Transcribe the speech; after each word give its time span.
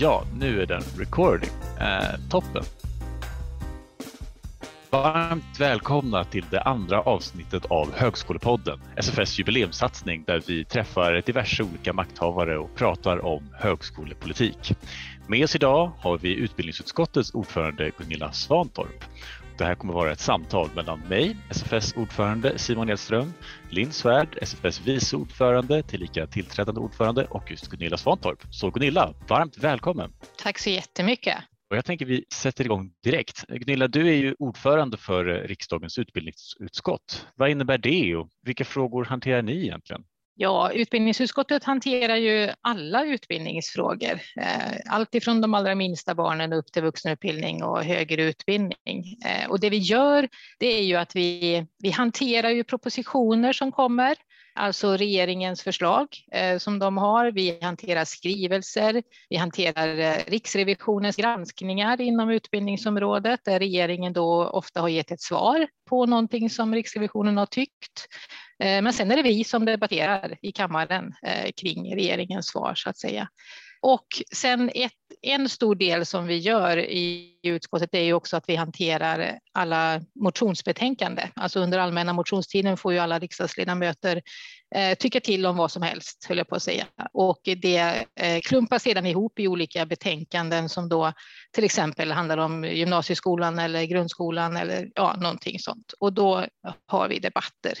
Ja, 0.00 0.24
nu 0.38 0.62
är 0.62 0.66
den 0.66 0.82
recording. 0.98 1.50
Eh, 1.80 2.20
toppen. 2.30 2.64
Varmt 4.90 5.60
välkomna 5.60 6.24
till 6.24 6.44
det 6.50 6.60
andra 6.60 7.00
avsnittet 7.00 7.64
av 7.64 7.94
Högskolepodden, 7.94 8.80
SFS 8.96 9.38
jubileumssatsning 9.38 10.24
där 10.26 10.42
vi 10.46 10.64
träffar 10.64 11.22
diverse 11.26 11.62
olika 11.62 11.92
makthavare 11.92 12.58
och 12.58 12.74
pratar 12.74 13.24
om 13.24 13.54
högskolepolitik. 13.54 14.72
Med 15.26 15.44
oss 15.44 15.56
idag 15.56 15.92
har 15.98 16.18
vi 16.18 16.34
utbildningsutskottets 16.34 17.34
ordförande 17.34 17.90
Gunilla 17.98 18.32
Svantorp. 18.32 19.04
Det 19.58 19.64
här 19.64 19.74
kommer 19.74 19.94
vara 19.94 20.12
ett 20.12 20.20
samtal 20.20 20.70
mellan 20.76 21.00
mig, 21.00 21.36
SFS 21.50 21.96
ordförande 21.96 22.58
Simon 22.58 22.90
Edström, 22.90 23.32
Linn 23.70 23.92
Svärd, 23.92 24.38
SFS 24.42 24.80
vice 24.86 25.16
ordförande, 25.16 25.82
tillika 25.82 26.26
tillträdande 26.26 26.80
ordförande 26.80 27.24
och 27.24 27.50
just 27.50 27.68
Gunilla 27.68 27.96
Svantorp. 27.96 28.38
Så 28.50 28.70
Gunilla, 28.70 29.14
varmt 29.28 29.58
välkommen! 29.58 30.12
Tack 30.36 30.58
så 30.58 30.70
jättemycket! 30.70 31.36
Och 31.70 31.76
jag 31.76 31.84
tänker 31.84 32.06
vi 32.06 32.24
sätter 32.34 32.64
igång 32.64 32.90
direkt. 33.04 33.44
Gunilla, 33.48 33.88
du 33.88 34.08
är 34.08 34.16
ju 34.16 34.34
ordförande 34.38 34.96
för 34.96 35.24
riksdagens 35.24 35.98
utbildningsutskott. 35.98 37.26
Vad 37.34 37.50
innebär 37.50 37.78
det 37.78 38.16
och 38.16 38.28
vilka 38.42 38.64
frågor 38.64 39.04
hanterar 39.04 39.42
ni 39.42 39.64
egentligen? 39.64 40.04
Ja, 40.40 40.72
utbildningsutskottet 40.72 41.64
hanterar 41.64 42.16
ju 42.16 42.50
alla 42.60 43.04
utbildningsfrågor. 43.04 44.20
Eh, 44.40 44.76
allt 44.86 45.14
ifrån 45.14 45.40
de 45.40 45.54
allra 45.54 45.74
minsta 45.74 46.14
barnen 46.14 46.52
upp 46.52 46.72
till 46.72 46.82
vuxenutbildning 46.82 47.62
och 47.62 47.84
högre 47.84 48.22
utbildning. 48.22 49.18
Eh, 49.26 49.50
och 49.50 49.60
det 49.60 49.70
vi 49.70 49.76
gör, 49.76 50.28
det 50.58 50.66
är 50.66 50.82
ju 50.82 50.96
att 50.96 51.16
vi, 51.16 51.66
vi 51.78 51.90
hanterar 51.90 52.50
ju 52.50 52.64
propositioner 52.64 53.52
som 53.52 53.72
kommer, 53.72 54.16
alltså 54.58 54.96
regeringens 54.96 55.62
förslag 55.62 56.08
eh, 56.32 56.58
som 56.58 56.78
de 56.78 56.96
har. 56.96 57.30
Vi 57.32 57.58
hanterar 57.62 58.04
skrivelser, 58.04 59.02
vi 59.28 59.36
hanterar 59.36 59.98
eh, 59.98 60.24
Riksrevisionens 60.26 61.16
granskningar 61.16 62.00
inom 62.00 62.30
utbildningsområdet 62.30 63.40
där 63.44 63.58
regeringen 63.58 64.12
då 64.12 64.44
ofta 64.46 64.80
har 64.80 64.88
gett 64.88 65.10
ett 65.10 65.20
svar 65.20 65.66
på 65.88 66.06
någonting 66.06 66.50
som 66.50 66.74
Riksrevisionen 66.74 67.36
har 67.36 67.46
tyckt. 67.46 68.06
Eh, 68.58 68.82
men 68.82 68.92
sen 68.92 69.10
är 69.10 69.16
det 69.16 69.22
vi 69.22 69.44
som 69.44 69.64
debatterar 69.64 70.36
i 70.42 70.52
kammaren 70.52 71.14
eh, 71.22 71.50
kring 71.56 71.94
regeringens 71.94 72.46
svar 72.46 72.74
så 72.74 72.90
att 72.90 72.98
säga. 72.98 73.28
Och 73.80 74.06
sen 74.34 74.70
ett, 74.74 74.92
en 75.22 75.48
stor 75.48 75.74
del 75.74 76.06
som 76.06 76.26
vi 76.26 76.38
gör 76.38 76.76
i 76.78 77.34
utskottet 77.42 77.94
är 77.94 78.02
ju 78.02 78.12
också 78.12 78.36
att 78.36 78.44
vi 78.48 78.56
hanterar 78.56 79.38
alla 79.52 80.00
motionsbetänkanden. 80.14 81.28
Alltså 81.34 81.60
under 81.60 81.78
allmänna 81.78 82.12
motionstiden 82.12 82.76
får 82.76 82.92
ju 82.92 82.98
alla 82.98 83.18
riksdagsledamöter 83.18 84.22
eh, 84.74 84.94
tycka 84.94 85.20
till 85.20 85.46
om 85.46 85.56
vad 85.56 85.70
som 85.70 85.82
helst, 85.82 86.26
höll 86.28 86.38
jag 86.38 86.48
på 86.48 86.54
att 86.54 86.62
säga. 86.62 86.86
Och 87.12 87.40
det 87.44 88.04
eh, 88.20 88.40
klumpas 88.42 88.82
sedan 88.82 89.06
ihop 89.06 89.38
i 89.38 89.48
olika 89.48 89.86
betänkanden 89.86 90.68
som 90.68 90.88
då 90.88 91.12
till 91.52 91.64
exempel 91.64 92.12
handlar 92.12 92.38
om 92.38 92.64
gymnasieskolan 92.64 93.58
eller 93.58 93.84
grundskolan 93.84 94.56
eller 94.56 94.88
ja, 94.94 95.16
någonting 95.16 95.58
sånt. 95.58 95.92
Och 95.98 96.12
då 96.12 96.46
har 96.86 97.08
vi 97.08 97.18
debatter 97.18 97.78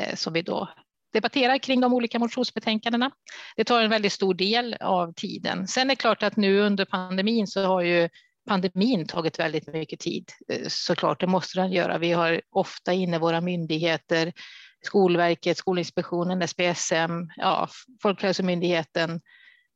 eh, 0.00 0.14
som 0.14 0.32
vi 0.32 0.42
då 0.42 0.68
debatterar 1.12 1.58
kring 1.58 1.80
de 1.80 1.92
olika 1.94 2.18
motionsbetänkandena. 2.18 3.10
Det 3.56 3.64
tar 3.64 3.82
en 3.82 3.90
väldigt 3.90 4.12
stor 4.12 4.34
del 4.34 4.76
av 4.80 5.12
tiden. 5.12 5.68
Sen 5.68 5.90
är 5.90 5.94
det 5.94 5.96
klart 5.96 6.22
att 6.22 6.36
nu 6.36 6.60
under 6.60 6.84
pandemin 6.84 7.46
så 7.46 7.64
har 7.64 7.82
ju 7.82 8.08
pandemin 8.48 9.06
tagit 9.06 9.38
väldigt 9.38 9.72
mycket 9.72 10.00
tid. 10.00 10.30
Eh, 10.52 10.68
såklart, 10.68 11.20
det 11.20 11.26
måste 11.26 11.60
den 11.60 11.72
göra. 11.72 11.98
Vi 11.98 12.12
har 12.12 12.40
ofta 12.50 12.92
inne 12.92 13.18
våra 13.18 13.40
myndigheter, 13.40 14.32
Skolverket, 14.84 15.58
Skolinspektionen, 15.58 16.48
SPSM, 16.48 17.30
ja, 17.36 17.68
Folkhälsomyndigheten, 18.02 19.20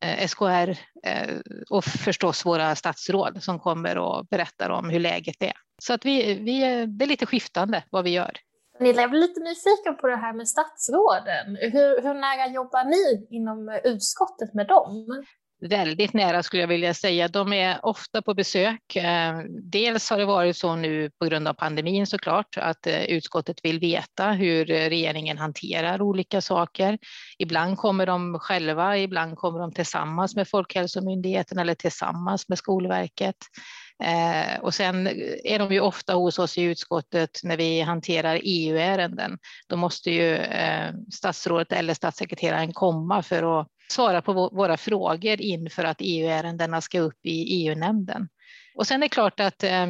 eh, 0.03 0.27
SKR 0.27 0.77
eh, 1.05 1.39
och 1.69 1.85
förstås 1.85 2.45
våra 2.45 2.75
statsråd 2.75 3.43
som 3.43 3.59
kommer 3.59 3.97
och 3.97 4.27
berättar 4.27 4.69
om 4.69 4.89
hur 4.89 4.99
läget 4.99 5.43
är. 5.43 5.53
Så 5.81 5.93
att 5.93 6.05
vi, 6.05 6.33
vi, 6.33 6.59
det 6.85 7.05
är 7.05 7.07
lite 7.07 7.25
skiftande 7.25 7.83
vad 7.89 8.03
vi 8.03 8.09
gör. 8.09 8.31
Ni 8.79 8.93
blir 8.93 9.19
lite 9.19 9.39
nyfiken 9.39 9.97
på 10.01 10.07
det 10.07 10.15
här 10.15 10.33
med 10.33 10.47
statsråden. 10.47 11.55
Hur, 11.61 12.01
hur 12.01 12.13
nära 12.13 12.47
jobbar 12.47 12.83
ni 12.83 13.27
inom 13.37 13.79
utskottet 13.83 14.53
med 14.53 14.67
dem? 14.67 15.23
väldigt 15.69 16.13
nära 16.13 16.43
skulle 16.43 16.61
jag 16.63 16.67
vilja 16.67 16.93
säga. 16.93 17.27
De 17.27 17.53
är 17.53 17.85
ofta 17.85 18.21
på 18.21 18.33
besök. 18.33 18.95
Eh, 18.95 19.39
dels 19.71 20.09
har 20.09 20.17
det 20.17 20.25
varit 20.25 20.57
så 20.57 20.75
nu 20.75 21.11
på 21.19 21.25
grund 21.25 21.47
av 21.47 21.53
pandemin 21.53 22.07
såklart 22.07 22.57
att 22.57 22.87
eh, 22.87 23.03
utskottet 23.03 23.57
vill 23.63 23.79
veta 23.79 24.31
hur 24.31 24.71
eh, 24.71 24.89
regeringen 24.89 25.37
hanterar 25.37 26.01
olika 26.01 26.41
saker. 26.41 26.97
Ibland 27.37 27.77
kommer 27.77 28.05
de 28.05 28.39
själva, 28.39 28.97
ibland 28.97 29.37
kommer 29.37 29.59
de 29.59 29.73
tillsammans 29.73 30.35
med 30.35 30.47
Folkhälsomyndigheten 30.47 31.59
eller 31.59 31.75
tillsammans 31.75 32.49
med 32.49 32.57
Skolverket. 32.57 33.37
Eh, 34.03 34.59
och 34.59 34.73
sen 34.73 35.07
är 35.43 35.59
de 35.59 35.71
ju 35.71 35.79
ofta 35.79 36.13
hos 36.13 36.39
oss 36.39 36.57
i 36.57 36.61
utskottet 36.61 37.39
när 37.43 37.57
vi 37.57 37.81
hanterar 37.81 38.39
EU-ärenden. 38.43 39.37
Då 39.67 39.75
måste 39.75 40.11
ju 40.11 40.35
eh, 40.35 40.93
statsrådet 41.13 41.71
eller 41.71 41.93
statssekreteraren 41.93 42.73
komma 42.73 43.23
för 43.23 43.61
att 43.61 43.67
svara 43.91 44.21
på 44.21 44.33
våra 44.33 44.77
frågor 44.77 45.41
inför 45.41 45.83
att 45.83 45.97
EU-ärendena 45.99 46.81
ska 46.81 46.99
upp 46.99 47.19
i 47.23 47.65
EU-nämnden. 47.65 48.27
Och 48.75 48.87
sen 48.87 49.03
är 49.03 49.05
det 49.05 49.09
klart 49.09 49.39
att 49.39 49.63
eh, 49.63 49.87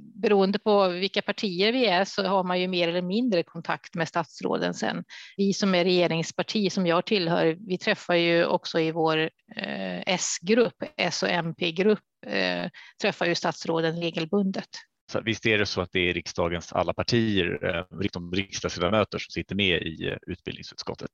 beroende 0.00 0.58
på 0.58 0.88
vilka 0.88 1.22
partier 1.22 1.72
vi 1.72 1.86
är 1.86 2.04
så 2.04 2.26
har 2.26 2.44
man 2.44 2.60
ju 2.60 2.68
mer 2.68 2.88
eller 2.88 3.02
mindre 3.02 3.42
kontakt 3.42 3.94
med 3.94 4.08
statsråden 4.08 4.74
sen. 4.74 5.04
Vi 5.36 5.52
som 5.52 5.74
är 5.74 5.84
regeringsparti 5.84 6.72
som 6.72 6.86
jag 6.86 7.06
tillhör, 7.06 7.56
vi 7.68 7.78
träffar 7.78 8.14
ju 8.14 8.44
också 8.44 8.80
i 8.80 8.92
vår 8.92 9.18
eh, 9.56 10.00
S-grupp, 10.06 10.82
S 10.96 11.22
och 11.22 11.28
MP-grupp, 11.28 12.04
eh, 12.26 12.70
träffar 13.02 13.26
ju 13.26 13.34
statsråden 13.34 14.00
regelbundet. 14.00 14.68
Så 15.12 15.20
visst 15.20 15.46
är 15.46 15.58
det 15.58 15.66
så 15.66 15.80
att 15.80 15.92
det 15.92 16.10
är 16.10 16.14
riksdagens 16.14 16.72
alla 16.72 16.94
partier, 16.94 17.64
eh, 17.64 18.00
liksom 18.00 18.32
riksdagsledamöter 18.32 19.18
som 19.18 19.30
sitter 19.30 19.54
med 19.54 19.82
i 19.82 20.08
eh, 20.08 20.16
utbildningsutskottet? 20.26 21.10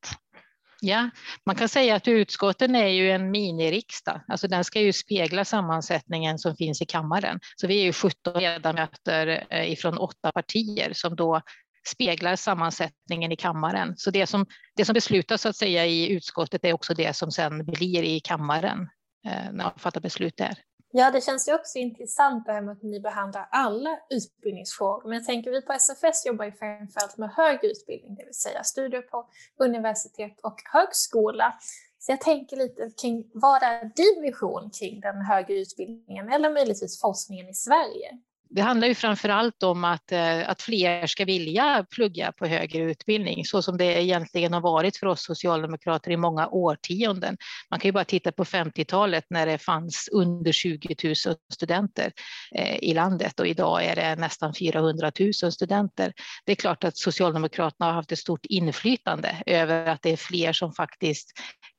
Ja, 0.85 1.11
man 1.47 1.57
kan 1.57 1.69
säga 1.69 1.95
att 1.95 2.09
utskotten 2.09 2.77
är 2.77 2.87
ju 2.87 3.11
en 3.11 3.31
miniriksdag. 3.31 4.21
Alltså 4.29 4.49
den 4.49 4.65
ska 4.65 4.81
ju 4.81 4.93
spegla 4.93 5.45
sammansättningen 5.45 6.39
som 6.39 6.57
finns 6.57 6.83
i 6.83 6.87
kammaren. 6.87 7.41
Så 7.57 7.67
vi 7.67 7.81
är 7.81 7.85
ju 7.85 7.93
17 7.93 8.43
ledamöter 8.43 9.47
eh, 9.51 9.73
ifrån 9.73 9.99
åtta 9.99 10.33
partier 10.33 10.93
som 10.93 11.17
då 11.17 11.41
speglar 11.87 12.37
sammansättningen 12.37 13.33
i 13.33 13.37
kammaren. 13.37 13.95
Så 13.97 14.11
det 14.11 14.27
som, 14.27 14.47
det 14.77 14.85
som 14.85 14.95
beslutas 14.95 15.43
så 15.43 15.49
att 15.49 15.57
säga 15.57 15.87
i 15.87 16.09
utskottet 16.13 16.65
är 16.65 16.73
också 16.73 16.95
det 16.95 17.17
som 17.17 17.31
sen 17.31 17.65
blir 17.65 18.03
i 18.03 18.21
kammaren 18.21 18.89
eh, 19.27 19.53
när 19.53 19.65
man 19.65 19.79
fattar 19.79 20.01
beslut 20.01 20.37
där. 20.37 20.55
Ja, 20.95 21.11
det 21.11 21.21
känns 21.21 21.49
ju 21.49 21.55
också 21.55 21.79
intressant 21.79 22.47
det 22.47 22.53
här 22.53 22.61
med 22.61 22.73
att 22.73 22.83
ni 22.83 23.01
behandlar 23.01 23.49
alla 23.51 23.99
utbildningsfrågor. 24.11 25.09
Men 25.09 25.19
jag 25.19 25.27
tänker 25.27 25.51
vi 25.51 25.63
på 25.63 25.73
SFS 25.73 26.27
jobbar 26.27 26.45
ju 26.45 26.53
framförallt 26.53 27.17
med 27.17 27.31
högre 27.31 27.69
utbildning, 27.69 28.15
det 28.15 28.25
vill 28.25 28.35
säga 28.35 28.65
studier 28.65 29.03
på 29.03 29.29
universitet 29.57 30.41
och 30.43 30.63
högskola. 30.73 31.59
Så 31.99 32.13
jag 32.13 32.21
tänker 32.21 32.57
lite 32.57 32.91
kring 33.01 33.31
vad 33.35 33.63
är 33.63 33.85
din 33.97 34.23
vision 34.23 34.71
kring 34.71 35.01
den 35.01 35.17
högre 35.17 35.55
utbildningen 35.55 36.33
eller 36.33 36.51
möjligtvis 36.51 37.01
forskningen 37.01 37.49
i 37.49 37.55
Sverige? 37.55 38.19
Det 38.55 38.63
handlar 38.63 38.89
ju 38.89 38.95
framför 38.95 39.29
allt 39.29 39.63
om 39.63 39.85
att, 39.85 40.13
eh, 40.13 40.51
att 40.51 40.63
fler 40.63 41.07
ska 41.07 41.25
vilja 41.25 41.87
plugga 41.91 42.33
på 42.33 42.47
högre 42.47 42.83
utbildning, 42.83 43.45
så 43.45 43.63
som 43.63 43.77
det 43.77 44.03
egentligen 44.03 44.53
har 44.53 44.61
varit 44.61 44.97
för 44.97 45.07
oss 45.07 45.25
socialdemokrater 45.25 46.11
i 46.11 46.17
många 46.17 46.49
årtionden. 46.49 47.37
Man 47.71 47.81
kan 47.81 47.89
ju 47.89 47.93
bara 47.93 48.05
titta 48.05 48.33
på 48.33 48.45
50-talet 48.45 49.25
när 49.31 49.47
det 49.47 49.59
fanns 49.59 50.09
under 50.13 50.53
20 50.53 50.97
000 51.05 51.15
studenter 51.53 52.13
eh, 52.55 52.77
i 52.77 52.95
landet 52.95 53.41
och 53.41 53.47
idag 53.47 53.85
är 53.85 53.97
det 53.97 54.17
nästan 54.17 54.55
400 54.55 55.13
000 55.21 55.53
studenter. 55.53 56.13
Det 56.45 56.53
är 56.53 56.57
klart 56.57 56.85
att 56.85 56.97
Socialdemokraterna 56.97 57.87
har 57.87 57.93
haft 57.93 58.13
ett 58.13 58.19
stort 58.19 58.47
inflytande 58.47 59.43
över 59.47 59.87
att 59.87 60.03
det 60.03 60.11
är 60.11 60.17
fler 60.17 60.53
som 60.53 60.73
faktiskt 60.73 61.33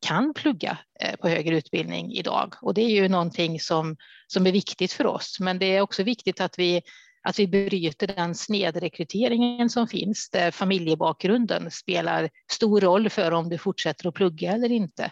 kan 0.05 0.34
plugga 0.34 0.78
Eh, 1.03 1.16
på 1.16 1.28
högre 1.28 1.58
utbildning 1.58 2.12
idag 2.12 2.56
och 2.62 2.74
det 2.74 2.81
är 2.81 2.90
ju 2.90 3.09
någonting 3.09 3.59
som, 3.59 3.97
som 4.28 4.47
är 4.47 4.52
viktigt 4.52 4.91
för 4.91 5.05
oss. 5.05 5.38
Men 5.40 5.59
det 5.59 5.66
är 5.66 5.82
också 5.82 6.03
viktigt 6.03 6.41
att 6.41 6.59
vi 6.59 6.82
att 7.28 7.40
vi 7.40 7.47
bryter 7.47 8.08
den 8.08 8.35
snedrekryteringen 8.35 9.70
som 9.70 9.88
finns 9.88 10.29
där 10.29 10.52
familjebakgrunden 10.52 11.72
spelar 11.72 12.29
stor 12.52 12.82
roll 12.82 13.09
för 13.09 13.32
om 13.32 13.50
du 13.50 13.58
fortsätter 13.58 14.08
att 14.08 14.14
plugga 14.14 14.52
eller 14.52 14.72
inte. 14.72 15.11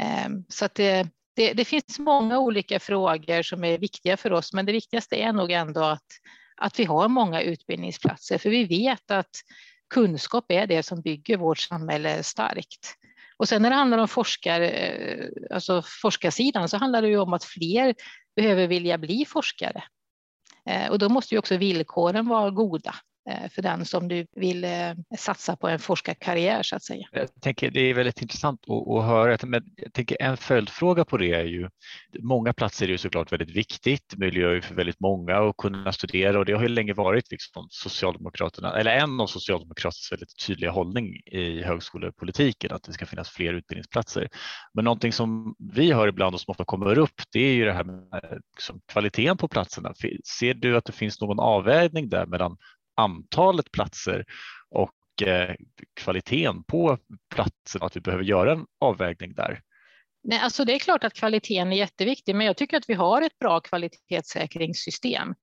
Ehm, 0.00 0.44
så 0.48 0.64
att 0.64 0.74
det, 0.74 1.08
det, 1.36 1.52
det, 1.52 1.64
finns 1.64 1.98
många 1.98 2.38
olika 2.38 2.80
frågor 2.80 3.42
som 3.42 3.64
är 3.64 3.78
viktiga 3.78 4.16
för 4.16 4.32
oss, 4.32 4.52
men 4.52 4.66
det 4.66 4.72
viktigaste 4.72 5.16
är 5.16 5.32
nog 5.32 5.52
ändå 5.52 5.80
att, 5.80 6.06
att 6.56 6.78
vi 6.78 6.84
har 6.84 7.08
många 7.08 7.40
utbildningsplatser, 7.40 8.38
för 8.38 8.50
vi 8.50 8.64
vet 8.64 9.10
att 9.10 9.36
kunskap 9.94 10.44
är 10.48 10.66
det 10.66 10.82
som 10.82 11.00
bygger 11.02 11.36
vårt 11.36 11.58
samhälle 11.58 12.22
starkt. 12.22 12.96
Och 13.36 13.48
sen 13.48 13.62
när 13.62 13.70
det 13.70 13.76
handlar 13.76 13.98
om 13.98 14.08
forskar, 14.08 14.60
eh, 14.60 15.26
alltså 15.50 15.82
forskarsidan 16.02 16.68
så 16.68 16.76
handlar 16.76 17.02
det 17.02 17.08
ju 17.08 17.18
om 17.18 17.32
att 17.32 17.44
fler 17.44 17.94
behöver 18.36 18.66
vilja 18.66 18.98
bli 18.98 19.24
forskare. 19.24 19.84
Eh, 20.66 20.90
och 20.90 20.98
då 20.98 21.08
måste 21.08 21.34
ju 21.34 21.38
också 21.38 21.56
villkoren 21.56 22.28
vara 22.28 22.50
goda. 22.50 22.94
Eh, 23.30 23.50
för 23.50 23.62
den 23.62 23.84
som 23.84 24.08
du 24.08 24.26
vill 24.36 24.64
eh, 24.64 24.70
satsa 25.18 25.56
på 25.56 25.68
en 25.68 25.78
forskarkarriär 25.78 26.62
så 26.62 26.76
att 26.76 26.82
säga. 26.82 27.08
Jag 27.12 27.40
tänker 27.40 27.70
det 27.70 27.80
är 27.80 27.94
väldigt 27.94 28.22
intressant 28.22 28.60
att, 28.68 28.88
att 28.88 29.04
höra, 29.04 29.38
men 29.42 29.64
jag 29.76 29.92
tänker 29.92 30.22
en 30.22 30.36
följdfråga 30.36 31.04
på 31.04 31.16
det 31.16 31.32
är 31.32 31.44
ju 31.44 31.68
många 32.22 32.52
platser 32.52 32.86
är 32.86 32.90
ju 32.90 32.98
såklart 32.98 33.32
väldigt 33.32 33.56
viktigt, 33.56 34.14
möjliggör 34.16 34.54
ju 34.54 34.60
för 34.60 34.74
väldigt 34.74 35.00
många 35.00 35.36
att 35.36 35.56
kunna 35.56 35.92
studera 35.92 36.38
och 36.38 36.44
det 36.44 36.52
har 36.52 36.62
ju 36.62 36.68
länge 36.68 36.92
varit 36.92 37.30
liksom 37.30 37.66
Socialdemokraterna, 37.70 38.78
eller 38.78 38.96
en 38.96 39.20
av 39.20 39.26
Socialdemokraternas 39.26 40.12
väldigt 40.12 40.46
tydliga 40.46 40.70
hållning 40.70 41.16
i 41.26 41.62
högskolepolitiken 41.62 42.72
att 42.72 42.82
det 42.82 42.92
ska 42.92 43.06
finnas 43.06 43.30
fler 43.30 43.54
utbildningsplatser. 43.54 44.28
Men 44.74 44.84
någonting 44.84 45.12
som 45.12 45.54
vi 45.74 45.92
hör 45.92 46.08
ibland 46.08 46.34
och 46.34 46.40
som 46.40 46.50
ofta 46.50 46.64
kommer 46.64 46.98
upp 46.98 47.22
det 47.32 47.40
är 47.40 47.52
ju 47.52 47.64
det 47.64 47.72
här 47.72 47.84
med 47.84 48.40
liksom, 48.56 48.80
kvaliteten 48.92 49.36
på 49.36 49.48
platserna. 49.48 49.94
Ser 50.38 50.54
du 50.54 50.76
att 50.76 50.84
det 50.84 50.92
finns 50.92 51.20
någon 51.20 51.40
avvägning 51.40 52.08
där 52.08 52.26
mellan 52.26 52.56
antalet 52.96 53.72
platser 53.72 54.24
och 54.70 55.28
eh, 55.28 55.54
kvaliteten 55.94 56.64
på 56.64 56.98
platserna, 57.34 57.86
att 57.86 57.96
vi 57.96 58.00
behöver 58.00 58.24
göra 58.24 58.52
en 58.52 58.66
avvägning 58.80 59.34
där? 59.34 59.60
Nej, 60.22 60.38
alltså 60.38 60.64
det 60.64 60.74
är 60.74 60.78
klart 60.78 61.04
att 61.04 61.14
kvaliteten 61.14 61.72
är 61.72 61.76
jätteviktig, 61.76 62.34
men 62.34 62.46
jag 62.46 62.56
tycker 62.56 62.76
att 62.76 62.88
vi 62.88 62.94
har 62.94 63.22
ett 63.22 63.38
bra 63.38 63.60
kvalitetssäkringssystem. 63.60 65.34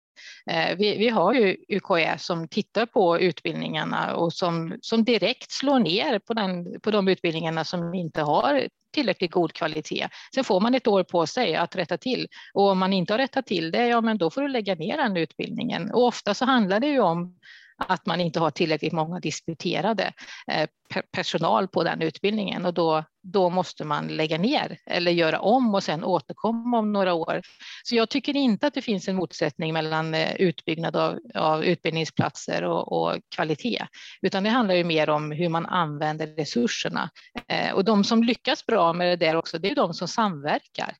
Eh, 0.51 0.77
vi, 0.77 0.98
vi, 0.98 1.10
har 1.10 1.33
ju 1.33 1.57
UKÄ 1.69 2.18
som 2.18 2.48
tittar 2.48 2.86
på 2.86 3.19
utbildningarna 3.19 4.15
och 4.15 4.33
som, 4.33 4.77
som 4.81 5.04
direkt 5.04 5.51
slår 5.51 5.80
ner 5.80 6.19
på, 6.19 6.33
den, 6.33 6.81
på 6.81 6.92
de 6.92 7.07
utbildningarna 7.07 7.63
som 7.63 7.94
inte 7.94 8.21
har 8.21 8.68
tillräckligt 8.94 9.31
god 9.31 9.54
kvalitet. 9.54 10.07
Sen 10.36 10.44
får 10.44 10.60
man 10.60 10.75
ett 10.75 10.88
år 10.88 11.04
på 11.04 11.27
sig 11.27 11.56
att 11.56 11.75
rätta 11.75 11.98
till 11.98 12.27
och 12.54 12.69
om 12.69 12.80
man 12.80 12.94
inte 12.94 13.13
har 13.13 13.18
rättat 13.18 13.45
till 13.45 13.71
det, 13.71 13.88
ja 13.88 14.01
men 14.01 14.18
då 14.18 14.30
får 14.30 14.42
du 14.42 14.48
lägga 14.48 14.75
ner 14.75 14.98
den 14.98 15.18
utbildningen. 15.18 15.92
Och 15.92 16.04
ofta 16.04 16.33
så 16.33 16.45
handlar 16.45 16.80
det 16.80 16.88
ju 16.88 17.00
om 17.00 17.36
att 17.78 18.06
man 18.06 18.22
inte 18.22 18.40
har 18.40 18.52
tillräckligt 18.52 18.94
många 18.94 19.20
disputerade 19.20 20.14
eh, 20.48 20.68
personal 21.12 21.68
på 21.68 21.84
den 21.84 22.02
utbildningen 22.02 22.66
och 22.66 22.74
då, 22.74 23.04
då 23.24 23.50
måste 23.50 23.86
man 23.86 24.08
lägga 24.08 24.38
ner 24.38 24.78
eller 24.86 25.12
göra 25.12 25.40
om 25.40 25.75
och 25.75 25.84
sen 25.84 26.04
återkomma 26.04 26.80
om 26.80 26.94
några 26.94 27.14
år. 27.14 27.42
Så 27.84 27.96
jag 27.96 28.10
tycker 28.10 28.36
inte 28.36 28.68
att 28.68 28.74
det 28.74 28.81
finns 28.81 29.08
en 29.08 29.16
motsättning 29.16 29.74
mellan 29.74 30.14
eh, 30.14 30.36
utbyggnad 30.36 30.96
av, 30.96 31.20
av 31.36 31.64
utbildningsplatser 31.64 32.64
och, 32.64 32.92
och, 32.92 33.20
kvalitet, 33.36 33.88
utan 34.22 34.44
det 34.44 34.50
handlar 34.50 34.76
ju 34.76 34.84
mer 34.84 35.10
om 35.10 35.31
hur 35.31 35.50
man 35.50 35.66
använder 35.66 36.28
resurserna. 36.28 37.10
Eh, 37.48 37.74
och 37.74 37.86
de 37.86 38.04
som 38.04 38.24
lyckas 38.24 38.66
bra 38.66 38.94
med 38.94 39.08
det 39.08 39.26
där 39.26 39.36
också, 39.36 39.58
det 39.58 39.72
är 39.72 39.76
de 39.76 39.94
som 39.94 40.08
samverkar, 40.08 40.96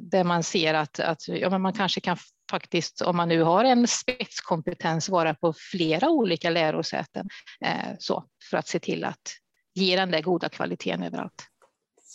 där 0.00 0.24
man 0.24 0.42
ser 0.42 0.74
att, 0.74 1.00
att 1.00 1.28
ja, 1.28 1.50
men 1.50 1.62
man 1.62 1.72
kanske 1.72 2.00
kan 2.00 2.16
faktiskt, 2.50 3.00
om 3.00 3.16
man 3.16 3.28
nu 3.28 3.42
har 3.42 3.64
en 3.64 3.86
spetskompetens, 3.86 5.08
vara 5.08 5.34
på 5.34 5.54
flera 5.72 6.10
olika 6.10 6.50
lärosäten 6.50 7.28
eh, 7.64 7.94
så, 7.98 8.24
för 8.50 8.56
att 8.56 8.68
se 8.68 8.78
till 8.78 9.04
att 9.04 9.22
ge 9.74 9.96
den 9.96 10.10
där 10.10 10.22
goda 10.22 10.48
kvaliteten 10.48 11.02
överallt. 11.02 11.46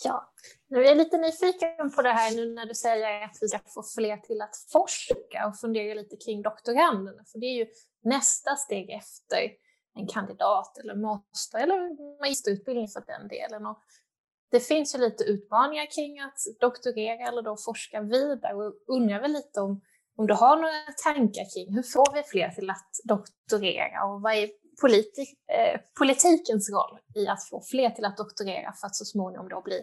Ja, 0.04 0.32
nu 0.68 0.84
är 0.84 0.88
jag 0.88 0.96
lite 0.96 1.16
nyfiken 1.16 1.90
på 1.96 2.02
det 2.02 2.12
här 2.12 2.30
nu 2.36 2.54
när 2.54 2.66
du 2.66 2.74
säger 2.74 3.24
att 3.24 3.38
vi 3.40 3.48
ska 3.48 3.58
få 3.58 3.82
fler 3.94 4.16
till 4.16 4.42
att 4.42 4.56
forska 4.72 5.46
och 5.46 5.58
fundera 5.58 5.94
lite 5.94 6.16
kring 6.16 6.42
doktoranderna, 6.42 7.24
för 7.32 7.38
det 7.38 7.46
är 7.46 7.56
ju 7.58 7.66
nästa 8.02 8.56
steg 8.56 8.90
efter 8.90 9.50
en 9.94 10.06
kandidat 10.06 10.78
eller 10.78 10.94
master 10.94 11.58
eller 11.58 12.18
magisterutbildning 12.20 12.88
för 12.88 13.04
den 13.06 13.28
delen. 13.28 13.66
Och 13.66 13.82
det 14.50 14.60
finns 14.60 14.94
ju 14.94 14.98
lite 14.98 15.24
utmaningar 15.24 15.86
kring 15.94 16.20
att 16.20 16.38
doktorera 16.60 17.28
eller 17.28 17.42
då 17.42 17.56
forska 17.56 18.00
vidare 18.00 18.54
och 18.54 18.74
undrar 18.86 19.20
väl 19.20 19.32
lite 19.32 19.60
om 19.60 19.80
om 20.16 20.26
du 20.26 20.34
har 20.34 20.56
några 20.56 20.92
tankar 21.04 21.54
kring 21.54 21.74
hur 21.74 21.82
får 21.82 22.14
vi 22.14 22.22
fler 22.22 22.48
till 22.48 22.70
att 22.70 22.90
doktorera 23.04 24.04
och 24.04 24.22
vad 24.22 24.34
är 24.34 24.50
politi 24.80 25.22
eh, 25.52 25.80
politikens 25.98 26.70
roll 26.70 26.98
i 27.14 27.28
att 27.28 27.48
få 27.48 27.62
fler 27.70 27.90
till 27.90 28.04
att 28.04 28.16
doktorera 28.16 28.72
för 28.80 28.86
att 28.86 28.96
så 28.96 29.04
småningom 29.04 29.48
då 29.48 29.62
bli 29.62 29.80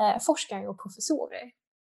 eh, 0.00 0.22
forskare 0.22 0.68
och 0.68 0.82
professorer? 0.82 1.50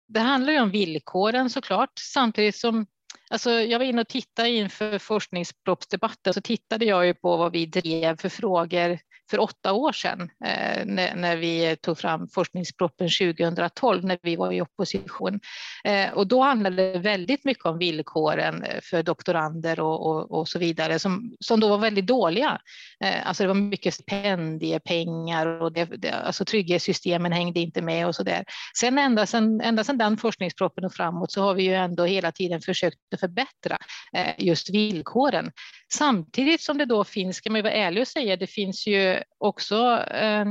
Det 0.09 0.21
handlar 0.21 0.53
ju 0.53 0.61
om 0.61 0.71
villkoren 0.71 1.50
såklart, 1.50 1.93
samtidigt 1.99 2.56
som 2.56 2.87
Alltså 3.32 3.50
jag 3.50 3.79
var 3.79 3.87
inne 3.87 4.00
och 4.00 4.09
tittade 4.09 4.49
inför 4.49 4.99
forskningsproppsdebatten 4.99 6.35
så 6.35 6.41
tittade 6.41 6.85
jag 6.85 7.06
ju 7.06 7.15
på 7.15 7.37
vad 7.37 7.53
vi 7.53 7.67
drev 7.67 8.17
för 8.17 8.29
frågor 8.29 8.99
för 9.31 9.41
åtta 9.41 9.73
år 9.73 9.93
sedan 9.93 10.31
eh, 10.44 10.85
när, 10.87 11.15
när, 11.15 11.37
vi 11.37 11.77
tog 11.77 11.99
fram 11.99 12.29
forskningsproppen 12.29 13.09
2012 13.09 14.05
när 14.05 14.19
vi 14.23 14.37
var 14.37 14.53
i 14.53 14.61
opposition. 14.61 15.41
Eh, 15.85 16.12
och 16.12 16.27
då 16.27 16.43
handlade 16.43 16.93
det 16.93 16.99
väldigt 16.99 17.44
mycket 17.44 17.65
om 17.65 17.79
villkoren 17.79 18.62
eh, 18.62 18.81
för 18.82 19.03
doktorander 19.03 19.81
och, 19.81 20.06
och, 20.06 20.38
och 20.38 20.49
så 20.49 20.59
vidare 20.59 20.99
som, 20.99 21.37
som 21.41 21.61
då 21.61 21.69
var 21.69 21.79
väldigt 21.79 22.06
dåliga. 22.06 22.61
Eh, 23.05 23.29
alltså 23.29 23.43
det 23.43 23.49
var 23.49 23.55
mycket 23.55 23.94
stipendiepengar 23.94 25.47
och 25.47 25.73
det, 25.73 25.85
det, 25.85 26.11
alltså 26.11 26.44
trygghetssystemen 26.44 27.32
hängde 27.32 27.61
inte 27.61 27.82
med 27.82 28.06
och 28.06 28.15
så 28.15 28.23
där. 28.23 28.44
Sen 28.81 28.99
ända 28.99 29.27
sedan, 29.27 29.61
ända 29.61 29.85
sedan 29.85 29.99
den 29.99 30.17
forskningsproppen 30.17 30.85
och 30.85 30.94
framåt 30.94 31.32
så 31.32 31.43
har 31.43 31.55
vi 31.55 31.62
ju 31.62 31.75
ändå 31.75 32.05
hela 32.05 32.32
tiden 32.32 32.61
försökt 32.61 32.99
att 33.15 33.21
förbättra 33.21 33.79
eh, 34.17 34.35
just 34.38 34.71
villkoren. 34.71 35.53
Samtidigt 35.93 36.61
som 36.61 36.79
det 36.79 36.85
då 36.85 37.05
finns, 37.05 37.37
ska 37.37 37.50
man 37.50 37.59
ju 37.59 37.62
vara 37.62 37.73
ärlig 37.73 38.00
och 38.00 38.09
säga, 38.09 38.37
det 38.37 38.47
finns 38.47 38.87
ju 38.87 39.19
också 39.38 40.05
eh, 40.11 40.46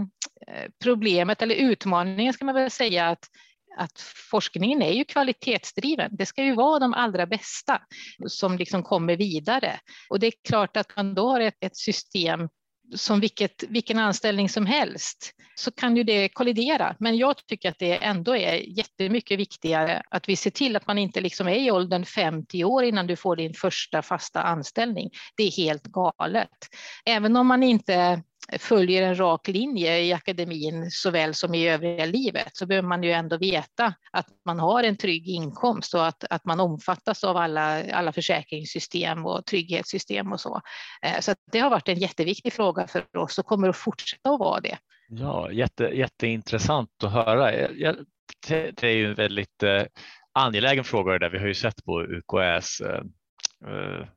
problemet 0.84 1.42
eller 1.42 1.56
utmaningen 1.56 2.34
ska 2.34 2.46
man 2.46 2.56
väl 2.56 2.72
säga 2.72 3.08
att 3.08 3.30
att 3.78 4.00
forskningen 4.32 4.82
är 4.82 4.92
ju 4.92 5.06
kvalitetsdriven. 5.06 6.16
Det 6.16 6.26
ska 6.26 6.44
ju 6.44 6.56
vara 6.56 6.80
de 6.80 6.94
allra 6.94 7.26
bästa 7.26 7.82
som 8.28 8.58
liksom 8.58 8.84
kommer 8.84 9.18
vidare. 9.18 9.80
Och 10.10 10.20
det 10.20 10.28
är 10.28 10.34
klart 10.48 10.78
att 10.78 10.96
man 10.96 11.14
då 11.14 11.30
har 11.30 11.40
ett, 11.40 11.58
ett 11.60 11.78
system 11.78 12.50
som 12.96 13.20
vilket, 13.20 13.64
vilken 13.70 14.00
anställning 14.00 14.50
som 14.50 14.66
helst 14.66 15.34
så 15.56 15.72
kan 15.72 15.98
ju 15.98 16.04
det 16.04 16.30
kollidera. 16.30 16.96
Men 17.00 17.18
jag 17.18 17.48
tycker 17.48 17.70
att 17.70 17.80
det 17.80 17.96
ändå 17.96 18.36
är 18.36 18.78
jättemycket 18.78 19.40
viktigare 19.40 20.04
att 20.10 20.30
vi 20.30 20.36
ser 20.36 20.52
till 20.52 20.76
att 20.76 20.88
man 20.88 20.98
inte 20.98 21.22
liksom 21.22 21.48
är 21.48 21.56
i 21.56 21.72
åldern 21.72 22.06
50 22.06 22.64
år 22.64 22.84
innan 22.84 23.08
du 23.08 23.16
får 23.16 23.36
din 23.36 23.54
första 23.54 24.02
fasta 24.02 24.42
anställning. 24.42 25.10
Det 25.38 25.44
är 25.44 25.52
helt 25.52 25.84
galet. 25.84 26.50
Även 27.06 27.36
om 27.36 27.48
man 27.48 27.64
inte 27.64 28.24
följer 28.58 29.04
en 29.04 29.20
rak 29.20 29.48
linje 29.48 30.00
i 30.00 30.14
akademin 30.14 30.92
såväl 30.92 31.34
som 31.34 31.54
i 31.54 31.70
övriga 31.70 32.06
livet 32.06 32.50
så 32.54 32.66
behöver 32.66 32.88
man 32.88 33.04
ju 33.04 33.12
ändå 33.12 33.38
veta 33.38 33.94
att 34.12 34.28
man 34.46 34.60
har 34.60 34.84
en 34.84 34.98
trygg 34.98 35.28
inkomst 35.28 35.94
och 35.94 36.08
att, 36.08 36.24
att 36.30 36.46
man 36.46 36.60
omfattas 36.60 37.24
av 37.24 37.38
alla, 37.38 37.92
alla 37.94 38.12
försäkringssystem 38.12 39.26
och 39.26 39.46
trygghetssystem 39.46 40.32
och 40.32 40.40
så. 40.40 40.62
Eh, 41.02 41.20
så 41.20 41.36
det 41.52 41.60
har 41.60 41.70
varit 41.70 41.90
en 41.90 42.00
jätteviktig 42.00 42.54
fråga 42.54 42.88
för 42.88 43.18
oss 43.18 43.40
och 43.40 43.46
kommer 43.46 43.70
att 43.70 43.78
fortsätta 43.78 44.30
att 44.30 44.40
vara 44.40 44.60
det. 44.60 44.78
Ja, 45.10 45.52
jätte, 45.52 45.84
jätteintressant 45.84 47.04
att 47.04 47.12
höra. 47.12 47.52
Det 48.48 48.84
är 48.84 48.96
ju 48.96 49.06
en 49.10 49.16
väldigt 49.16 49.64
eh, 49.64 49.84
angelägen 50.34 50.84
fråga 50.84 51.20
där 51.20 51.30
vi 51.30 51.40
har 51.40 51.48
ju 51.48 51.54
sett 51.54 51.86
på 51.86 52.02
UKÄs 52.02 52.82
eh, 52.82 54.08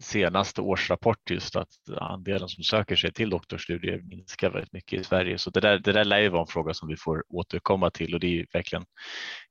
senaste 0.00 0.60
årsrapport 0.60 1.30
just 1.30 1.56
att 1.56 1.68
andelen 2.00 2.48
som 2.48 2.64
söker 2.64 2.96
sig 2.96 3.12
till 3.12 3.30
doktorsstudier 3.30 4.02
minskar 4.02 4.50
väldigt 4.50 4.72
mycket 4.72 5.00
i 5.00 5.04
Sverige. 5.04 5.38
Så 5.38 5.50
det 5.50 5.60
där, 5.60 5.78
det 5.78 5.92
där 5.92 6.04
lär 6.04 6.18
ju 6.18 6.28
vara 6.28 6.40
en 6.40 6.46
fråga 6.46 6.74
som 6.74 6.88
vi 6.88 6.96
får 6.96 7.24
återkomma 7.28 7.90
till 7.90 8.14
och 8.14 8.20
det 8.20 8.40
är 8.40 8.46
verkligen 8.52 8.84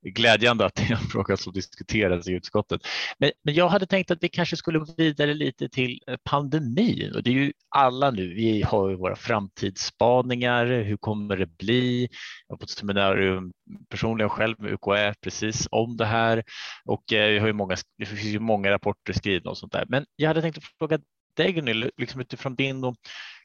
glädjande 0.02 0.66
att 0.66 0.76
det 0.76 0.84
är 0.84 0.92
en 0.92 0.98
fråga 1.12 1.38
som 1.38 1.54
diskuteras 1.54 2.28
i 2.28 2.32
utskottet. 2.32 2.82
Men, 3.18 3.32
men 3.44 3.54
jag 3.54 3.70
hade 3.70 3.86
tänkt 3.86 4.12
att 4.12 4.24
vi 4.24 4.30
kanske 4.30 4.56
skulle 4.56 4.80
gå 4.80 4.94
vidare 4.98 5.34
lite 5.34 5.70
till 5.70 6.02
eh, 6.08 6.16
pandemin 6.24 7.16
och 7.16 7.24
det 7.24 7.30
är 7.30 7.34
ju 7.34 7.54
alla 7.76 8.12
nu, 8.12 8.34
vi 8.34 8.62
har 8.62 8.90
ju 8.90 8.96
våra 8.96 9.16
framtidsspaningar, 9.16 10.66
hur 10.66 10.98
kommer 10.98 11.38
det 11.38 11.58
bli? 11.58 12.10
Jag 12.48 12.54
var 12.54 12.58
på 12.58 12.64
ett 12.64 12.70
seminarium 12.70 13.52
personligen 13.90 14.30
själv 14.30 14.56
med 14.60 14.72
UKÄ 14.72 15.14
precis 15.22 15.68
om 15.72 15.98
det 15.98 16.06
här 16.06 16.44
och 16.86 17.14
eh, 17.14 17.32
vi 17.32 17.40
har 17.40 17.48
ju 17.48 17.54
många, 17.54 17.76
det 17.98 18.06
finns 18.06 18.22
ju 18.22 18.40
många 18.40 18.72
rapporter 18.72 19.14
skrivna 19.14 19.52
och 19.52 19.58
sånt 19.58 19.72
där. 19.72 19.86
Men 19.90 20.06
jag 20.16 20.28
hade 20.28 20.42
tänkt 20.42 20.58
att 20.58 20.64
fråga 20.64 21.00
dig 21.36 21.52
Gunilla, 21.52 21.90
liksom 21.98 22.22
utifrån 22.22 22.56
din 22.56 22.84
och 22.84 22.96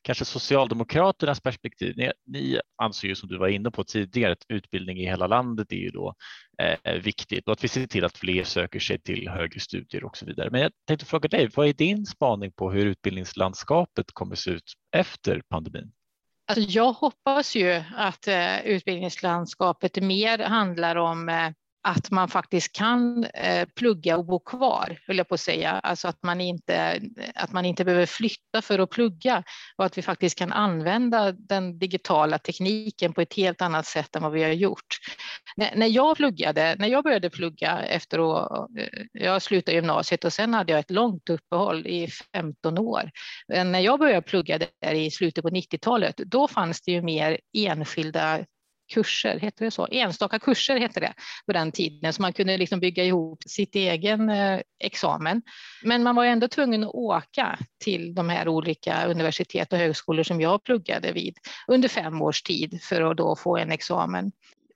kanske 0.02 0.24
Socialdemokraternas 0.24 1.40
perspektiv. 1.40 1.94
Ni, 1.96 2.12
ni 2.26 2.60
anser 2.82 3.08
ju 3.08 3.14
som 3.14 3.28
du 3.28 3.38
var 3.38 3.48
inne 3.48 3.70
på 3.70 3.84
tidigare 3.84 4.32
att 4.32 4.44
utbildning 4.48 4.98
i 4.98 5.06
hela 5.06 5.26
landet 5.26 5.72
är 5.72 5.76
ju 5.76 5.90
då 5.90 6.14
eh, 6.58 6.92
viktigt 6.94 7.46
och 7.46 7.52
att 7.52 7.64
vi 7.64 7.68
ser 7.68 7.86
till 7.86 8.04
att 8.04 8.18
fler 8.18 8.44
söker 8.44 8.80
sig 8.80 9.00
till 9.00 9.28
högre 9.28 9.60
studier 9.60 10.04
och 10.04 10.16
så 10.16 10.26
vidare. 10.26 10.50
Men 10.50 10.60
jag 10.60 10.72
tänkte 10.86 11.06
fråga 11.06 11.28
dig, 11.28 11.50
vad 11.56 11.68
är 11.68 11.72
din 11.72 12.06
spaning 12.06 12.52
på 12.52 12.70
hur 12.70 12.86
utbildningslandskapet 12.86 14.06
kommer 14.12 14.34
se 14.34 14.50
ut 14.50 14.72
efter 14.96 15.42
pandemin? 15.48 15.92
Alltså 16.46 16.64
jag 16.68 16.92
hoppas 16.92 17.54
ju 17.54 17.82
att 17.96 18.28
eh, 18.28 18.66
utbildningslandskapet 18.66 20.02
mer 20.02 20.38
handlar 20.38 20.96
om 20.96 21.28
eh, 21.28 21.50
att 21.84 22.10
man 22.10 22.28
faktiskt 22.28 22.72
kan 22.72 23.24
eh, 23.24 23.68
plugga 23.76 24.16
och 24.16 24.24
bo 24.24 24.38
kvar, 24.38 24.98
höll 25.06 25.18
jag 25.18 25.28
på 25.28 25.34
att 25.34 25.40
säga. 25.40 25.70
Alltså 25.70 26.08
att 26.08 26.22
man, 26.22 26.40
inte, 26.40 27.00
att 27.34 27.52
man 27.52 27.64
inte 27.64 27.84
behöver 27.84 28.06
flytta 28.06 28.62
för 28.62 28.78
att 28.78 28.90
plugga 28.90 29.42
och 29.76 29.84
att 29.84 29.98
vi 29.98 30.02
faktiskt 30.02 30.38
kan 30.38 30.52
använda 30.52 31.32
den 31.32 31.78
digitala 31.78 32.38
tekniken 32.38 33.12
på 33.12 33.20
ett 33.20 33.34
helt 33.34 33.62
annat 33.62 33.86
sätt 33.86 34.16
än 34.16 34.22
vad 34.22 34.32
vi 34.32 34.42
har 34.42 34.50
gjort. 34.50 34.98
När 35.56 35.86
jag 35.86 36.16
pluggade, 36.16 36.76
när 36.78 36.88
jag 36.88 37.04
började 37.04 37.30
plugga 37.30 37.78
efter 37.82 38.36
att 38.36 38.70
eh, 38.78 38.86
jag 39.12 39.42
slutade 39.42 39.76
gymnasiet 39.76 40.24
och 40.24 40.32
sen 40.32 40.54
hade 40.54 40.72
jag 40.72 40.78
ett 40.78 40.90
långt 40.90 41.30
uppehåll 41.30 41.86
i 41.86 42.08
15 42.34 42.78
år. 42.78 43.10
Men 43.48 43.72
när 43.72 43.80
jag 43.80 43.98
började 43.98 44.22
plugga 44.22 44.58
där 44.58 44.94
i 44.94 45.10
slutet 45.10 45.42
på 45.42 45.50
90-talet, 45.50 46.16
då 46.16 46.48
fanns 46.48 46.82
det 46.82 46.92
ju 46.92 47.02
mer 47.02 47.40
enskilda 47.56 48.44
kurser, 48.94 49.38
heter 49.38 49.64
det 49.64 49.70
så? 49.70 49.88
Enstaka 49.90 50.38
kurser 50.38 50.76
hette 50.80 51.00
det 51.00 51.12
på 51.46 51.52
den 51.52 51.72
tiden, 51.72 52.12
så 52.12 52.22
man 52.22 52.32
kunde 52.32 52.56
liksom 52.56 52.80
bygga 52.80 53.04
ihop 53.04 53.42
sitt 53.46 53.74
egen 53.74 54.30
eh, 54.30 54.60
examen. 54.78 55.42
Men 55.82 56.02
man 56.02 56.16
var 56.16 56.24
ändå 56.24 56.48
tvungen 56.48 56.84
att 56.84 56.94
åka 56.94 57.58
till 57.84 58.14
de 58.14 58.28
här 58.28 58.48
olika 58.48 59.06
universitet 59.06 59.72
och 59.72 59.78
högskolor 59.78 60.22
som 60.22 60.40
jag 60.40 60.64
pluggade 60.64 61.12
vid 61.12 61.38
under 61.66 61.88
fem 61.88 62.22
års 62.22 62.42
tid 62.42 62.82
för 62.82 63.10
att 63.10 63.16
då 63.16 63.36
få 63.36 63.56
en 63.56 63.72
examen 63.72 64.32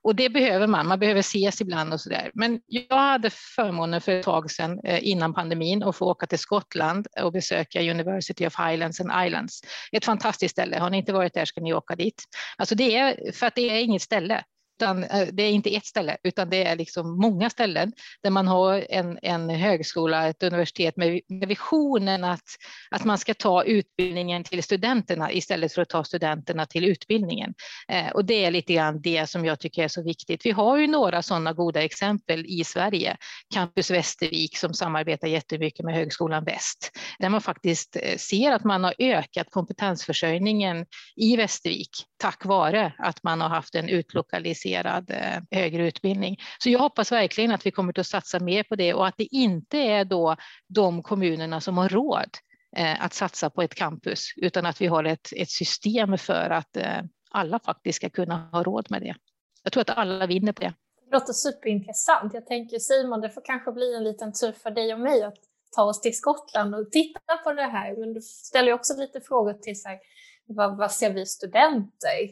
och 0.09 0.15
det 0.15 0.29
behöver 0.29 0.67
man, 0.67 0.87
man 0.87 0.99
behöver 0.99 1.21
ses 1.21 1.61
ibland 1.61 1.93
och 1.93 2.01
så 2.01 2.09
där. 2.09 2.31
Men 2.35 2.61
jag 2.67 2.97
hade 2.97 3.31
förmånen 3.31 4.01
för 4.01 4.13
ett 4.13 4.25
tag 4.25 4.51
sedan 4.51 4.81
eh, 4.85 5.09
innan 5.09 5.35
pandemin 5.35 5.83
att 5.83 5.97
få 5.97 6.07
åka 6.07 6.27
till 6.27 6.39
Skottland 6.39 7.07
och 7.23 7.33
besöka 7.33 7.81
University 7.91 8.47
of 8.47 8.59
Highlands 8.59 9.01
and 9.01 9.27
Islands. 9.27 9.61
Ett 9.93 10.05
fantastiskt 10.05 10.53
ställe, 10.53 10.79
har 10.79 10.91
ni 10.91 10.97
inte 10.97 11.13
varit 11.13 11.35
där 11.35 11.45
ska 11.45 11.61
ni 11.61 11.75
åka 11.75 11.97
dit. 11.97 12.25
Alltså 12.57 12.75
det 12.75 12.97
är, 12.97 13.33
för 13.33 13.47
att 13.47 13.55
det 13.55 13.71
är 13.71 13.81
inget 13.81 14.03
ställe, 14.03 14.45
utan 14.79 15.05
eh, 15.05 15.29
det 15.33 15.43
är 15.43 15.51
inte 15.51 15.77
ett 15.77 15.87
ställe, 15.87 16.17
utan 16.23 16.51
det 16.51 16.65
är 16.65 16.77
liksom 16.77 17.21
många 17.21 17.51
ställen 17.51 17.93
där 18.23 18.31
man 18.31 18.49
har 18.49 18.87
en, 18.91 19.19
en 19.23 19.51
högskola, 19.51 20.29
ett 20.29 20.43
universitet 20.43 20.97
med, 20.97 21.21
med 21.29 21.49
visionen 21.49 22.25
att, 22.25 22.45
att 22.91 23.05
man 23.05 23.19
ska 23.19 23.35
ta 23.35 23.65
utbildningen 23.65 24.45
till 24.45 24.63
studenterna 24.63 25.33
istället 25.33 25.73
för 25.73 25.83
att 25.83 25.89
ta 25.89 26.05
studenterna 26.05 26.67
till 26.67 26.85
utbildningen. 26.85 27.55
Eh, 27.89 28.09
och 28.09 28.25
det 28.25 28.45
är 28.45 28.51
lite 28.51 28.75
grann 28.75 29.01
det 29.01 29.27
som 29.27 29.45
jag 29.45 29.61
tycker 29.61 29.85
är 29.85 29.89
så 29.89 30.03
viktigt. 30.03 30.47
Vi 30.47 30.51
har 30.51 30.77
ju 30.77 30.87
några 30.87 31.23
sådana 31.23 31.53
goda 31.53 31.83
exempel 31.83 32.47
i 32.47 32.65
Sverige. 32.65 33.17
Campus 33.55 33.91
Västervik 33.91 34.57
som 34.57 34.75
samarbetar 34.75 35.29
jättemycket 35.29 35.85
med 35.85 35.95
Högskolan 35.95 36.45
Väst, 36.45 36.91
där 37.19 37.29
man 37.29 37.41
faktiskt 37.41 37.97
eh, 37.97 38.17
ser 38.17 38.53
att 38.53 38.65
man 38.65 38.85
har 38.85 38.95
ökat 38.99 39.51
kompetensförsörjningen 39.51 40.87
i 41.17 41.37
Västervik 41.37 41.91
tack 42.19 42.45
vare 42.45 42.93
att 42.99 43.23
man 43.23 43.41
har 43.41 43.49
haft 43.49 43.75
en 43.75 43.89
utlokalisering 43.89 44.68
kvalificerad 44.69 45.11
eh, 45.11 45.59
högre 45.59 45.89
utbildning. 45.89 46.37
Så 46.59 46.71
jag 46.71 46.79
hoppas 46.79 47.13
verkligen 47.13 47.53
att 47.53 47.67
vi 47.67 47.71
kommer 47.71 47.99
att 47.99 48.07
satsa 48.07 48.41
mer 48.41 48.63
på 48.63 48.77
det 48.77 48.95
och 48.95 49.07
att 49.07 49.15
det 49.19 49.35
inte 49.35 49.79
är 49.79 50.05
då 50.05 50.37
de 50.69 51.03
kommunerna 51.03 51.61
som 51.61 51.79
har 51.79 51.89
råd 51.89 52.31
eh, 52.77 53.05
att 53.05 53.15
satsa 53.15 53.51
på 53.51 53.63
ett 53.63 53.75
campus, 53.75 54.33
utan 54.37 54.67
att 54.67 54.81
vi 54.81 54.87
har 54.87 55.05
ett, 55.05 55.29
ett 55.37 55.51
system 55.51 56.19
för 56.19 56.51
att 56.51 56.77
eh, 56.77 57.03
alla 57.31 57.59
faktiskt 57.59 57.97
ska 57.97 58.11
kunna 58.11 58.49
ha 58.53 58.63
råd 58.63 58.87
med 58.91 59.03
det. 59.03 59.15
Jag 59.63 59.73
tror 59.73 59.81
att 59.81 59.91
alla 59.91 60.27
vinner 60.27 60.53
på 60.53 60.63
det. 60.63 60.75
Det 61.11 61.17
låter 61.17 61.33
superintressant. 61.33 62.35
Jag 62.35 62.47
tänker 62.47 62.79
Simon, 62.79 63.21
det 63.21 63.31
får 63.31 63.43
kanske 63.45 63.73
bli 63.73 63.95
en 63.97 64.05
liten 64.05 64.33
tur 64.33 64.53
för 64.53 64.71
dig 64.71 64.95
och 64.95 65.01
mig 65.01 65.23
att 65.23 65.39
ta 65.77 65.83
oss 65.83 66.01
till 66.01 66.17
Skottland 66.17 66.75
och 66.75 66.91
titta 66.93 67.37
på 67.45 67.53
det 67.53 67.63
här. 67.63 67.97
Men 67.97 68.15
du 68.15 68.21
ställer 68.21 68.73
också 68.73 68.95
lite 68.97 69.21
frågor 69.21 69.53
till 69.53 69.81
sig 69.81 70.01
vad, 70.49 70.77
vad 70.77 70.93
ser 70.93 71.13
vi 71.13 71.27
studenter? 71.27 72.23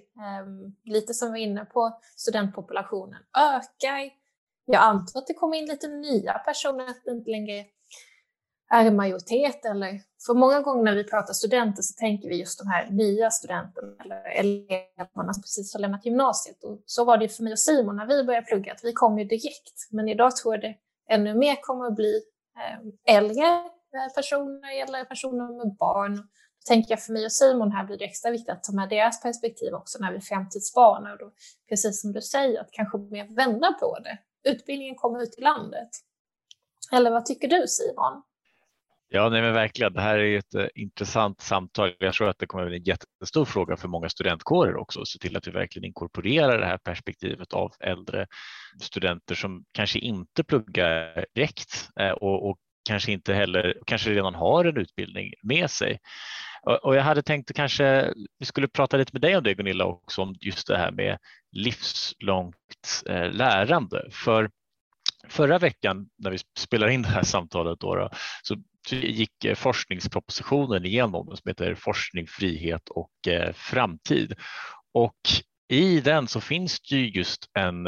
Um, 0.43 0.77
lite 0.85 1.15
som 1.15 1.33
vi 1.33 1.33
var 1.33 1.51
inne 1.51 1.65
på, 1.65 2.01
studentpopulationen 2.17 3.23
ökar. 3.39 4.11
Jag 4.65 4.83
antar 4.83 5.21
att 5.21 5.27
det 5.27 5.35
kommer 5.35 5.57
in 5.57 5.67
lite 5.67 5.89
nya 5.89 6.33
personer, 6.33 6.87
att 6.87 7.05
det 7.05 7.11
inte 7.11 7.31
längre 7.31 7.65
är 8.71 8.87
en 8.87 8.97
majoritet. 8.97 9.65
Eller, 9.65 10.01
för 10.27 10.35
många 10.35 10.61
gånger 10.61 10.83
när 10.83 10.95
vi 10.95 11.05
pratar 11.05 11.33
studenter 11.33 11.83
så 11.83 11.95
tänker 11.95 12.29
vi 12.29 12.41
just 12.41 12.59
de 12.59 12.69
här 12.69 12.91
nya 12.91 13.31
studenterna 13.31 13.97
eller 14.05 14.31
eleverna 14.39 15.33
som 15.33 15.43
precis 15.43 15.75
har 15.75 15.81
lämnat 15.81 16.07
gymnasiet. 16.07 16.65
Och 16.65 16.83
så 16.87 17.05
var 17.05 17.17
det 17.17 17.29
för 17.29 17.43
mig 17.43 17.53
och 17.53 17.59
Simon 17.59 17.97
när 17.97 18.07
vi 18.07 18.25
började 18.25 18.47
plugga, 18.47 18.73
att 18.73 18.85
vi 18.85 18.93
kom 18.93 19.19
ju 19.19 19.25
direkt. 19.25 19.89
Men 19.91 20.09
idag 20.09 20.37
tror 20.37 20.55
jag 20.55 20.63
det 20.63 20.75
ännu 21.09 21.35
mer 21.35 21.57
kommer 21.63 21.87
att 21.87 21.97
bli 21.97 22.23
ehm, 22.57 22.93
äldre 23.07 23.71
personer 24.15 24.83
eller 24.83 25.05
personer 25.05 25.65
med 25.65 25.77
barn 25.77 26.29
tänker 26.67 26.93
jag 26.93 27.03
för 27.03 27.13
mig 27.13 27.25
och 27.25 27.33
Simon 27.33 27.73
här 27.73 27.85
blir 27.85 27.99
det 27.99 28.05
extra 28.05 28.31
viktigt 28.31 28.51
att 28.51 28.65
ta 28.65 28.73
med 28.73 28.89
deras 28.89 29.23
perspektiv 29.23 29.75
också 29.75 29.99
när 30.01 30.13
vi 30.13 30.21
framtidsspanar, 30.21 31.13
och 31.13 31.19
då, 31.19 31.33
precis 31.69 32.01
som 32.01 32.13
du 32.13 32.21
säger, 32.21 32.61
att 32.61 32.71
kanske 32.73 32.99
mer 32.99 33.37
vända 33.37 33.73
på 33.73 33.99
det. 33.99 34.19
Utbildningen 34.51 34.95
kommer 34.95 35.23
ut 35.23 35.39
i 35.39 35.41
landet. 35.41 35.89
Eller 36.93 37.11
vad 37.11 37.27
tycker 37.27 37.49
du 37.49 37.65
Simon? 37.67 38.23
Ja, 39.09 39.29
nej 39.29 39.43
men 39.43 39.53
verkligen. 39.53 39.93
Det 39.93 40.01
här 40.01 40.19
är 40.19 40.39
ett 40.39 40.55
eh, 40.55 40.67
intressant 40.75 41.41
samtal. 41.41 41.95
Jag 41.99 42.15
tror 42.15 42.29
att 42.29 42.39
det 42.39 42.47
kommer 42.47 42.65
att 42.65 42.71
bli 42.71 42.79
en 42.79 42.85
jättestor 42.85 43.45
fråga 43.45 43.77
för 43.77 43.89
många 43.89 44.09
studentkårer 44.09 44.77
också, 44.77 45.01
att 45.01 45.09
se 45.09 45.19
till 45.19 45.37
att 45.37 45.47
vi 45.47 45.51
verkligen 45.51 45.87
inkorporerar 45.87 46.59
det 46.59 46.67
här 46.67 46.79
perspektivet 46.79 47.53
av 47.53 47.73
äldre 47.81 48.27
studenter 48.83 49.35
som 49.35 49.65
kanske 49.73 49.99
inte 49.99 50.45
pluggar 50.45 51.27
direkt 51.35 51.89
eh, 52.01 52.11
och, 52.11 52.51
och 52.51 52.59
kanske 52.89 53.13
inte 53.13 53.35
heller, 53.35 53.79
kanske 53.87 54.11
redan 54.11 54.35
har 54.35 54.65
en 54.65 54.77
utbildning 54.77 55.33
med 55.43 55.71
sig. 55.71 55.99
Och 56.83 56.97
jag 56.97 57.03
hade 57.03 57.23
tänkt 57.23 57.51
att 57.51 57.57
kanske 57.57 58.13
vi 58.39 58.47
skulle 58.47 58.69
prata 58.69 58.97
lite 58.97 59.11
med 59.13 59.23
dig 59.23 59.37
om 59.37 59.43
det 59.43 59.55
Gunilla 59.55 59.85
också, 59.85 60.23
om 60.23 60.35
just 60.41 60.67
det 60.67 60.77
här 60.77 60.91
med 60.91 61.19
livslångt 61.53 63.03
eh, 63.09 63.31
lärande. 63.31 64.09
För 64.11 64.51
förra 65.29 65.59
veckan 65.59 66.09
när 66.19 66.31
vi 66.31 66.39
spelade 66.59 66.93
in 66.93 67.03
det 67.03 67.09
här 67.09 67.23
samtalet 67.23 67.81
då, 67.81 67.95
då 67.95 68.11
så 68.43 68.57
gick 68.91 69.45
eh, 69.45 69.55
forskningspropositionen 69.55 70.85
igenom 70.85 71.27
som 71.27 71.49
heter 71.49 71.75
Forskning, 71.75 72.27
frihet 72.27 72.89
och 72.89 73.29
eh, 73.29 73.53
framtid. 73.53 74.35
Och 74.95 75.21
i 75.69 76.01
den 76.01 76.29
så 76.29 76.41
finns 76.41 76.81
det 76.81 76.97
just 76.97 77.51
en 77.59 77.87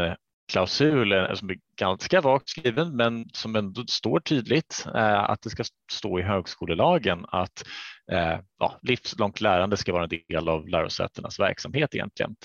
klausul 0.48 1.12
eh, 1.12 1.34
som 1.34 1.50
är 1.50 1.56
ganska 1.78 2.20
vagt 2.20 2.48
skriven 2.48 2.96
men 2.96 3.24
som 3.32 3.56
ändå 3.56 3.84
står 3.88 4.20
tydligt 4.20 4.84
eh, 4.94 5.30
att 5.30 5.42
det 5.42 5.50
ska 5.50 5.64
stå 5.92 6.18
i 6.18 6.22
högskolelagen 6.22 7.24
att 7.28 7.64
eh, 8.12 8.38
ja, 8.58 8.78
livslångt 8.82 9.40
lärande 9.40 9.76
ska 9.76 9.92
vara 9.92 10.04
en 10.04 10.20
del 10.28 10.48
av 10.48 10.68
lärosätenas 10.68 11.40
verksamhet 11.40 11.94
egentligen. 11.94 12.36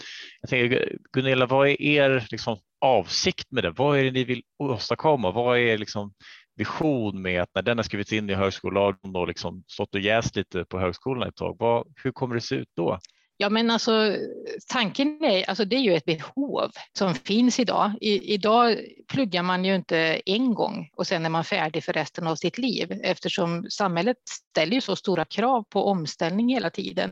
Jag 0.41 0.49
tänker, 0.49 0.97
Gunilla, 1.13 1.45
vad 1.45 1.67
är 1.67 1.81
er 1.81 2.27
liksom, 2.31 2.57
avsikt 2.81 3.51
med 3.51 3.63
det? 3.63 3.71
Vad 3.71 3.99
är 3.99 4.03
det 4.03 4.11
ni 4.11 4.23
vill 4.23 4.43
åstadkomma? 4.59 5.31
Vad 5.31 5.57
är 5.57 5.77
liksom, 5.77 6.13
vision 6.55 7.21
med 7.21 7.41
att 7.41 7.49
när 7.55 7.61
den 7.61 7.77
har 7.77 7.83
skrivits 7.83 8.13
in 8.13 8.29
i 8.29 8.33
högskolelagen 8.33 9.15
och 9.15 9.27
liksom 9.27 9.63
stått 9.67 9.95
och 9.95 10.01
jäst 10.01 10.35
lite 10.35 10.65
på 10.65 10.79
högskolan 10.79 11.29
ett 11.29 11.35
tag, 11.35 11.55
vad, 11.59 11.87
hur 12.03 12.11
kommer 12.11 12.35
det 12.35 12.41
se 12.41 12.55
ut 12.55 12.69
då? 12.75 12.99
Ja, 13.43 13.49
men 13.49 13.71
alltså 13.71 14.17
tanken 14.67 15.23
är, 15.23 15.49
alltså 15.49 15.65
det 15.65 15.75
är 15.75 15.79
ju 15.79 15.95
ett 15.95 16.05
behov 16.05 16.71
som 16.97 17.15
finns 17.15 17.59
idag. 17.59 17.91
I, 18.01 18.33
idag 18.33 18.77
pluggar 19.07 19.43
man 19.43 19.65
ju 19.65 19.75
inte 19.75 20.21
en 20.25 20.53
gång 20.53 20.89
och 20.95 21.07
sen 21.07 21.25
är 21.25 21.29
man 21.29 21.43
färdig 21.43 21.83
för 21.83 21.93
resten 21.93 22.27
av 22.27 22.35
sitt 22.35 22.57
liv 22.57 22.99
eftersom 23.03 23.65
samhället 23.69 24.17
ställer 24.29 24.73
ju 24.73 24.81
så 24.81 24.95
stora 24.95 25.25
krav 25.25 25.63
på 25.63 25.85
omställning 25.85 26.53
hela 26.53 26.69
tiden. 26.69 27.11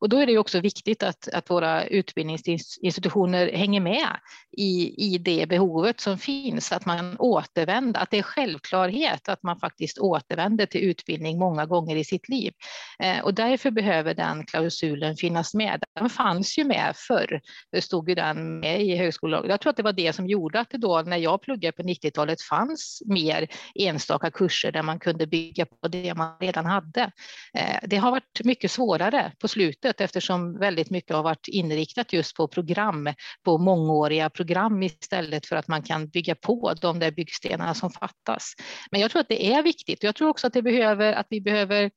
Och 0.00 0.08
då 0.08 0.16
är 0.16 0.26
det 0.26 0.32
ju 0.32 0.38
också 0.38 0.60
viktigt 0.60 1.02
att, 1.02 1.28
att 1.28 1.50
våra 1.50 1.84
utbildningsinstitutioner 1.84 3.52
hänger 3.52 3.80
med 3.80 4.08
i, 4.52 4.94
i 4.96 5.18
det 5.18 5.48
behovet 5.48 6.00
som 6.00 6.18
finns, 6.18 6.72
att 6.72 6.86
man 6.86 7.16
återvänder, 7.18 8.00
att 8.00 8.10
det 8.10 8.18
är 8.18 8.22
självklarhet 8.22 9.28
att 9.28 9.42
man 9.42 9.58
faktiskt 9.58 9.98
återvänder 9.98 10.66
till 10.66 10.80
utbildning 10.80 11.38
många 11.38 11.66
gånger 11.66 11.96
i 11.96 12.04
sitt 12.04 12.28
liv. 12.28 12.52
Eh, 12.98 13.20
och 13.20 13.34
därför 13.34 13.70
behöver 13.70 14.14
den 14.14 14.46
klausulen 14.46 15.16
finnas 15.16 15.54
med 15.54 15.71
med. 15.72 15.84
Den 15.94 16.10
fanns 16.10 16.58
ju 16.58 16.64
med 16.64 16.92
förr. 16.96 17.40
Det 17.72 17.82
stod 17.82 18.08
ju 18.08 18.14
den 18.14 18.60
med 18.60 18.82
i 18.82 18.96
högskolelagen. 18.96 19.50
Jag 19.50 19.60
tror 19.60 19.70
att 19.70 19.76
det 19.76 19.82
var 19.82 19.92
det 19.92 20.12
som 20.12 20.26
gjorde 20.26 20.60
att 20.60 20.70
det 20.70 20.78
då 20.78 21.02
när 21.02 21.16
jag 21.16 21.42
pluggade 21.42 21.72
på 21.72 21.82
90-talet 21.82 22.42
fanns 22.42 23.02
mer 23.06 23.48
enstaka 23.74 24.30
kurser 24.30 24.72
där 24.72 24.82
man 24.82 24.98
kunde 24.98 25.26
bygga 25.26 25.66
på 25.66 25.88
det 25.88 26.14
man 26.14 26.36
redan 26.40 26.66
hade. 26.66 27.10
Eh, 27.54 27.78
det 27.82 27.96
har 27.96 28.10
varit 28.10 28.40
mycket 28.44 28.70
svårare 28.70 29.32
på 29.38 29.48
slutet 29.48 30.00
eftersom 30.00 30.58
väldigt 30.58 30.90
mycket 30.90 31.16
har 31.16 31.22
varit 31.22 31.48
inriktat 31.48 32.12
just 32.12 32.36
på 32.36 32.48
program, 32.48 33.08
på 33.44 33.58
mångåriga 33.58 34.30
program 34.30 34.82
istället 34.82 35.46
för 35.46 35.56
att 35.56 35.68
man 35.68 35.82
kan 35.82 36.08
bygga 36.08 36.34
på 36.34 36.74
de 36.80 36.98
där 36.98 37.10
byggstenarna 37.10 37.74
som 37.74 37.90
fattas. 37.90 38.52
Men 38.90 39.00
jag 39.00 39.10
tror 39.10 39.20
att 39.20 39.28
det 39.28 39.52
är 39.52 39.62
viktigt 39.62 39.98
och 39.98 40.04
jag 40.04 40.14
tror 40.14 40.28
också 40.28 40.46
att 40.46 40.52
det 40.52 40.62
behöver 40.62 41.12
att 41.12 41.26
vi 41.30 41.40
behöver 41.40 41.90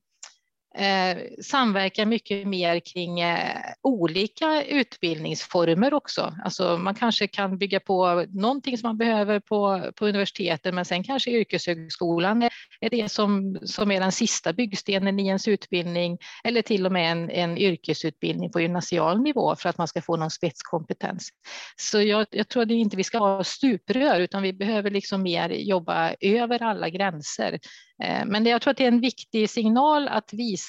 eh, 0.77 1.17
samverka 1.41 2.05
mycket 2.05 2.47
mer 2.47 2.79
kring 2.79 3.19
eh, 3.19 3.57
olika 3.81 4.63
utbildningsformer 4.63 5.93
också. 5.93 6.35
Alltså 6.43 6.77
man 6.77 6.95
kanske 6.95 7.27
kan 7.27 7.57
bygga 7.57 7.79
på 7.79 8.25
någonting 8.29 8.77
som 8.77 8.87
man 8.87 8.97
behöver 8.97 9.39
på, 9.39 9.91
på 9.95 10.07
universiteten, 10.07 10.75
men 10.75 10.85
sen 10.85 11.03
kanske 11.03 11.31
yrkeshögskolan 11.31 12.43
är, 12.43 12.49
är 12.79 12.89
det 12.89 13.11
som, 13.11 13.59
som 13.63 13.91
är 13.91 13.99
den 13.99 14.11
sista 14.11 14.53
byggstenen 14.53 15.19
i 15.19 15.27
ens 15.27 15.47
utbildning, 15.47 16.17
eller 16.43 16.61
till 16.61 16.85
och 16.85 16.91
med 16.91 17.11
en, 17.11 17.29
en 17.29 17.57
yrkesutbildning 17.57 18.51
på 18.51 18.61
gymnasial 18.61 19.21
nivå 19.21 19.55
för 19.55 19.69
att 19.69 19.77
man 19.77 19.87
ska 19.87 20.01
få 20.01 20.17
någon 20.17 20.31
spetskompetens. 20.31 21.29
Så 21.75 22.01
jag, 22.01 22.27
jag 22.31 22.47
tror 22.47 22.63
att 22.63 22.71
inte 22.71 22.97
vi 22.97 23.03
ska 23.03 23.17
ha 23.17 23.43
stuprör, 23.43 24.19
utan 24.19 24.43
vi 24.43 24.53
behöver 24.53 24.91
liksom 24.91 25.23
mer 25.23 25.49
jobba 25.49 26.13
över 26.21 26.63
alla 26.63 26.89
gränser. 26.89 27.59
Eh, 28.03 28.25
men 28.25 28.45
jag 28.45 28.61
tror 28.61 28.71
att 28.71 28.77
det 28.77 28.83
är 28.83 28.87
en 28.87 29.01
viktig 29.01 29.49
signal 29.49 30.07
att 30.07 30.33
visa 30.33 30.64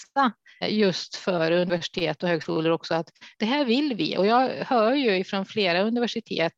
Eh, 0.60 0.74
just 0.74 1.16
för 1.16 1.50
universitet 1.50 2.22
och 2.22 2.28
högskolor 2.28 2.72
också 2.72 2.94
att 2.94 3.10
det 3.38 3.46
här 3.46 3.64
vill 3.64 3.94
vi. 3.94 4.16
Och 4.16 4.26
jag 4.26 4.50
hör 4.50 4.92
ju 4.92 5.24
från 5.24 5.46
flera 5.46 5.82
universitet, 5.82 6.52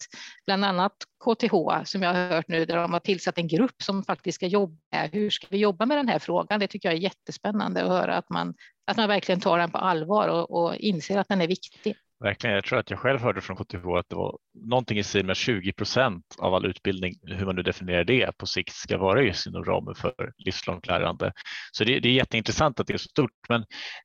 bland 0.47 0.65
annat 0.65 0.93
KTH 1.25 1.85
som 1.85 2.03
jag 2.03 2.15
har 2.15 2.29
hört 2.29 2.49
nu, 2.49 2.65
där 2.65 2.77
de 2.77 2.93
har 2.93 3.01
tillsatt 3.01 3.39
en 3.39 3.49
grupp 3.49 3.83
som 3.83 4.05
faktiskt 4.05 4.37
ska 4.37 4.47
jobba 4.47 4.77
med 4.93 5.11
hur 5.13 5.31
ska 5.31 5.47
vi 5.51 5.59
jobba 5.59 5.87
med 5.87 5.97
den 5.97 6.09
här 6.09 6.19
frågan. 6.19 6.61
Det 6.61 6.67
tycker 6.67 6.89
jag 6.89 6.97
är 6.97 7.03
jättespännande 7.03 7.83
att 7.83 7.89
höra 7.89 8.17
att 8.17 8.31
man, 8.31 8.55
att 8.87 8.97
man 8.97 9.09
verkligen 9.09 9.41
tar 9.41 9.59
den 9.59 9.71
på 9.71 9.79
allvar 9.79 10.29
och, 10.29 10.51
och 10.51 10.77
inser 10.77 11.19
att 11.19 11.29
den 11.29 11.41
är 11.41 11.49
viktig. 11.49 11.97
Verkligen. 12.21 12.55
Jag 12.55 12.65
tror 12.65 12.79
att 12.79 12.91
jag 12.91 12.99
själv 12.99 13.21
hörde 13.21 13.41
från 13.41 13.57
KTH 13.57 13.87
att 13.99 14.09
det 14.09 14.17
var 14.17 14.39
någonting 14.55 14.99
i 14.99 15.03
stil 15.03 15.27
med 15.27 15.37
20 15.37 15.73
procent 15.73 16.25
av 16.39 16.55
all 16.55 16.67
utbildning, 16.67 17.15
hur 17.23 17.47
man 17.47 17.57
nu 17.57 17.63
definierar 17.63 18.05
det, 18.05 18.39
på 18.39 18.47
sikt 18.47 18.75
ska 18.75 18.99
vara 18.99 19.23
just 19.23 19.47
inom 19.47 19.65
ramen 19.65 19.95
för 19.95 20.33
livslångt 20.39 20.87
lärande. 20.87 21.33
Så 21.73 21.85
det, 21.85 22.01
det 22.01 22.09
är 22.09 22.13
jätteintressant 22.13 22.81
att 22.81 22.87
det 22.87 22.93
är 22.93 22.99
så 22.99 23.09
stort. 23.09 23.49
Men 23.49 23.61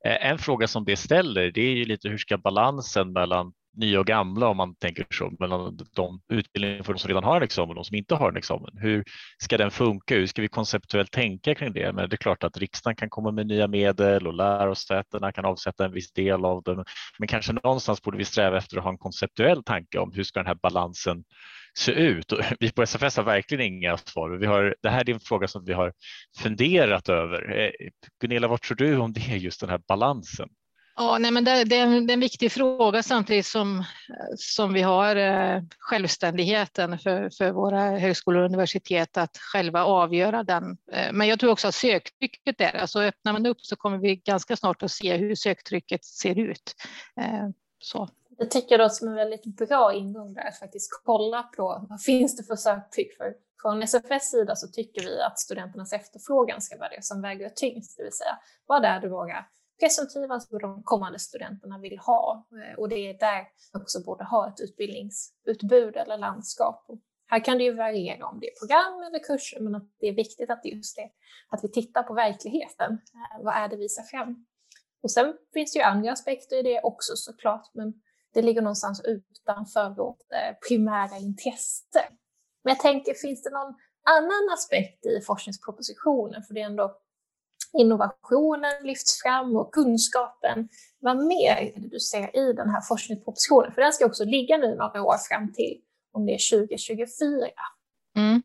eh, 0.06 0.26
en 0.32 0.38
fråga 0.38 0.68
som 0.68 0.86
det 0.86 0.96
ställer, 0.96 1.52
det 1.52 1.62
är 1.62 1.76
ju 1.76 1.86
lite 1.86 2.10
hur 2.10 2.18
ska 2.18 2.38
balansen 2.38 3.14
mellan 3.14 3.54
nya 3.74 4.00
och 4.00 4.06
gamla 4.06 4.48
om 4.48 4.58
man 4.58 4.76
tänker 4.76 5.06
så, 5.10 5.34
mellan 5.40 5.80
de 5.96 6.22
utbildningar 6.30 6.84
för 6.84 6.94
de 6.94 7.00
som 7.00 7.08
redan 7.08 7.24
har 7.24 7.38
en 7.38 7.44
examen 7.44 7.70
och 7.70 7.76
de 7.76 7.84
som 7.84 7.96
inte 7.96 8.16
har 8.16 8.30
en 8.30 8.38
examen. 8.38 8.78
Hur 8.78 9.04
ska 9.38 9.58
den 9.58 9.72
funka? 9.72 10.16
Hur 10.16 10.28
ska 10.28 10.42
vi 10.42 10.48
konceptuellt 10.48 11.12
tänka 11.12 11.56
kring 11.56 11.74
det? 11.74 11.94
Men 11.94 12.10
det 12.10 12.16
är 12.16 12.18
klart 12.18 12.44
att 12.44 12.58
riksdagen 12.58 12.96
kan 12.96 13.10
komma 13.10 13.32
med 13.32 13.48
nya 13.48 13.68
medel 13.68 14.28
och 14.28 14.34
lärosätena 14.34 15.32
kan 15.32 15.46
avsätta 15.46 15.86
en 15.86 15.92
viss 15.92 16.12
del 16.12 16.46
av 16.46 16.64
dem. 16.64 16.84
Men 17.20 17.28
kanske 17.28 17.54
någonstans 17.54 18.02
borde 18.02 18.18
vi 18.18 18.26
sträva 18.26 18.58
efter 18.58 18.78
att 18.78 18.84
ha 18.84 18.92
en 18.92 18.98
konceptuell 18.98 19.64
tanke 19.64 20.00
om 20.00 20.12
hur 20.14 20.24
ska 20.24 20.40
den 20.40 20.48
här 20.48 20.58
balansen 20.62 21.24
se 21.78 21.92
ut? 21.92 22.32
Och 22.32 22.40
vi 22.60 22.72
på 22.72 22.82
SFS 22.82 23.18
har 23.18 23.24
verkligen 23.24 23.66
inga 23.66 23.98
svar. 23.98 24.30
Vi 24.30 24.46
har, 24.46 24.76
det 24.82 24.90
här 24.90 25.10
är 25.10 25.14
en 25.14 25.20
fråga 25.20 25.48
som 25.48 25.66
vi 25.66 25.74
har 25.74 25.94
funderat 26.38 27.10
över. 27.10 27.60
Eh, 27.60 27.72
Gunilla, 28.22 28.48
vad 28.48 28.62
tror 28.62 28.78
du 28.78 28.98
om 28.98 29.14
det, 29.14 29.38
just 29.38 29.60
den 29.60 29.70
här 29.70 29.82
balansen? 29.88 30.50
Ja, 30.96 31.18
nej, 31.18 31.32
men 31.32 31.44
det, 31.44 31.64
det, 31.64 31.78
är 31.78 31.84
en, 31.84 32.08
det, 32.08 32.12
är 32.12 32.14
en, 32.14 32.20
viktig 32.20 32.52
fråga 32.52 33.04
samtidigt 33.04 33.46
som, 33.46 33.84
som 34.38 34.74
vi 34.74 34.82
har 34.82 35.16
eh, 35.16 35.62
självständigheten 35.80 37.00
för, 37.00 37.30
för 37.30 37.52
våra 37.52 37.82
högskolor 37.82 38.42
och 38.42 38.46
universitet 38.46 39.18
att 39.18 39.38
själva 39.38 39.84
avgöra 39.84 40.44
den. 40.44 40.78
Eh, 40.92 41.14
men 41.14 41.28
jag 41.28 41.40
tror 41.40 41.52
också 41.52 41.68
att 41.68 41.76
söktrycket 41.76 42.62
är 42.62 42.76
alltså 42.76 43.00
öppnar 43.00 43.34
man 43.34 43.46
upp 43.46 43.62
så 43.62 43.76
kommer 43.76 43.98
vi 43.98 44.16
ganska 44.16 44.56
snart 44.56 44.84
att 44.84 44.92
se 44.92 45.18
hur 45.18 45.36
söktrycket 45.36 46.06
ser 46.06 46.40
ut. 46.40 46.74
Eh, 47.22 47.50
så. 47.80 48.10
Jag 48.38 48.52
tycker 48.52 48.78
då 48.78 48.90
som 48.90 49.08
en 49.08 49.16
väldigt 49.16 49.46
bra 49.46 49.94
ingång 49.94 50.34
där 50.34 50.48
att 50.48 50.60
faktiskt 50.60 50.90
kolla 51.04 51.44
på 51.44 51.86
vad 51.90 52.02
finns 52.02 52.38
det 52.38 52.44
för 52.44 52.56
söktryck 52.56 53.18
för 53.18 53.34
från 53.62 53.84
SFS 53.84 54.32
sida 54.32 54.56
så 54.56 54.68
tycker 54.68 55.02
vi 55.02 55.22
att 55.22 55.40
studenternas 55.40 55.94
efterfrågan 55.94 56.62
ska 56.62 56.78
vara 56.78 56.90
det 56.90 57.04
som 57.04 57.22
väger 57.22 57.50
tyngst, 57.50 57.98
det 57.98 58.04
vill 58.04 58.14
säga 58.14 58.40
vad 58.66 58.86
är 58.86 59.00
det 59.00 59.10
våra 59.10 59.46
presumtiva, 59.80 60.34
alltså 60.34 60.58
de 60.58 60.84
kommande 60.84 61.20
studenterna 61.20 61.78
vill 61.78 62.00
ha. 62.00 62.48
Eh, 62.52 62.80
och 62.80 62.90
det 62.90 62.96
är 62.96 63.20
där 63.20 63.48
vi 63.74 63.80
också 63.80 64.04
borde 64.04 64.24
ha 64.24 64.48
ett 64.48 64.60
utbildningsutbud 64.60 65.96
eller 65.96 66.18
landskap. 66.18 66.86
Och 66.88 67.00
här 67.28 67.46
kan 67.46 67.58
det 67.58 67.64
ju 67.64 67.74
variera 67.74 68.26
om 68.28 68.40
det 68.40 68.48
är 68.48 68.60
program 68.60 69.02
eller 69.02 69.20
kurser, 69.20 69.60
men 69.60 69.76
att 69.76 69.88
det 70.00 70.08
är 70.08 70.14
viktigt 70.14 70.50
att 70.50 70.66
just 70.66 70.96
det, 70.96 71.10
att 71.50 71.64
vi 71.64 71.72
tittar 71.72 72.04
på 72.04 72.14
verkligheten. 72.14 72.92
Eh, 72.94 73.44
vad 73.44 73.56
är 73.56 73.68
det 73.68 73.78
vi 73.78 73.90
ser 73.90 74.04
fram? 74.04 74.46
Och 75.04 75.12
sen 75.12 75.34
finns 75.54 75.74
det 75.74 75.80
ju 75.80 75.84
andra 75.84 76.12
aspekter 76.12 76.56
i 76.56 76.62
det 76.62 76.82
också 76.82 77.14
såklart, 77.16 77.70
men 77.74 77.94
det 78.34 78.42
ligger 78.42 78.62
någonstans 78.62 79.02
utanför 79.06 79.90
vårt 79.90 80.22
eh, 80.32 80.56
primära 80.68 81.18
intresse. 81.18 82.04
Men 82.64 82.72
jag 82.72 82.80
tänker, 82.80 83.14
finns 83.14 83.44
det 83.44 83.50
någon 83.50 83.76
annan 84.04 84.54
aspekt 84.54 85.06
i 85.06 85.22
forskningspropositionen? 85.22 86.44
För 86.44 86.54
det 86.54 86.62
är 86.62 86.66
ändå 86.66 86.98
innovationen 87.80 88.74
lyfts 88.84 89.22
fram 89.22 89.56
och 89.56 89.74
kunskapen. 89.74 90.70
Vad 91.00 91.18
mer 91.18 91.56
är 91.56 91.72
det 91.76 91.88
du 91.88 92.00
ser 92.00 92.50
i 92.50 92.54
den 92.54 92.70
här 92.70 92.82
forskningspropositionen? 92.82 93.72
För 93.72 93.82
den 93.82 93.94
ska 93.94 94.06
också 94.06 94.26
ligga 94.26 94.58
nu 94.58 94.76
några 94.76 95.04
år 95.04 95.18
fram 95.30 95.54
till 95.54 95.78
om 96.14 96.26
det 96.26 96.34
är 96.34 96.68
2024. 96.68 97.48
Mm. 98.18 98.42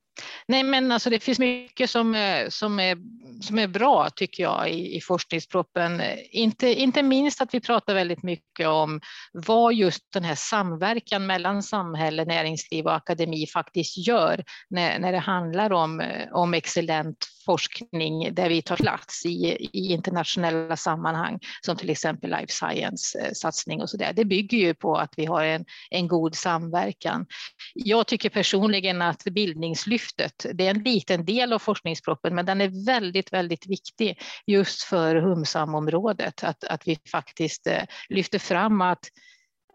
Nej, 0.49 0.63
men 0.63 0.93
alltså 0.93 1.11
det 1.11 1.21
finns 1.21 1.39
mycket 1.39 1.91
som, 1.91 2.15
eh, 2.15 2.49
som, 2.49 2.81
är, 2.81 2.99
som 3.43 3.59
är 3.59 3.67
bra 3.67 4.11
tycker 4.11 4.43
jag 4.43 4.71
i, 4.71 4.97
i 4.97 5.01
forskningsproppen. 5.01 6.03
Inte, 6.31 6.75
inte 6.75 7.03
minst 7.03 7.41
att 7.41 7.55
vi 7.55 7.61
pratar 7.61 7.95
väldigt 7.95 8.23
mycket 8.23 8.69
om 8.69 9.01
vad 9.33 9.75
just 9.75 10.13
den 10.13 10.25
här 10.25 10.35
samverkan 10.35 11.27
mellan 11.27 11.63
samhälle, 11.63 12.25
näringsliv 12.25 12.87
och 12.87 12.95
akademi 12.95 13.47
faktiskt 13.47 14.07
gör 14.07 14.45
när, 14.71 14.99
när 14.99 15.13
det 15.13 15.19
handlar 15.19 15.73
om, 15.73 16.01
eh, 16.01 16.33
om 16.33 16.55
excellent 16.55 17.27
forskning 17.49 18.35
där 18.35 18.49
vi 18.49 18.63
tar 18.63 18.77
plats 18.77 19.27
i, 19.27 19.69
i 19.73 19.93
internationella 19.93 20.77
sammanhang 20.77 21.39
som 21.61 21.77
till 21.77 21.91
exempel 21.91 22.31
life 22.31 22.53
Science-satsning 22.53 23.79
eh, 23.79 23.83
och 23.83 23.91
så 23.91 23.97
där. 23.97 24.13
Det 24.13 24.25
bygger 24.25 24.59
ju 24.59 24.75
på 24.75 24.97
att 24.97 25.15
vi 25.17 25.25
har 25.25 25.45
en, 25.45 25.65
en 25.91 26.09
god 26.09 26.35
samverkan. 26.35 27.27
Jag 27.75 28.07
tycker 28.07 28.31
personligen 28.31 29.03
att 29.03 29.25
bildningslyftet, 29.25 30.47
det 30.55 30.67
är 30.67 30.71
en 30.71 30.83
liten 30.83 31.25
del 31.25 31.53
av 31.53 31.59
forskningsproppen, 31.59 32.35
men 32.35 32.47
den 32.47 32.61
är 32.61 32.87
väldigt, 32.87 33.33
väldigt 33.33 33.67
viktig 33.67 34.21
just 34.47 34.83
för 34.83 35.17
humsamområdet, 35.17 36.45
att, 36.45 36.65
att 36.65 36.89
vi 36.89 36.99
faktiskt 37.13 37.67
eh, 37.67 37.83
lyfter 38.09 38.39
fram 38.39 38.81
att 38.81 39.05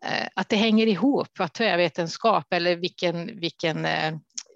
eh, 0.05 0.27
att 0.35 0.49
det 0.49 0.55
hänger 0.55 0.87
ihop, 0.87 1.39
att 1.39 1.53
tvärvetenskap 1.53 2.53
eller 2.53 2.75
vilken, 2.75 3.39
vilken 3.39 3.85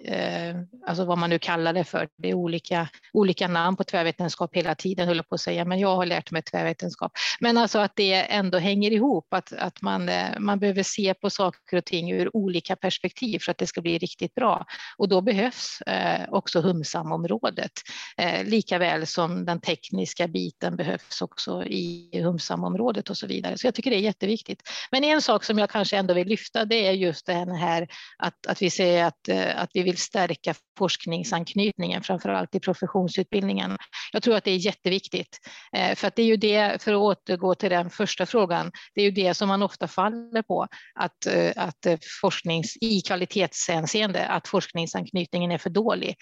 eh, 0.06 0.56
alltså 0.86 1.06
vad 1.06 1.18
man 1.18 1.30
nu 1.30 1.40
kallar 1.40 1.74
det 1.74 1.84
för. 1.84 2.08
Det 2.18 2.30
är 2.30 2.34
olika, 2.34 2.88
olika 3.14 3.48
namn 3.48 3.78
på 3.78 3.84
tvärvetenskap 3.84 4.56
hela 4.56 4.76
tiden, 4.76 5.08
höll 5.08 5.18
jag 5.18 5.30
på 5.30 5.36
att 5.36 5.42
säga, 5.42 5.66
men 5.66 5.80
jag 5.80 5.96
har 5.96 6.06
lärt 6.06 6.32
mig 6.32 6.42
tvärvetenskap. 6.42 7.12
Men 7.40 7.58
alltså 7.58 7.80
att 7.80 7.96
det 7.96 8.14
ändå 8.14 8.58
hänger 8.58 8.92
ihop, 8.92 9.34
att, 9.34 9.54
att 9.54 9.82
man, 9.82 10.10
eh, 10.10 10.40
man 10.40 10.60
behöver 10.60 10.84
se 10.84 11.14
på 11.14 11.30
saker 11.30 11.78
och 11.78 11.86
ting 11.86 12.12
ur 12.12 12.36
olika 12.36 12.76
perspektiv 12.76 13.40
för 13.40 13.52
att 13.52 13.58
det 13.58 13.68
ska 13.68 13.82
bli 13.82 13.98
riktigt 13.98 14.36
bra. 14.36 14.66
Och 14.98 15.10
då 15.10 15.22
behövs 15.22 15.82
eh, 15.82 16.30
också 16.30 16.62
humsamområdet, 16.62 17.72
eh, 18.18 18.44
lika 18.44 18.78
väl 18.78 19.08
som 19.08 19.46
den 19.46 19.62
tekniska 19.62 20.28
biten 20.28 20.76
behövs 20.76 21.22
också 21.22 21.64
i 21.64 22.10
humsamområdet 22.14 23.10
och 23.10 23.18
så 23.18 23.28
vidare. 23.28 23.58
Så 23.58 23.68
jag 23.68 23.74
tycker 23.74 23.92
det 23.92 23.98
är 23.98 24.02
jätteviktigt. 24.02 24.64
Men 24.92 25.04
en 25.04 25.22
sak 25.22 25.44
som 25.44 25.60
jag 25.60 25.70
kanske 25.70 25.98
ändå 25.98 26.14
vill 26.14 26.28
lyfta, 26.28 26.66
det 26.66 26.88
är 26.88 26.92
just 26.92 27.26
det 27.26 27.34
här 27.34 27.88
att, 28.18 28.48
att 28.48 28.62
vi 28.62 28.70
ser 28.70 29.04
att, 29.04 29.30
eh, 29.30 29.62
att 29.62 29.70
vi 29.74 29.87
vill 29.88 29.98
stärka 29.98 30.56
forskningsanknytningen, 30.78 32.04
framför 32.04 32.30
allt 32.30 32.56
i 32.56 32.60
professionsutbildningen. 32.60 33.78
Jag 34.12 34.24
tror 34.24 34.36
att 34.36 34.44
det 34.44 34.52
är 34.52 34.56
jätteviktigt, 34.56 35.38
eh, 35.74 35.96
för 35.96 36.08
att 36.08 36.16
det 36.16 36.22
är 36.22 36.26
ju 36.26 36.38
det, 36.38 36.82
för 36.84 36.94
att 36.94 37.00
återgå 37.00 37.56
till 37.56 37.70
den 37.70 37.90
första 37.90 38.26
frågan, 38.26 38.72
det 38.96 39.02
är 39.02 39.06
ju 39.06 39.12
det 39.12 39.34
som 39.34 39.48
man 39.48 39.64
ofta 39.64 39.88
faller 39.88 40.42
på, 40.42 40.68
att, 40.96 41.26
eh, 41.28 41.52
att 41.56 41.86
eh, 41.86 41.98
forsknings, 42.22 42.78
i 42.82 43.02
kvalitetshänseende, 43.02 44.28
att 44.28 44.48
forskningsanknytningen 44.48 45.52
är 45.52 45.58
för 45.58 45.70
dålig. 45.70 46.16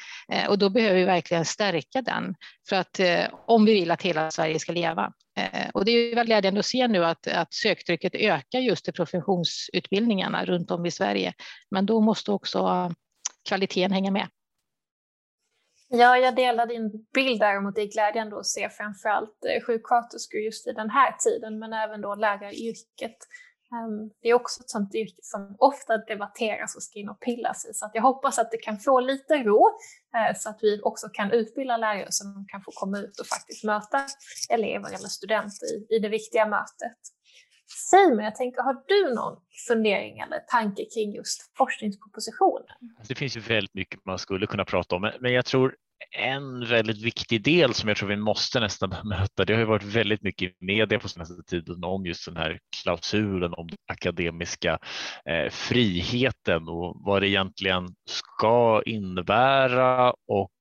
Och 0.49 0.59
då 0.59 0.69
behöver 0.69 0.95
vi 0.95 1.03
verkligen 1.03 1.45
stärka 1.45 2.01
den, 2.01 2.35
för 2.69 2.75
att 2.75 2.99
om 3.47 3.65
vi 3.65 3.73
vill 3.73 3.91
att 3.91 4.01
hela 4.01 4.31
Sverige 4.31 4.59
ska 4.59 4.71
leva. 4.71 5.11
Och 5.73 5.85
det 5.85 5.91
är 5.91 6.15
väl 6.15 6.25
glädjande 6.25 6.59
att 6.59 6.65
se 6.65 6.87
nu 6.87 7.05
att, 7.05 7.27
att 7.27 7.53
söktrycket 7.53 8.15
ökar 8.15 8.59
just 8.59 8.85
till 8.85 8.93
professionsutbildningarna 8.93 10.45
runt 10.45 10.71
om 10.71 10.85
i 10.85 10.91
Sverige. 10.91 11.33
Men 11.71 11.85
då 11.85 12.01
måste 12.01 12.31
också 12.31 12.91
kvaliteten 13.45 13.91
hänger 13.91 14.11
med. 14.11 14.27
Ja, 15.87 16.17
jag 16.17 16.35
delar 16.35 16.65
din 16.65 17.05
bild 17.13 17.39
däremot. 17.39 17.75
Det 17.75 17.81
är 17.81 17.91
glädjande 17.91 18.39
att 18.39 18.45
se 18.45 18.69
framförallt 18.69 19.45
eh, 19.45 19.63
sjuksköterskor 19.63 20.39
just 20.39 20.67
i 20.67 20.71
den 20.71 20.89
här 20.89 21.15
tiden, 21.19 21.59
men 21.59 21.73
även 21.73 22.01
då 22.01 22.15
läraryrket. 22.15 23.17
Ehm, 23.71 24.09
det 24.21 24.29
är 24.29 24.33
också 24.33 24.61
ett 24.61 24.69
sånt 24.69 24.95
yrke 24.95 25.19
som 25.21 25.55
ofta 25.59 25.97
debatteras 25.97 26.75
och 26.75 26.83
ska 26.83 26.99
in 26.99 27.09
och 27.09 27.19
pillas 27.19 27.65
i, 27.65 27.73
så 27.73 27.85
att 27.85 27.91
jag 27.93 28.01
hoppas 28.01 28.39
att 28.39 28.51
det 28.51 28.57
kan 28.57 28.79
få 28.79 28.99
lite 28.99 29.33
ro 29.37 29.67
eh, 30.15 30.35
så 30.35 30.49
att 30.49 30.59
vi 30.61 30.81
också 30.83 31.09
kan 31.09 31.31
utbilda 31.31 31.77
lärare 31.77 32.11
som 32.11 32.45
kan 32.47 32.61
få 32.61 32.71
komma 32.71 32.99
ut 32.99 33.19
och 33.19 33.27
faktiskt 33.27 33.63
möta 33.63 34.05
elever 34.49 34.87
eller 34.87 35.07
studenter 35.07 35.65
i, 35.73 35.95
i 35.95 35.99
det 35.99 36.09
viktiga 36.09 36.45
mötet. 36.45 36.97
Säg 37.89 38.15
mig, 38.15 38.25
jag 38.25 38.35
tänker, 38.35 38.61
har 38.61 38.83
du 38.87 39.15
någon 39.15 39.37
fundering 39.67 40.19
eller 40.19 40.39
tanke 40.39 40.85
kring 40.93 41.15
just 41.15 41.51
forskningspropositionen? 41.57 42.67
Alltså, 42.97 43.13
det 43.13 43.15
finns 43.15 43.37
ju 43.37 43.41
väldigt 43.41 43.73
mycket 43.73 44.05
man 44.05 44.19
skulle 44.19 44.47
kunna 44.47 44.65
prata 44.65 44.95
om, 44.95 45.11
men 45.19 45.33
jag 45.33 45.45
tror 45.45 45.75
en 46.11 46.65
väldigt 46.65 47.01
viktig 47.01 47.43
del 47.43 47.73
som 47.73 47.89
jag 47.89 47.97
tror 47.97 48.09
vi 48.09 48.15
måste 48.15 48.59
nästan 48.59 48.89
bemöta, 48.89 49.45
det 49.45 49.53
har 49.53 49.59
ju 49.59 49.65
varit 49.65 49.83
väldigt 49.83 50.21
mycket 50.21 50.51
i 50.51 50.65
media 50.65 50.99
på 50.99 51.09
senaste 51.09 51.43
tiden 51.43 51.83
om 51.83 52.05
just 52.05 52.25
den 52.25 52.37
här 52.37 52.59
klausulen 52.83 53.53
om 53.53 53.67
den 53.67 53.77
akademiska 53.87 54.79
eh, 55.25 55.49
friheten 55.49 56.67
och 56.67 56.95
vad 57.05 57.21
det 57.21 57.27
egentligen 57.27 57.87
ska 58.09 58.81
innebära 58.85 60.11
och 60.11 60.51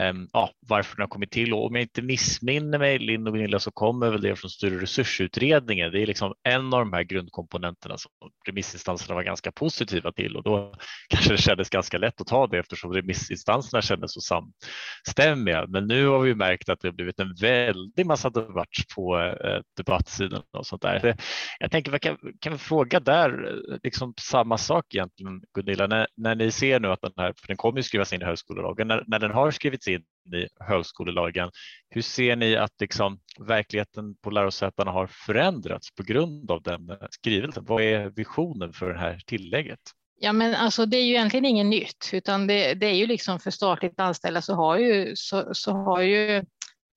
Ehm, 0.00 0.28
ja, 0.32 0.50
varför 0.68 0.96
den 0.96 1.02
har 1.02 1.08
kommit 1.08 1.30
till. 1.30 1.54
Och 1.54 1.66
om 1.66 1.74
jag 1.74 1.82
inte 1.82 2.02
missminner 2.02 2.78
mig, 2.78 2.98
Linn 2.98 3.26
och 3.26 3.32
Gunilla, 3.32 3.58
så 3.58 3.70
kommer 3.70 4.10
väl 4.10 4.20
det 4.20 4.36
från 4.36 4.50
Större 4.50 4.82
resursutredningen. 4.82 5.92
Det 5.92 6.02
är 6.02 6.06
liksom 6.06 6.34
en 6.42 6.74
av 6.74 6.80
de 6.80 6.92
här 6.92 7.02
grundkomponenterna 7.02 7.98
som 7.98 8.10
remissinstanserna 8.46 9.14
var 9.14 9.22
ganska 9.22 9.52
positiva 9.52 10.12
till 10.12 10.36
och 10.36 10.42
då 10.42 10.74
kanske 11.08 11.32
det 11.32 11.38
kändes 11.38 11.70
ganska 11.70 11.98
lätt 11.98 12.20
att 12.20 12.26
ta 12.26 12.46
det 12.46 12.58
eftersom 12.58 12.92
remissinstanserna 12.92 13.82
kändes 13.82 14.14
så 14.14 14.20
samstämmiga. 14.20 15.66
Men 15.66 15.86
nu 15.86 16.06
har 16.06 16.18
vi 16.18 16.34
märkt 16.34 16.68
att 16.68 16.80
det 16.80 16.88
har 16.88 16.92
blivit 16.92 17.20
en 17.20 17.34
väldig 17.40 18.06
massa 18.06 18.30
debatt 18.30 18.68
på 18.94 19.18
eh, 19.18 19.60
debattsidan 19.76 20.42
och 20.58 20.66
sånt 20.66 20.82
där. 20.82 21.16
Jag 21.58 21.70
tänker, 21.70 21.98
kan, 21.98 22.18
kan 22.40 22.52
vi 22.52 22.58
fråga 22.58 23.00
där, 23.00 23.30
eh, 23.30 23.78
liksom 23.82 24.14
samma 24.20 24.58
sak 24.58 24.94
egentligen 24.94 25.42
Gunilla, 25.54 25.86
när, 25.86 26.06
när 26.16 26.34
ni 26.34 26.50
ser 26.50 26.80
nu 26.80 26.88
att 26.88 27.02
den 27.02 27.12
här, 27.16 27.34
för 27.40 27.46
den 27.46 27.56
kommer 27.56 27.78
ju 27.78 27.82
skrivas 27.82 28.12
in 28.12 28.22
i 28.22 28.24
högskolelagen, 28.24 28.88
när, 28.88 29.04
när 29.06 29.18
den 29.18 29.30
har 29.30 29.50
skrivits 29.50 29.88
in 29.94 30.04
i 30.34 30.48
högskolelagen. 30.60 31.50
Hur 31.90 32.02
ser 32.02 32.36
ni 32.36 32.56
att 32.56 32.80
liksom 32.80 33.20
verkligheten 33.38 34.16
på 34.16 34.30
lärosätena 34.30 34.90
har 34.90 35.06
förändrats 35.06 35.94
på 35.94 36.02
grund 36.02 36.50
av 36.50 36.62
den 36.62 36.98
skrivelsen? 37.10 37.64
Vad 37.66 37.82
är 37.82 38.10
visionen 38.10 38.72
för 38.72 38.92
det 38.92 38.98
här 38.98 39.20
tillägget? 39.26 39.80
Ja, 40.22 40.32
men 40.32 40.54
alltså, 40.54 40.86
det 40.86 40.96
är 40.96 41.04
ju 41.04 41.10
egentligen 41.10 41.44
inget 41.44 41.66
nytt, 41.66 42.10
utan 42.12 42.46
det, 42.46 42.74
det 42.74 42.86
är 42.86 42.94
ju 42.94 43.06
liksom 43.06 43.40
för 43.40 43.50
statligt 43.50 44.00
anställda 44.00 44.42
så 44.42 44.54
har 44.54 44.78
ju, 44.78 45.16
så, 45.16 45.54
så 45.54 45.72
har 45.72 46.00
ju 46.00 46.44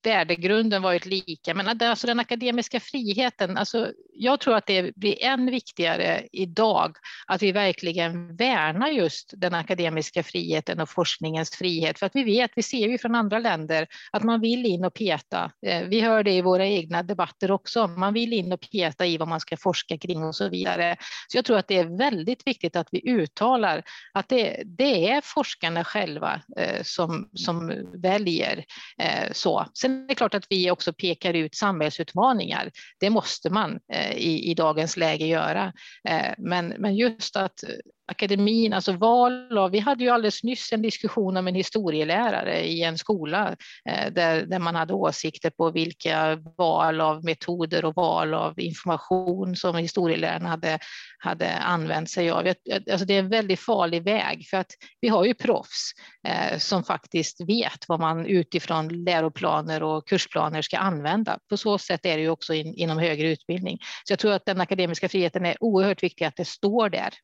värdegrunden 0.06 0.82
varit 0.82 1.06
lika. 1.06 1.54
Men 1.54 1.82
alltså 1.82 2.06
den 2.06 2.20
akademiska 2.20 2.80
friheten, 2.80 3.56
alltså 3.56 3.92
jag 4.14 4.40
tror 4.40 4.56
att 4.56 4.66
det 4.66 4.96
blir 4.96 5.24
än 5.24 5.46
viktigare 5.46 6.28
idag 6.32 6.96
att 7.26 7.42
vi 7.42 7.52
verkligen 7.52 8.36
värnar 8.36 8.88
just 8.88 9.32
den 9.36 9.54
akademiska 9.54 10.22
friheten 10.22 10.80
och 10.80 10.90
forskningens 10.90 11.50
frihet. 11.50 11.98
För 11.98 12.06
att 12.06 12.16
vi 12.16 12.24
vet, 12.24 12.50
vi 12.56 12.62
ser 12.62 12.88
ju 12.88 12.98
från 12.98 13.14
andra 13.14 13.38
länder 13.38 13.86
att 14.12 14.22
man 14.22 14.40
vill 14.40 14.66
in 14.66 14.84
och 14.84 14.94
peta. 14.94 15.50
Eh, 15.66 15.82
vi 15.88 16.00
hör 16.00 16.22
det 16.22 16.32
i 16.32 16.42
våra 16.42 16.66
egna 16.66 17.02
debatter 17.02 17.50
också. 17.50 17.86
Man 17.86 18.14
vill 18.14 18.32
in 18.32 18.52
och 18.52 18.60
peta 18.72 19.06
i 19.06 19.18
vad 19.18 19.28
man 19.28 19.40
ska 19.40 19.56
forska 19.56 19.98
kring 19.98 20.24
och 20.24 20.34
så 20.34 20.48
vidare. 20.48 20.96
Så 21.28 21.38
jag 21.38 21.44
tror 21.44 21.58
att 21.58 21.68
det 21.68 21.78
är 21.78 21.98
väldigt 21.98 22.46
viktigt 22.46 22.76
att 22.76 22.88
vi 22.92 23.10
uttalar 23.10 23.82
att 24.12 24.28
det, 24.28 24.62
det 24.64 25.10
är 25.10 25.20
forskarna 25.20 25.84
själva 25.84 26.40
eh, 26.56 26.82
som, 26.82 27.30
som 27.34 27.72
väljer 27.94 28.64
eh, 28.98 29.32
så. 29.32 29.66
Sen 29.74 29.93
det 29.94 30.12
är 30.12 30.14
klart 30.14 30.34
att 30.34 30.46
vi 30.50 30.70
också 30.70 30.92
pekar 30.92 31.34
ut 31.34 31.54
samhällsutmaningar. 31.54 32.70
Det 33.00 33.10
måste 33.10 33.50
man 33.50 33.80
eh, 33.92 34.12
i, 34.12 34.50
i 34.50 34.54
dagens 34.54 34.96
läge 34.96 35.26
göra. 35.26 35.72
Eh, 36.08 36.34
men, 36.38 36.68
men 36.78 36.96
just 36.96 37.36
att 37.36 37.64
akademin, 38.06 38.72
alltså 38.72 38.92
val 38.92 39.58
av, 39.58 39.70
vi 39.70 39.78
hade 39.78 40.04
ju 40.04 40.10
alldeles 40.10 40.42
nyss 40.42 40.72
en 40.72 40.82
diskussion 40.82 41.36
om 41.36 41.48
en 41.48 41.54
historielärare 41.54 42.66
i 42.66 42.82
en 42.82 42.98
skola 42.98 43.56
eh, 43.88 44.12
där, 44.12 44.46
där 44.46 44.58
man 44.58 44.74
hade 44.74 44.94
åsikter 44.94 45.50
på 45.50 45.70
vilka 45.70 46.36
val 46.56 47.00
av 47.00 47.24
metoder 47.24 47.84
och 47.84 47.94
val 47.94 48.34
av 48.34 48.60
information 48.60 49.56
som 49.56 49.76
historieläraren 49.76 50.46
hade, 50.46 50.78
hade 51.18 51.54
använt 51.54 52.10
sig 52.10 52.30
av. 52.30 52.46
Alltså 52.90 53.06
det 53.06 53.14
är 53.14 53.18
en 53.18 53.28
väldigt 53.28 53.60
farlig 53.60 54.04
väg 54.04 54.46
för 54.50 54.56
att 54.56 54.72
vi 55.00 55.08
har 55.08 55.24
ju 55.24 55.34
proffs 55.34 55.92
eh, 56.28 56.58
som 56.58 56.84
faktiskt 56.84 57.40
vet 57.40 57.88
vad 57.88 58.00
man 58.00 58.26
utifrån 58.26 59.04
läroplaner 59.04 59.82
och 59.82 60.08
kursplaner 60.08 60.62
ska 60.62 60.78
använda. 60.78 61.38
På 61.48 61.56
så 61.56 61.78
sätt 61.78 62.06
är 62.06 62.16
det 62.16 62.22
ju 62.22 62.30
också 62.30 62.54
in, 62.54 62.74
inom 62.74 62.98
högre 62.98 63.28
utbildning. 63.28 63.78
Så 64.04 64.12
jag 64.12 64.18
tror 64.18 64.32
att 64.32 64.46
den 64.46 64.60
akademiska 64.60 65.08
friheten 65.08 65.46
är 65.46 65.56
oerhört 65.60 66.02
viktig 66.02 66.24
att 66.24 66.36
det 66.36 66.44
står 66.44 66.88
där 66.88 67.14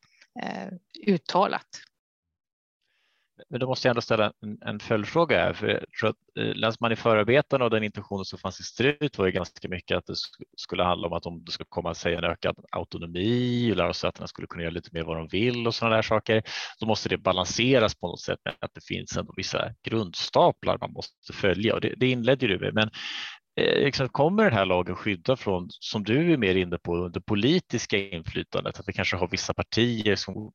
Eh, 0.43 0.69
uttalat. 1.07 1.67
Men 3.49 3.61
då 3.61 3.67
måste 3.67 3.89
jag 3.89 3.93
ändå 3.93 4.01
ställa 4.01 4.33
en, 4.43 4.59
en 4.63 4.81
följdfråga 4.81 5.39
här. 5.39 5.53
För 5.53 5.69
jag 5.69 5.85
tror 6.01 6.11
att, 6.11 6.17
eh, 6.39 6.55
läser 6.55 6.79
man 6.81 6.93
i 6.93 6.97
förarbetena 6.97 7.65
och 7.65 7.71
den 7.71 7.85
intentionen 7.85 8.25
som 8.25 8.39
fanns 8.39 8.61
i 8.61 8.63
strut 8.63 9.19
var 9.19 9.27
ju 9.27 9.33
ganska 9.33 9.69
mycket 9.69 9.97
att 9.97 10.07
det 10.07 10.15
skulle 10.57 10.83
handla 10.83 11.07
om 11.07 11.13
att 11.13 11.27
om 11.27 11.45
det 11.45 11.53
skulle 11.53 11.67
komma 11.69 11.95
sig 11.95 12.15
en 12.15 12.25
ökad 12.25 12.57
autonomi 12.71 13.73
och 13.73 13.77
lärosätena 13.77 14.23
alltså 14.23 14.33
skulle 14.33 14.47
kunna 14.47 14.63
göra 14.63 14.73
lite 14.73 14.91
mer 14.93 15.03
vad 15.03 15.17
de 15.17 15.29
vill 15.29 15.67
och 15.67 15.75
sådana 15.75 15.97
där 15.97 16.03
saker, 16.03 16.43
då 16.81 16.87
måste 16.87 17.09
det 17.09 17.19
balanseras 17.19 17.95
på 17.95 18.09
något 18.09 18.21
sätt 18.21 18.39
med 18.45 18.55
att 18.61 18.75
det 18.75 18.85
finns 18.85 19.17
ändå 19.17 19.35
vissa 19.37 19.75
grundstaplar 19.83 20.79
man 20.81 20.93
måste 20.93 21.33
följa 21.33 21.75
och 21.75 21.81
det, 21.81 21.95
det 21.97 22.07
inledde 22.07 22.47
du 22.47 22.59
med. 22.59 22.75
Men 22.75 22.91
Eh, 23.61 23.85
liksom, 23.85 24.09
kommer 24.09 24.45
den 24.45 24.53
här 24.53 24.65
lagen 24.65 24.97
skydda 24.97 25.37
från, 25.37 25.69
som 25.71 26.05
du 26.05 26.33
är 26.33 26.37
mer 26.37 26.55
inne 26.55 26.79
på, 26.79 27.09
det 27.09 27.21
politiska 27.21 27.99
inflytandet? 27.99 28.81
Att 28.81 28.89
vi 28.89 28.93
kanske 28.93 29.17
har 29.17 29.29
vissa 29.29 29.55
partier 29.55 30.17
som 30.17 30.53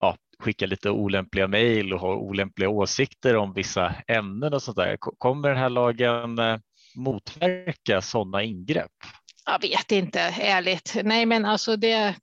ja, 0.00 0.16
skickar 0.38 0.66
lite 0.66 0.90
olämpliga 0.90 1.48
mejl 1.48 1.92
och 1.92 2.00
har 2.00 2.16
olämpliga 2.16 2.68
åsikter 2.68 3.36
om 3.36 3.52
vissa 3.54 3.94
ämnen 4.08 4.54
och 4.54 4.62
sånt 4.62 4.76
där. 4.76 4.96
Kommer 5.00 5.48
den 5.48 5.58
här 5.58 5.70
lagen 5.70 6.38
eh, 6.38 6.58
motverka 6.96 8.00
sådana 8.00 8.42
ingrepp? 8.42 8.92
Jag 9.46 9.62
vet 9.62 9.92
inte, 9.92 10.20
ärligt. 10.40 10.96
Nej, 11.04 11.26
men 11.26 11.44
alltså 11.44 11.76
det, 11.76 12.14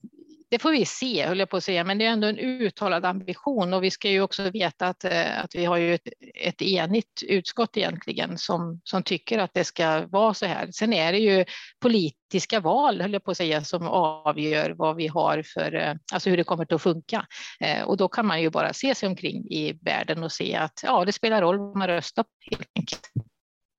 det 0.52 0.60
får 0.60 0.72
vi 0.72 0.86
se, 0.86 1.26
höll 1.26 1.40
jag 1.40 1.50
på 1.50 1.58
att 1.58 1.64
säga, 1.64 1.84
men 1.84 1.98
det 1.98 2.06
är 2.06 2.10
ändå 2.10 2.28
en 2.28 2.40
uttalad 2.40 3.06
ambition 3.06 3.74
och 3.74 3.84
vi 3.84 3.92
ska 3.92 4.10
ju 4.10 4.22
också 4.22 4.50
veta 4.50 4.88
att, 4.88 5.04
eh, 5.04 5.44
att 5.44 5.56
vi 5.56 5.66
har 5.66 5.78
ju 5.78 5.94
ett, 5.94 6.08
ett 6.36 6.62
enigt 6.62 7.24
utskott 7.28 7.78
egentligen 7.78 8.38
som, 8.38 8.82
som 8.84 9.04
tycker 9.04 9.40
att 9.40 9.54
det 9.54 9.64
ska 9.64 10.08
vara 10.08 10.34
så 10.34 10.46
här. 10.46 10.70
Sen 10.72 10.94
är 10.94 11.12
det 11.12 11.18
ju 11.18 11.46
politiska 11.82 12.60
val, 12.60 13.02
höll 13.02 13.14
jag 13.14 13.24
på 13.24 13.32
att 13.32 13.38
säga, 13.38 13.64
som 13.64 13.88
avgör 13.88 14.70
vad 14.70 14.96
vi 14.96 15.08
har 15.08 15.44
för, 15.44 15.76
eh, 15.76 15.96
alltså 16.14 16.30
hur 16.30 16.38
det 16.38 16.44
kommer 16.44 16.74
att 16.74 16.82
funka. 16.82 17.26
Eh, 17.60 17.84
och 17.84 17.98
då 17.98 18.08
kan 18.08 18.26
man 18.26 18.42
ju 18.42 18.50
bara 18.50 18.74
se 18.74 18.96
sig 18.96 19.10
omkring 19.10 19.52
i 19.52 19.80
världen 19.82 20.24
och 20.24 20.32
se 20.32 20.56
att 20.56 20.80
ja, 20.84 21.06
det 21.06 21.12
spelar 21.12 21.42
roll 21.42 21.58
vad 21.58 21.78
man 21.78 21.88
röstar 21.88 22.24
på 22.24 22.30
helt 22.52 22.72
enkelt. 22.76 23.10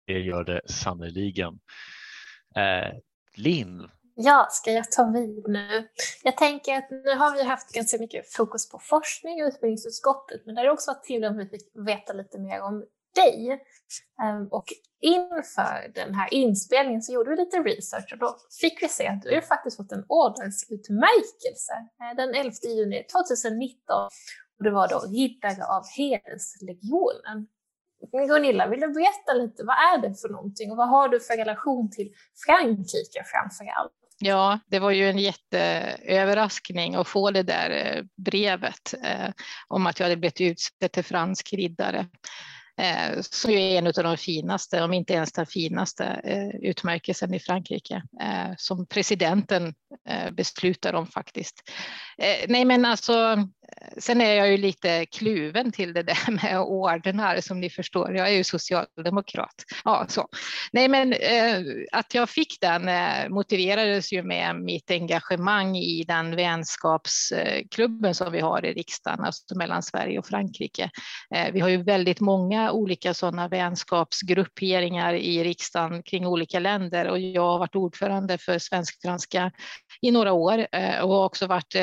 Det 0.07 0.19
gör 0.19 0.45
det 0.45 0.61
sannerligen. 0.67 1.59
Eh, 2.57 2.99
Linn, 3.37 3.89
Ja, 4.15 4.49
ska 4.51 4.71
jag 4.73 4.93
ta 4.93 5.05
vid 5.05 5.45
nu? 5.49 5.89
Jag 6.23 6.37
tänker 6.37 6.77
att 6.79 6.91
nu 6.91 7.15
har 7.15 7.37
vi 7.37 7.43
haft 7.43 7.73
ganska 7.73 7.99
mycket 7.99 8.33
fokus 8.33 8.69
på 8.69 8.79
forskning 8.79 9.45
och 9.45 9.49
utbildningsutskottet, 9.49 10.47
men 10.47 10.55
det 10.55 10.61
har 10.61 10.69
också 10.69 10.91
varit 10.91 11.05
trevligt 11.05 11.31
om 11.31 11.37
vi 11.37 11.47
fick 11.47 11.71
veta 11.75 12.13
lite 12.13 12.39
mer 12.39 12.63
om 12.63 12.85
dig. 13.15 13.61
Ehm, 14.23 14.49
och 14.49 14.65
inför 15.01 15.93
den 15.95 16.15
här 16.15 16.35
inspelningen 16.35 17.03
så 17.03 17.13
gjorde 17.13 17.31
vi 17.31 17.37
lite 17.37 17.57
research 17.57 18.13
och 18.13 18.19
då 18.19 18.37
fick 18.61 18.83
vi 18.83 18.89
se 18.89 19.07
att 19.07 19.23
du 19.23 19.35
har 19.35 19.41
faktiskt 19.41 19.77
fått 19.77 19.93
en 19.93 20.05
ordensutmärkelse 20.09 21.73
eh, 22.01 22.17
den 22.17 22.35
11 22.35 22.53
juni 22.63 23.05
2019. 23.05 24.09
Och 24.59 24.65
det 24.65 24.71
var 24.71 24.89
då 24.89 24.99
riddare 24.99 25.65
av 25.65 25.83
hederslegionen. 25.97 27.47
Gunilla, 28.13 28.67
vill 28.67 28.81
du 28.81 28.89
berätta 28.89 29.33
lite, 29.33 29.65
vad 29.65 29.77
är 29.77 29.99
det 29.99 30.15
för 30.15 30.29
någonting 30.29 30.71
och 30.71 30.77
vad 30.77 30.89
har 30.89 31.09
du 31.09 31.21
för 31.21 31.37
relation 31.37 31.91
till 31.91 32.13
Frankrike 32.47 33.25
framför 33.25 33.65
allt? 33.65 34.02
Ja, 34.25 34.59
det 34.67 34.79
var 34.79 34.91
ju 34.91 35.11
en 35.11 35.19
jätteöverraskning 35.19 36.95
att 36.95 37.09
få 37.09 37.31
det 37.31 37.43
där 37.43 37.71
eh, 37.71 38.03
brevet 38.17 38.95
eh, 39.05 39.31
om 39.69 39.87
att 39.87 39.99
jag 39.99 40.05
hade 40.05 40.17
blivit 40.17 40.41
utsedd 40.41 40.93
till 40.93 41.05
fransk 41.05 41.53
riddare. 41.53 42.07
Eh, 42.81 43.21
som 43.21 43.51
är 43.51 43.79
en 43.79 43.87
av 43.87 43.93
de 43.93 44.17
finaste, 44.17 44.83
om 44.83 44.93
inte 44.93 45.13
ens 45.13 45.33
den 45.33 45.47
finaste 45.47 46.05
eh, 46.05 46.69
utmärkelsen 46.71 47.35
i 47.35 47.41
Frankrike 47.41 48.03
eh, 48.21 48.55
som 48.57 48.87
presidenten 48.87 49.75
eh, 50.09 50.31
beslutar 50.31 50.95
om 50.95 51.07
faktiskt. 51.07 51.63
Eh, 52.19 52.47
nej, 52.49 52.65
men 52.65 52.85
alltså, 52.85 53.37
sen 53.99 54.21
är 54.21 54.35
jag 54.35 54.51
ju 54.51 54.57
lite 54.57 55.07
kluven 55.07 55.73
till 55.73 55.93
det 55.93 56.03
där 56.03 56.31
med 56.43 56.61
ordnar 56.61 57.41
som 57.41 57.61
ni 57.61 57.71
förstår. 57.71 58.17
Jag 58.17 58.29
är 58.29 58.33
ju 58.33 58.45
socialdemokrat. 58.45 59.55
Ja, 59.85 60.07
så. 60.09 60.29
Nej, 60.73 60.89
men 60.89 61.13
eh, 61.13 61.61
att 61.93 62.15
jag 62.15 62.31
fick 62.31 62.61
den 62.61 62.89
eh, 62.89 63.29
motiverades 63.29 64.13
ju 64.13 64.23
med 64.23 64.57
mitt 64.57 64.91
engagemang 64.91 65.77
i 65.77 66.05
den 66.09 66.37
vänskapsklubben 66.37 68.15
som 68.15 68.33
vi 68.33 68.41
har 68.41 68.65
i 68.65 68.73
riksdagen, 68.73 69.25
alltså 69.25 69.59
mellan 69.59 69.83
Sverige 69.83 70.19
och 70.19 70.27
Frankrike. 70.27 70.91
Eh, 71.35 71.53
vi 71.53 71.61
har 71.61 71.69
ju 71.69 71.83
väldigt 71.83 72.21
många 72.21 72.73
olika 72.73 73.15
sådana 73.15 73.49
vänskapsgrupperingar 73.49 75.15
i 75.15 75.45
riksdagen 75.45 76.03
kring 76.03 76.27
olika 76.27 76.59
länder 76.59 77.09
och 77.09 77.21
jag 77.21 77.43
har 77.43 77.59
varit 77.59 77.77
ordförande 77.77 78.39
för 78.39 78.59
svensk-franska 78.59 79.51
i 80.01 80.11
några 80.11 80.33
år 80.33 80.67
eh, 80.73 81.01
och 81.01 81.15
har 81.15 81.25
också 81.25 81.47
varit 81.47 81.75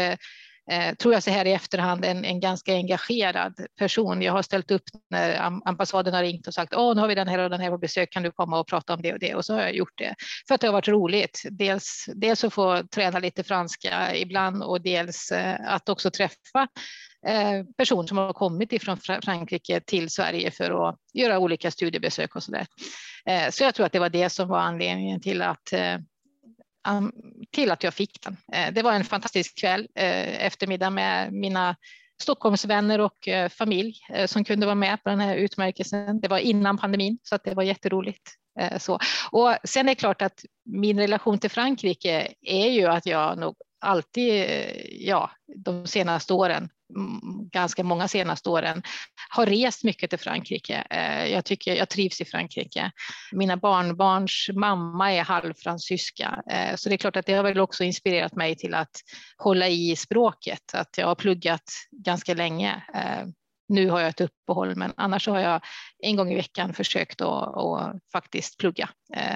eh, 0.72 0.96
tror 0.96 1.14
jag 1.14 1.24
så 1.24 1.32
här 1.32 1.46
i 1.46 1.52
efterhand, 1.52 2.06
en, 2.06 2.26
en 2.26 2.40
ganska 2.40 2.74
engagerad 2.74 3.54
person. 3.80 4.22
Jag 4.22 4.34
har 4.34 4.42
ställt 4.42 4.72
upp 4.72 4.84
när 5.10 5.52
ambassaden 5.66 6.14
har 6.14 6.24
ringt 6.24 6.48
och 6.48 6.54
sagt 6.54 6.74
åh, 6.74 6.96
nu 6.96 7.02
har 7.02 7.08
vi 7.08 7.16
den 7.16 7.28
här 7.28 7.40
och 7.40 7.50
den 7.50 7.62
här 7.62 7.70
på 7.70 7.78
besök, 7.78 8.12
kan 8.12 8.24
du 8.24 8.32
komma 8.32 8.60
och 8.60 8.68
prata 8.68 8.94
om 8.94 9.02
det 9.02 9.14
och 9.14 9.20
det? 9.20 9.36
Och 9.36 9.46
så 9.46 9.54
har 9.54 9.62
jag 9.62 9.76
gjort 9.76 9.98
det 9.98 10.16
för 10.48 10.56
att 10.56 10.62
det 10.62 10.68
har 10.68 10.74
varit 10.74 10.88
roligt. 10.88 11.42
Dels, 11.52 12.10
dels 12.16 12.44
att 12.44 12.54
få 12.54 12.84
träna 12.84 13.20
lite 13.20 13.44
franska 13.44 14.16
ibland 14.16 14.64
och 14.64 14.82
dels 14.82 15.32
eh, 15.32 15.56
att 15.68 15.90
också 15.90 16.12
träffa 16.12 16.68
eh, 17.28 17.64
personer 17.78 18.08
som 18.08 18.18
har 18.18 18.34
kommit 18.34 18.74
ifrån 18.74 18.98
Frankrike 18.98 19.80
till 19.80 20.10
Sverige 20.10 20.52
för 20.52 20.90
att 20.90 20.96
göra 21.14 21.40
olika 21.40 21.72
studiebesök 21.72 22.36
och 22.36 22.44
så 22.44 22.52
där. 22.52 22.68
Eh, 23.26 23.50
så 23.50 23.64
jag 23.64 23.76
tror 23.76 23.86
att 23.86 23.92
det 23.92 24.00
var 24.00 24.10
det 24.10 24.30
som 24.30 24.48
var 24.48 24.60
anledningen 24.60 25.22
till 25.22 25.42
att 25.42 25.74
till 27.52 27.72
att 27.72 27.84
jag 27.84 27.94
fick 27.94 28.22
den. 28.22 28.38
Eh, 28.54 28.74
det 28.74 28.82
var 28.82 28.94
en 28.94 29.04
fantastisk 29.04 29.60
kväll, 29.60 29.88
eh, 29.96 30.46
eftermiddag 30.46 30.90
med 30.90 31.34
mina 31.34 31.76
Stockholmsvänner 32.22 33.00
och 33.00 33.28
eh, 33.28 33.50
familj 33.50 33.96
som 34.26 34.44
kunde 34.44 34.66
vara 34.66 34.76
med 34.76 35.04
på 35.04 35.10
den 35.10 35.20
här 35.20 35.36
utmärkelsen. 35.36 36.20
Det 36.22 36.28
var 36.28 36.38
innan 36.38 36.78
pandemin 36.78 37.18
så 37.24 37.36
att 37.36 37.44
det 37.44 37.54
var 37.54 37.64
jätteroligt. 37.64 38.32
Så. 38.80 39.00
Och 39.32 39.56
sen 39.64 39.90
är 39.90 39.92
det 39.92 39.96
klart 39.96 40.22
att 40.22 40.46
min 40.66 41.00
relation 41.00 41.40
till 41.40 41.50
Frankrike 41.50 42.34
är 42.42 42.70
ju 42.70 42.86
att 42.86 43.06
jag 43.06 43.38
nog 43.38 43.56
alltid, 43.82 44.46
ja, 44.90 45.32
de 45.56 45.88
senaste 45.88 46.34
åren, 46.34 46.70
ganska 47.52 47.84
många 47.84 48.08
senaste 48.08 48.50
åren, 48.50 48.84
har 49.30 49.46
rest 49.46 49.84
mycket 49.84 50.10
till 50.10 50.20
Frankrike. 50.20 50.88
Eh, 50.90 51.26
jag 51.26 51.46
tycker 51.46 51.76
jag 51.76 51.90
trivs 51.90 52.22
i 52.22 52.26
Frankrike. 52.26 52.92
Mina 53.32 53.58
barnbarns 53.58 54.50
mamma 54.54 55.14
är 55.14 55.24
halvfransyska, 55.24 56.44
eh, 56.52 56.76
så 56.76 56.90
det 56.90 56.96
är 56.96 56.98
klart 56.98 57.16
att 57.16 57.26
det 57.26 57.34
har 57.34 57.44
väl 57.44 57.60
också 57.60 57.84
inspirerat 57.84 58.36
mig 58.36 58.56
till 58.56 58.74
att 58.74 59.02
hålla 59.38 59.68
i 59.68 59.96
språket, 59.96 60.74
att 60.74 60.98
jag 60.98 61.08
har 61.08 61.16
pluggat 61.16 61.72
ganska 61.92 62.34
länge. 62.34 62.84
Eh, 62.94 63.28
nu 63.72 63.90
har 63.90 64.00
jag 64.00 64.10
ett 64.10 64.22
uppehåll, 64.22 64.76
men 64.76 64.94
annars 64.98 65.28
har 65.28 65.40
jag 65.40 65.62
en 66.04 66.16
gång 66.16 66.32
i 66.32 66.36
veckan 66.36 66.74
försökt 66.74 67.22
att, 67.22 67.58
att 67.58 67.96
faktiskt 68.12 68.58
plugga 68.58 68.90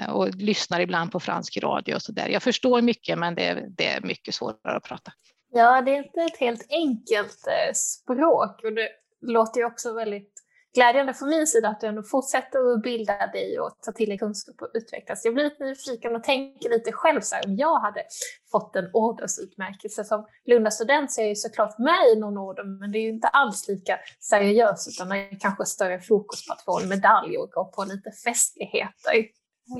och 0.08 0.34
lyssnar 0.34 0.80
ibland 0.80 1.12
på 1.12 1.20
fransk 1.20 1.56
radio 1.56 1.94
och 1.94 2.02
så 2.02 2.12
där. 2.12 2.28
Jag 2.28 2.42
förstår 2.42 2.82
mycket, 2.82 3.18
men 3.18 3.34
det, 3.34 3.66
det 3.76 3.86
är 3.86 4.00
mycket 4.00 4.34
svårare 4.34 4.76
att 4.76 4.84
prata. 4.84 5.12
Ja, 5.56 5.82
det 5.82 5.90
är 5.90 6.02
inte 6.02 6.20
ett 6.20 6.36
helt 6.36 6.66
enkelt 6.70 7.46
eh, 7.46 7.72
språk 7.74 8.64
och 8.64 8.72
det 8.72 8.88
låter 9.20 9.60
ju 9.60 9.66
också 9.66 9.92
väldigt 9.92 10.32
glädjande 10.74 11.14
från 11.14 11.28
min 11.28 11.46
sida 11.46 11.68
att 11.68 11.80
du 11.80 11.86
ändå 11.86 12.02
fortsätter 12.02 12.72
att 12.72 12.82
bilda 12.82 13.26
dig 13.26 13.60
och 13.60 13.78
ta 13.80 13.92
till 13.92 14.08
dig 14.08 14.18
kunskap 14.18 14.62
och 14.62 14.70
utvecklas. 14.74 15.24
Jag 15.24 15.34
blir 15.34 15.44
lite 15.44 15.64
nyfiken 15.64 16.16
och 16.16 16.24
tänker 16.24 16.70
lite 16.70 16.92
själv 16.92 17.20
så 17.20 17.34
här, 17.34 17.46
om 17.46 17.56
jag 17.56 17.80
hade 17.80 18.04
fått 18.50 18.76
en 18.76 18.90
ordensutmärkelse. 18.92 20.04
som 20.04 20.26
Lunda 20.46 20.70
student 20.70 21.12
så 21.12 21.20
är 21.20 21.24
jag 21.24 21.28
ju 21.28 21.36
såklart 21.36 21.78
med 21.78 22.08
i 22.16 22.20
någon 22.20 22.38
orden 22.38 22.78
men 22.78 22.92
det 22.92 22.98
är 22.98 23.02
ju 23.02 23.08
inte 23.08 23.28
alls 23.28 23.68
lika 23.68 23.98
seriöst 24.20 24.88
utan 24.88 25.08
det 25.08 25.16
är 25.16 25.40
kanske 25.40 25.64
större 25.64 26.00
fokus 26.00 26.46
på 26.46 26.52
att 26.52 26.62
få 26.62 26.80
en 26.80 26.88
medalj 26.88 27.38
och 27.38 27.50
gå 27.50 27.64
på 27.64 27.84
lite 27.84 28.10
festligheter. 28.24 29.14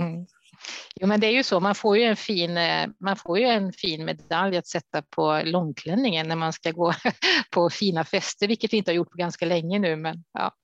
Mm. 0.01 0.27
Jo, 1.01 1.07
men 1.07 1.21
det 1.21 1.27
är 1.27 1.33
ju 1.33 1.43
så. 1.43 1.61
Man 1.61 1.75
får 1.75 1.99
ju 1.99 2.05
en 2.05 2.17
fin, 2.17 2.57
eh, 2.57 2.89
man 3.01 3.17
får 3.17 3.39
ju 3.39 3.45
en 3.45 3.73
fin 3.73 4.05
medalj 4.05 4.57
att 4.57 4.67
sätta 4.67 5.03
på 5.03 5.43
långklänningen 5.45 6.29
när 6.29 6.37
man 6.37 6.53
ska 6.53 6.71
gå 6.71 6.93
på 7.51 7.71
fina 7.71 8.05
fester, 8.05 8.49
vilket 8.49 8.73
vi 8.73 8.77
inte 8.77 8.91
har 8.91 8.97
gjort 8.97 9.11
på 9.11 9.17
ganska 9.17 9.47
länge 9.47 9.79
nu. 9.79 9.97
Men, 9.97 10.25
ja. 10.33 10.55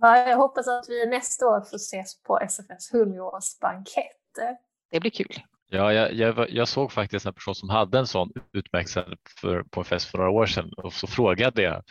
Ja, 0.00 0.28
jag 0.28 0.36
hoppas 0.36 0.68
att 0.68 0.88
vi 0.88 1.06
nästa 1.06 1.46
år 1.46 1.60
får 1.60 1.76
ses 1.76 2.22
på 2.22 2.38
SFS 2.38 2.92
100-årsbankett. 2.92 4.56
Det 4.90 5.00
blir 5.00 5.10
kul. 5.10 5.42
Ja, 5.72 5.92
jag, 5.92 6.12
jag, 6.12 6.50
jag, 6.50 6.68
såg 6.68 6.92
faktiskt 6.92 7.26
en 7.26 7.34
person 7.34 7.54
som 7.54 7.70
hade 7.70 7.98
en 7.98 8.06
sån 8.06 8.32
utmärkelse 8.52 9.04
för, 9.40 9.62
på 9.62 9.80
en 9.80 9.84
fest 9.84 10.10
för 10.10 10.18
några 10.18 10.30
år 10.30 10.46
sedan 10.46 10.72
och 10.76 10.92
så 10.92 11.06
frågade 11.06 11.62
jag 11.62 11.82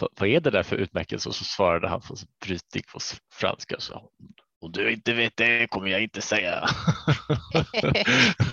vad 0.00 0.28
är 0.28 0.40
det 0.40 0.50
där 0.50 0.62
för 0.62 0.76
utmärkelse 0.76 1.28
och 1.28 1.34
så 1.34 1.44
svarade 1.44 1.88
han 1.88 2.00
på 2.00 2.16
brytning 2.44 2.82
på 2.92 2.98
franska. 3.32 3.76
Så 3.78 4.10
om 4.64 4.72
du 4.72 4.92
inte 4.92 5.12
vet 5.12 5.36
det 5.36 5.70
kommer 5.70 5.88
jag 5.88 6.02
inte 6.02 6.20
säga. 6.20 6.68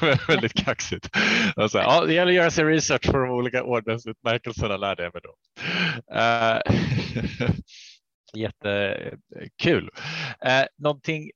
Väldigt 0.28 0.66
kaxigt. 0.66 1.10
Alltså, 1.56 1.78
ja, 1.78 2.06
det 2.06 2.14
gäller 2.14 2.32
att 2.32 2.36
göra 2.36 2.52
sin 2.52 2.68
research 2.68 3.06
för 3.06 3.20
de 3.20 3.30
olika 3.30 3.64
ordensutmärkelserna 3.64 4.78
lärde 4.78 5.04
jag 5.04 5.14
mig 5.14 5.22
då. 5.24 5.36
Uh, 6.16 6.62
jättekul. 8.42 9.90
Uh, 10.46 10.66
någonting 10.78 11.32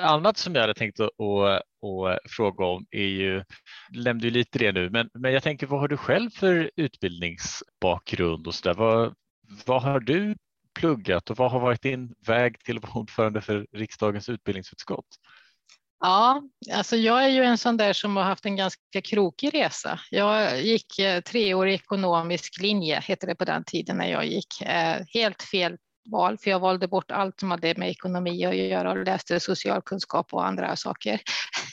annat 0.00 0.36
som 0.36 0.54
jag 0.54 0.60
hade 0.60 0.74
tänkt 0.74 1.00
att, 1.00 1.10
att, 1.20 1.62
att 1.84 2.30
fråga 2.30 2.64
om 2.64 2.86
är 2.90 3.06
ju, 3.06 3.44
nämnde 3.90 4.26
ju 4.26 4.30
lite 4.30 4.58
det 4.58 4.72
nu, 4.72 4.90
men, 4.90 5.10
men 5.14 5.32
jag 5.32 5.42
tänker 5.42 5.66
vad 5.66 5.80
har 5.80 5.88
du 5.88 5.96
själv 5.96 6.30
för 6.30 6.70
utbildningsbakgrund 6.76 8.46
och 8.46 8.54
så 8.54 8.68
där? 8.68 8.74
Vad, 8.74 9.14
vad 9.66 9.82
har 9.82 10.00
du 10.00 10.34
pluggat 10.76 11.30
och 11.30 11.36
vad 11.36 11.50
har 11.50 11.60
varit 11.60 11.82
din 11.82 12.14
väg 12.26 12.64
till 12.64 12.76
att 12.76 12.82
vara 12.82 12.92
ordförande 12.92 13.40
för 13.40 13.66
riksdagens 13.72 14.28
utbildningsutskott? 14.28 15.06
Ja, 16.00 16.42
alltså 16.72 16.96
jag 16.96 17.24
är 17.24 17.28
ju 17.28 17.42
en 17.42 17.58
sån 17.58 17.76
där 17.76 17.92
som 17.92 18.16
har 18.16 18.24
haft 18.24 18.46
en 18.46 18.56
ganska 18.56 19.00
krokig 19.04 19.54
resa. 19.54 20.00
Jag 20.10 20.62
gick 20.62 20.98
eh, 20.98 21.20
treårig 21.20 21.74
ekonomisk 21.74 22.60
linje, 22.60 23.00
hette 23.00 23.26
det 23.26 23.34
på 23.34 23.44
den 23.44 23.64
tiden 23.64 23.96
när 23.96 24.10
jag 24.10 24.26
gick. 24.26 24.62
Eh, 24.62 24.96
helt 25.14 25.42
fel 25.42 25.76
val, 26.06 26.38
för 26.38 26.50
jag 26.50 26.60
valde 26.60 26.88
bort 26.88 27.10
allt 27.10 27.40
som 27.40 27.50
hade 27.50 27.74
med 27.76 27.90
ekonomi 27.90 28.44
att 28.44 28.56
göra 28.56 28.90
och 28.90 29.04
läste 29.04 29.40
socialkunskap 29.40 30.34
och 30.34 30.46
andra 30.46 30.76
saker. 30.76 31.20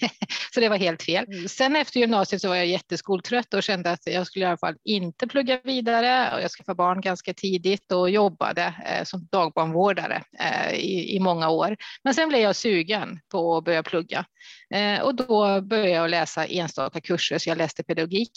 så 0.53 0.59
det 0.59 0.69
var 0.69 0.77
helt 0.77 1.03
fel. 1.03 1.25
Mm. 1.27 1.47
Sen 1.47 1.75
efter 1.75 1.99
gymnasiet 1.99 2.41
så 2.41 2.49
var 2.49 2.55
jag 2.55 2.65
jätteskoltrött 2.65 3.53
och 3.53 3.63
kände 3.63 3.91
att 3.91 4.01
jag 4.05 4.27
skulle 4.27 4.45
i 4.45 4.47
alla 4.47 4.57
fall 4.57 4.75
inte 4.83 5.27
plugga 5.27 5.59
vidare 5.63 6.35
och 6.35 6.41
jag 6.41 6.51
skaffade 6.51 6.75
barn 6.75 7.01
ganska 7.01 7.33
tidigt 7.33 7.91
och 7.91 8.09
jobbade 8.09 8.73
eh, 8.85 9.03
som 9.03 9.27
dagbarnvårdare 9.31 10.23
eh, 10.39 10.73
i, 10.73 11.15
i 11.15 11.19
många 11.19 11.49
år. 11.49 11.77
Men 12.03 12.13
sen 12.13 12.29
blev 12.29 12.41
jag 12.41 12.55
sugen 12.55 13.19
på 13.31 13.57
att 13.57 13.63
börja 13.63 13.83
plugga 13.83 14.25
eh, 14.73 15.01
och 15.01 15.15
då 15.15 15.61
började 15.61 15.89
jag 15.89 16.09
läsa 16.09 16.45
enstaka 16.45 17.01
kurser. 17.01 17.37
Så 17.37 17.49
jag 17.49 17.57
läste 17.57 17.83
pedagogik 17.83 18.31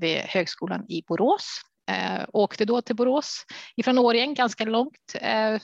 vid 0.00 0.16
Högskolan 0.16 0.84
i 0.88 1.02
Borås 1.08 1.60
Eh, 1.88 2.24
åkte 2.32 2.64
då 2.64 2.80
till 2.82 2.96
Borås 2.96 3.46
ifrån 3.76 3.98
Årjäng 3.98 4.34
ganska 4.34 4.64
långt. 4.64 5.14
Eh, 5.20 5.60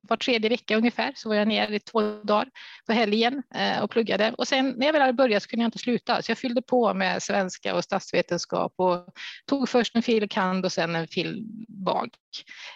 var 0.00 0.16
tredje 0.16 0.50
vecka 0.50 0.76
ungefär 0.76 1.12
så 1.16 1.28
var 1.28 1.36
jag 1.36 1.48
nere 1.48 1.76
i 1.76 1.80
två 1.80 2.00
dagar 2.00 2.48
på 2.86 2.92
helgen 2.92 3.42
eh, 3.54 3.82
och 3.82 3.90
pluggade. 3.90 4.34
Och 4.38 4.48
sen 4.48 4.74
när 4.76 4.86
jag 4.86 4.92
väl 4.92 5.02
hade 5.02 5.12
börjat 5.12 5.42
så 5.42 5.48
kunde 5.48 5.62
jag 5.62 5.68
inte 5.68 5.78
sluta 5.78 6.22
så 6.22 6.30
jag 6.30 6.38
fyllde 6.38 6.62
på 6.62 6.94
med 6.94 7.22
svenska 7.22 7.74
och 7.74 7.84
statsvetenskap 7.84 8.74
och 8.76 9.06
tog 9.46 9.68
först 9.68 9.96
en 9.96 10.02
fil. 10.02 10.28
kand 10.28 10.64
och 10.64 10.72
sen 10.72 10.96
en 10.96 11.08
fil. 11.08 11.44
bak 11.68 12.10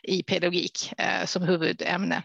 i 0.03 0.23
pedagogik 0.23 0.93
eh, 0.99 1.27
som 1.27 1.43
huvudämne. 1.43 2.23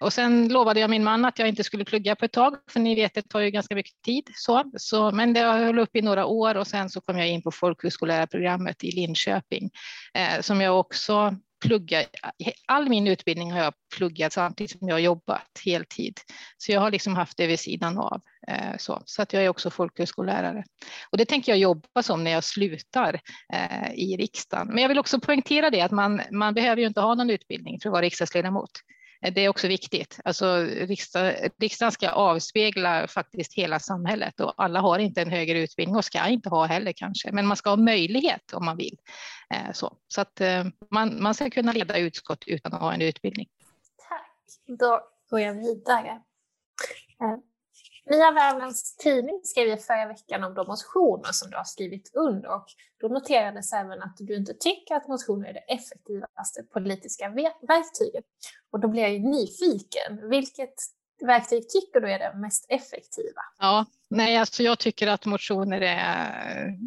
Och 0.00 0.12
sen 0.12 0.48
lovade 0.48 0.80
jag 0.80 0.90
min 0.90 1.04
man 1.04 1.24
att 1.24 1.38
jag 1.38 1.48
inte 1.48 1.64
skulle 1.64 1.84
plugga 1.84 2.16
på 2.16 2.24
ett 2.24 2.32
tag, 2.32 2.56
för 2.70 2.80
ni 2.80 2.94
vet, 2.94 3.14
det 3.14 3.28
tar 3.28 3.40
ju 3.40 3.50
ganska 3.50 3.74
mycket 3.74 4.02
tid. 4.02 4.30
Så, 4.34 4.64
så, 4.76 5.10
men 5.10 5.32
det 5.32 5.40
höll 5.40 5.78
upp 5.78 5.96
i 5.96 6.02
några 6.02 6.26
år 6.26 6.54
och 6.54 6.66
sen 6.66 6.90
så 6.90 7.00
kom 7.00 7.18
jag 7.18 7.28
in 7.28 7.42
på 7.42 7.50
folkhögskollärarprogrammet 7.50 8.84
i 8.84 8.90
Linköping, 8.90 9.70
eh, 10.14 10.40
som 10.40 10.60
jag 10.60 10.80
också 10.80 11.34
pluggar. 11.64 12.04
All 12.66 12.88
min 12.88 13.06
utbildning 13.06 13.52
har 13.52 13.58
jag 13.58 13.74
pluggat 13.96 14.32
samtidigt 14.32 14.78
som 14.78 14.88
jag 14.88 14.94
har 14.94 15.00
jobbat 15.00 15.60
heltid. 15.64 16.20
Så 16.58 16.72
jag 16.72 16.80
har 16.80 16.90
liksom 16.90 17.16
haft 17.16 17.36
det 17.36 17.46
vid 17.46 17.60
sidan 17.60 17.98
av. 17.98 18.20
Eh, 18.48 18.76
så, 18.78 19.02
så 19.04 19.22
att 19.22 19.32
jag 19.32 19.44
är 19.44 19.48
också 19.48 19.70
folkhögskollärare. 19.70 20.64
Och 21.10 21.18
det 21.18 21.24
tänker 21.24 21.52
jag 21.52 21.58
jobba 21.58 22.02
som 22.02 22.24
när 22.24 22.30
jag 22.30 22.44
slutar 22.44 23.20
eh, 23.52 23.92
i 23.94 24.16
riksdagen. 24.16 24.68
Men 24.68 24.78
jag 24.78 24.88
vill 24.88 24.98
också 24.98 25.20
poängtera 25.20 25.70
det 25.70 25.80
att 25.80 25.92
man, 25.92 26.20
man 26.30 26.54
behöver 26.54 26.82
ju 26.82 26.86
inte 26.88 27.00
ha 27.00 27.14
någon 27.14 27.30
utbildning 27.30 27.80
för 27.80 27.88
att 27.88 27.92
vara 27.92 28.02
riksdagsledamot. 28.02 28.70
Eh, 29.22 29.32
det 29.32 29.40
är 29.40 29.48
också 29.48 29.68
viktigt. 29.68 30.20
Alltså, 30.24 30.56
riksdag, 30.62 31.34
riksdagen 31.58 31.92
ska 31.92 32.10
avspegla 32.10 33.08
faktiskt 33.08 33.54
hela 33.54 33.78
samhället 33.78 34.40
och 34.40 34.54
alla 34.56 34.80
har 34.80 34.98
inte 34.98 35.22
en 35.22 35.30
högre 35.30 35.58
utbildning 35.58 35.96
och 35.96 36.04
ska 36.04 36.28
inte 36.28 36.48
ha 36.48 36.64
heller 36.64 36.92
kanske, 36.92 37.32
men 37.32 37.46
man 37.46 37.56
ska 37.56 37.70
ha 37.70 37.76
möjlighet 37.76 38.52
om 38.52 38.64
man 38.64 38.76
vill. 38.76 38.98
Eh, 39.54 39.72
så, 39.72 39.96
så 40.08 40.20
att 40.20 40.40
eh, 40.40 40.64
man, 40.90 41.22
man 41.22 41.34
ska 41.34 41.50
kunna 41.50 41.72
leda 41.72 41.98
utskott 41.98 42.44
utan 42.46 42.72
att 42.72 42.80
ha 42.80 42.94
en 42.94 43.02
utbildning. 43.02 43.48
Tack. 44.08 44.78
Då 44.78 45.00
går 45.30 45.40
jag 45.40 45.54
vidare. 45.54 46.20
Nya 48.10 48.30
Värmlands 48.30 48.96
Tidning 48.96 49.40
skrev 49.44 49.68
i 49.68 49.76
förra 49.76 50.06
veckan 50.06 50.44
om 50.44 50.54
de 50.54 50.66
motioner 50.66 51.32
som 51.32 51.50
du 51.50 51.56
har 51.56 51.64
skrivit 51.64 52.10
under 52.14 52.54
och 52.54 52.66
då 53.00 53.08
noterades 53.08 53.72
även 53.72 54.02
att 54.02 54.16
du 54.18 54.36
inte 54.36 54.54
tycker 54.54 54.94
att 54.94 55.08
motioner 55.08 55.48
är 55.48 55.52
det 55.52 55.74
effektivaste 55.74 56.62
politiska 56.72 57.28
verktyget. 57.68 58.24
Och 58.70 58.80
då 58.80 58.88
blir 58.88 59.02
jag 59.02 59.12
ju 59.12 59.18
nyfiken. 59.18 60.28
Vilket 60.30 60.74
verktyg 61.20 61.68
tycker 61.68 62.00
du 62.00 62.12
är 62.12 62.18
det 62.18 62.38
mest 62.38 62.66
effektiva? 62.68 63.40
Ja, 63.58 63.86
nej, 64.10 64.36
alltså 64.36 64.62
jag 64.62 64.78
tycker 64.78 65.06
att 65.06 65.26
motioner 65.26 65.80
är 65.80 66.78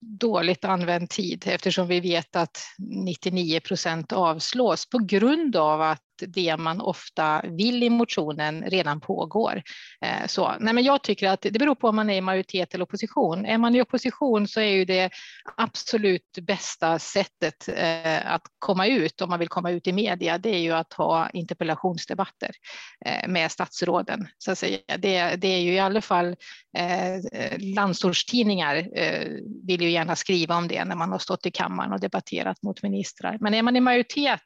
dåligt 0.00 0.64
använd 0.64 1.10
tid 1.10 1.44
eftersom 1.46 1.88
vi 1.88 2.00
vet 2.00 2.36
att 2.36 2.58
99 2.78 3.60
procent 3.60 4.12
avslås 4.12 4.90
på 4.90 4.98
grund 4.98 5.56
av 5.56 5.82
att 5.82 6.02
det 6.28 6.56
man 6.56 6.80
ofta 6.80 7.42
vill 7.44 7.82
i 7.82 7.90
motionen 7.90 8.64
redan 8.66 9.00
pågår. 9.00 9.62
Eh, 10.04 10.26
så, 10.26 10.54
nej 10.60 10.74
men 10.74 10.84
jag 10.84 11.02
tycker 11.02 11.28
att 11.28 11.42
det 11.42 11.58
beror 11.58 11.74
på 11.74 11.88
om 11.88 11.96
man 11.96 12.10
är 12.10 12.16
i 12.16 12.20
majoritet 12.20 12.74
eller 12.74 12.84
opposition. 12.84 13.46
Är 13.46 13.58
man 13.58 13.74
i 13.74 13.82
opposition 13.82 14.48
så 14.48 14.60
är 14.60 14.72
ju 14.72 14.84
det 14.84 15.10
absolut 15.56 16.38
bästa 16.42 16.98
sättet 16.98 17.68
eh, 17.68 18.32
att 18.32 18.42
komma 18.58 18.86
ut 18.86 19.20
om 19.20 19.30
man 19.30 19.38
vill 19.38 19.48
komma 19.48 19.70
ut 19.70 19.86
i 19.86 19.92
media, 19.92 20.38
det 20.38 20.54
är 20.54 20.60
ju 20.60 20.72
att 20.72 20.92
ha 20.92 21.30
interpellationsdebatter 21.30 22.50
eh, 23.06 23.28
med 23.28 23.52
statsråden. 23.52 24.28
Så 24.38 24.52
att 24.52 24.58
säga. 24.58 24.78
Det, 24.98 25.36
det 25.36 25.48
är 25.48 25.60
ju 25.60 25.72
i 25.72 25.78
alla 25.78 26.00
fall 26.00 26.36
landsortstidningar 27.58 28.88
vill 29.66 29.82
ju 29.82 29.90
gärna 29.90 30.16
skriva 30.16 30.56
om 30.56 30.68
det 30.68 30.84
när 30.84 30.96
man 30.96 31.12
har 31.12 31.18
stått 31.18 31.46
i 31.46 31.50
kammaren 31.50 31.92
och 31.92 32.00
debatterat 32.00 32.62
mot 32.62 32.82
ministrar. 32.82 33.38
Men 33.40 33.54
är 33.54 33.62
man 33.62 33.76
i 33.76 33.80
majoritet 33.80 34.40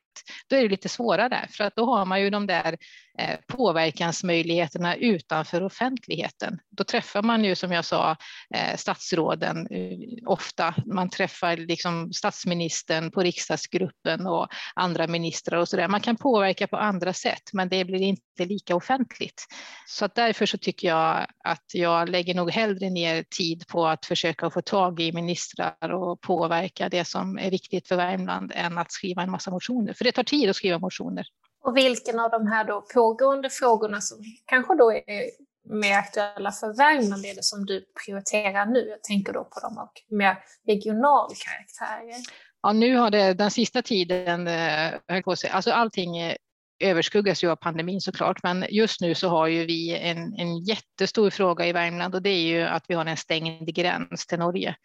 då 0.48 0.56
är 0.56 0.62
det 0.62 0.68
lite 0.68 0.88
svårare 0.88 1.46
för 1.50 1.64
att 1.64 1.76
då 1.76 1.84
har 1.84 2.04
man 2.04 2.20
ju 2.20 2.30
de 2.30 2.46
där 2.46 2.76
Eh, 3.18 3.36
påverkansmöjligheterna 3.46 4.96
utanför 4.96 5.62
offentligheten. 5.62 6.58
Då 6.70 6.84
träffar 6.84 7.22
man 7.22 7.44
ju 7.44 7.54
som 7.54 7.72
jag 7.72 7.84
sa 7.84 8.16
eh, 8.54 8.76
statsråden 8.76 9.66
eh, 9.70 9.98
ofta. 10.26 10.74
Man 10.86 11.10
träffar 11.10 11.56
liksom 11.56 12.12
statsministern 12.12 13.10
på 13.10 13.22
riksdagsgruppen 13.22 14.26
och 14.26 14.48
andra 14.74 15.06
ministrar 15.06 15.58
och 15.58 15.68
så 15.68 15.76
där. 15.76 15.88
Man 15.88 16.00
kan 16.00 16.16
påverka 16.16 16.66
på 16.66 16.76
andra 16.76 17.12
sätt, 17.12 17.42
men 17.52 17.68
det 17.68 17.84
blir 17.84 18.02
inte 18.02 18.44
lika 18.44 18.76
offentligt. 18.76 19.46
Så 19.86 20.04
att 20.04 20.14
därför 20.14 20.46
så 20.46 20.58
tycker 20.58 20.88
jag 20.88 21.26
att 21.44 21.64
jag 21.72 22.08
lägger 22.08 22.34
nog 22.34 22.50
hellre 22.50 22.90
ner 22.90 23.24
tid 23.38 23.66
på 23.66 23.86
att 23.86 24.06
försöka 24.06 24.50
få 24.50 24.60
tag 24.60 25.00
i 25.00 25.12
ministrar 25.12 25.92
och 25.92 26.20
påverka 26.20 26.88
det 26.88 27.04
som 27.04 27.38
är 27.38 27.50
viktigt 27.50 27.88
för 27.88 27.96
Värmland 27.96 28.52
än 28.54 28.78
att 28.78 28.92
skriva 28.92 29.22
en 29.22 29.30
massa 29.30 29.50
motioner. 29.50 29.92
För 29.92 30.04
det 30.04 30.12
tar 30.12 30.22
tid 30.22 30.50
att 30.50 30.56
skriva 30.56 30.78
motioner. 30.78 31.26
Och 31.64 31.76
vilken 31.76 32.20
av 32.20 32.30
de 32.30 32.46
här 32.46 32.64
då 32.64 32.80
pågående 32.94 33.50
frågorna 33.50 34.00
som 34.00 34.18
kanske 34.46 34.74
då 34.74 34.92
är 34.92 35.30
mer 35.70 35.98
aktuella 35.98 36.52
för 36.52 36.76
Värmland 36.76 37.24
är 37.24 37.34
det 37.34 37.42
som 37.42 37.66
du 37.66 37.84
prioriterar 38.04 38.66
nu? 38.66 38.88
Jag 38.88 39.02
tänker 39.02 39.32
då 39.32 39.44
på 39.44 39.60
de 39.60 39.78
av 39.78 39.88
mer 40.08 40.38
regional 40.66 41.30
karaktär. 41.44 42.22
Ja, 42.62 42.72
nu 42.72 42.96
har 42.96 43.10
det 43.10 43.34
den 43.34 43.50
sista 43.50 43.82
tiden, 43.82 44.46
eh, 44.46 44.90
höll 45.08 45.22
på 45.22 45.36
sig. 45.36 45.50
alltså 45.50 45.70
allting 45.70 46.36
överskuggas 46.84 47.44
ju 47.44 47.50
av 47.50 47.56
pandemin 47.56 48.00
såklart, 48.00 48.42
men 48.42 48.66
just 48.70 49.00
nu 49.00 49.14
så 49.14 49.28
har 49.28 49.46
ju 49.46 49.66
vi 49.66 49.98
en, 49.98 50.34
en 50.38 50.58
jättestor 50.58 51.30
fråga 51.30 51.66
i 51.66 51.72
Värmland 51.72 52.14
och 52.14 52.22
det 52.22 52.30
är 52.30 52.46
ju 52.46 52.62
att 52.62 52.84
vi 52.88 52.94
har 52.94 53.06
en 53.06 53.16
stängd 53.16 53.74
gräns 53.74 54.26
till 54.26 54.38
Norge. 54.38 54.76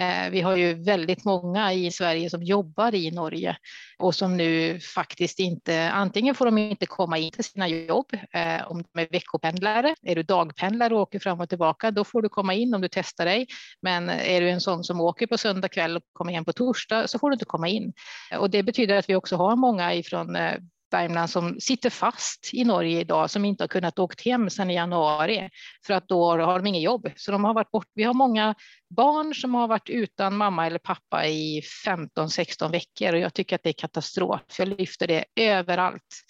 Eh, 0.00 0.30
vi 0.30 0.40
har 0.40 0.56
ju 0.56 0.74
väldigt 0.74 1.24
många 1.24 1.72
i 1.72 1.90
Sverige 1.90 2.30
som 2.30 2.42
jobbar 2.42 2.94
i 2.94 3.10
Norge 3.10 3.56
och 3.98 4.14
som 4.14 4.36
nu 4.36 4.80
faktiskt 4.80 5.38
inte, 5.38 5.90
antingen 5.90 6.34
får 6.34 6.44
de 6.44 6.58
inte 6.58 6.86
komma 6.86 7.18
in 7.18 7.32
till 7.32 7.44
sina 7.44 7.68
jobb 7.68 8.06
eh, 8.32 8.70
om 8.70 8.82
de 8.82 9.00
är 9.00 9.08
veckopendlare. 9.10 9.94
Är 10.02 10.14
du 10.14 10.22
dagpendlare 10.22 10.94
och 10.94 11.00
åker 11.00 11.18
fram 11.18 11.40
och 11.40 11.48
tillbaka, 11.48 11.90
då 11.90 12.04
får 12.04 12.22
du 12.22 12.28
komma 12.28 12.54
in 12.54 12.74
om 12.74 12.80
du 12.80 12.88
testar 12.90 13.24
dig. 13.24 13.46
Men 13.82 14.08
är 14.08 14.40
du 14.40 14.50
en 14.50 14.60
sån 14.60 14.84
som 14.84 15.00
åker 15.00 15.26
på 15.26 15.38
söndag 15.38 15.68
kväll 15.68 15.96
och 15.96 16.02
kommer 16.12 16.32
hem 16.32 16.44
på 16.44 16.52
torsdag 16.52 17.08
så 17.08 17.18
får 17.18 17.30
du 17.30 17.34
inte 17.34 17.44
komma 17.44 17.68
in. 17.68 17.92
Och 18.38 18.50
det 18.50 18.62
betyder 18.62 18.96
att 18.96 19.08
vi 19.08 19.14
också 19.14 19.36
har 19.36 19.56
många 19.56 19.94
ifrån 19.94 20.36
eh, 20.36 20.54
Värmland 20.90 21.30
som 21.30 21.60
sitter 21.60 21.90
fast 21.90 22.50
i 22.52 22.64
Norge 22.64 23.00
idag 23.00 23.30
som 23.30 23.44
inte 23.44 23.62
har 23.62 23.68
kunnat 23.68 23.98
åkt 23.98 24.24
hem 24.24 24.50
sedan 24.50 24.70
i 24.70 24.74
januari 24.74 25.50
för 25.86 25.94
att 25.94 26.08
då 26.08 26.30
har 26.30 26.58
de 26.58 26.66
inget 26.66 26.82
jobb. 26.82 27.10
Så 27.16 27.32
de 27.32 27.44
har 27.44 27.54
varit 27.54 27.70
bort. 27.70 27.86
Vi 27.94 28.02
har 28.02 28.14
många 28.14 28.54
barn 28.96 29.34
som 29.34 29.54
har 29.54 29.68
varit 29.68 29.90
utan 29.90 30.36
mamma 30.36 30.66
eller 30.66 30.78
pappa 30.78 31.26
i 31.26 31.62
15-16 31.86 32.70
veckor 32.72 33.12
och 33.12 33.18
jag 33.18 33.34
tycker 33.34 33.56
att 33.56 33.62
det 33.62 33.70
är 33.70 33.72
katastrof. 33.72 34.40
Jag 34.58 34.68
lyfter 34.68 35.06
det 35.06 35.24
överallt. 35.36 36.24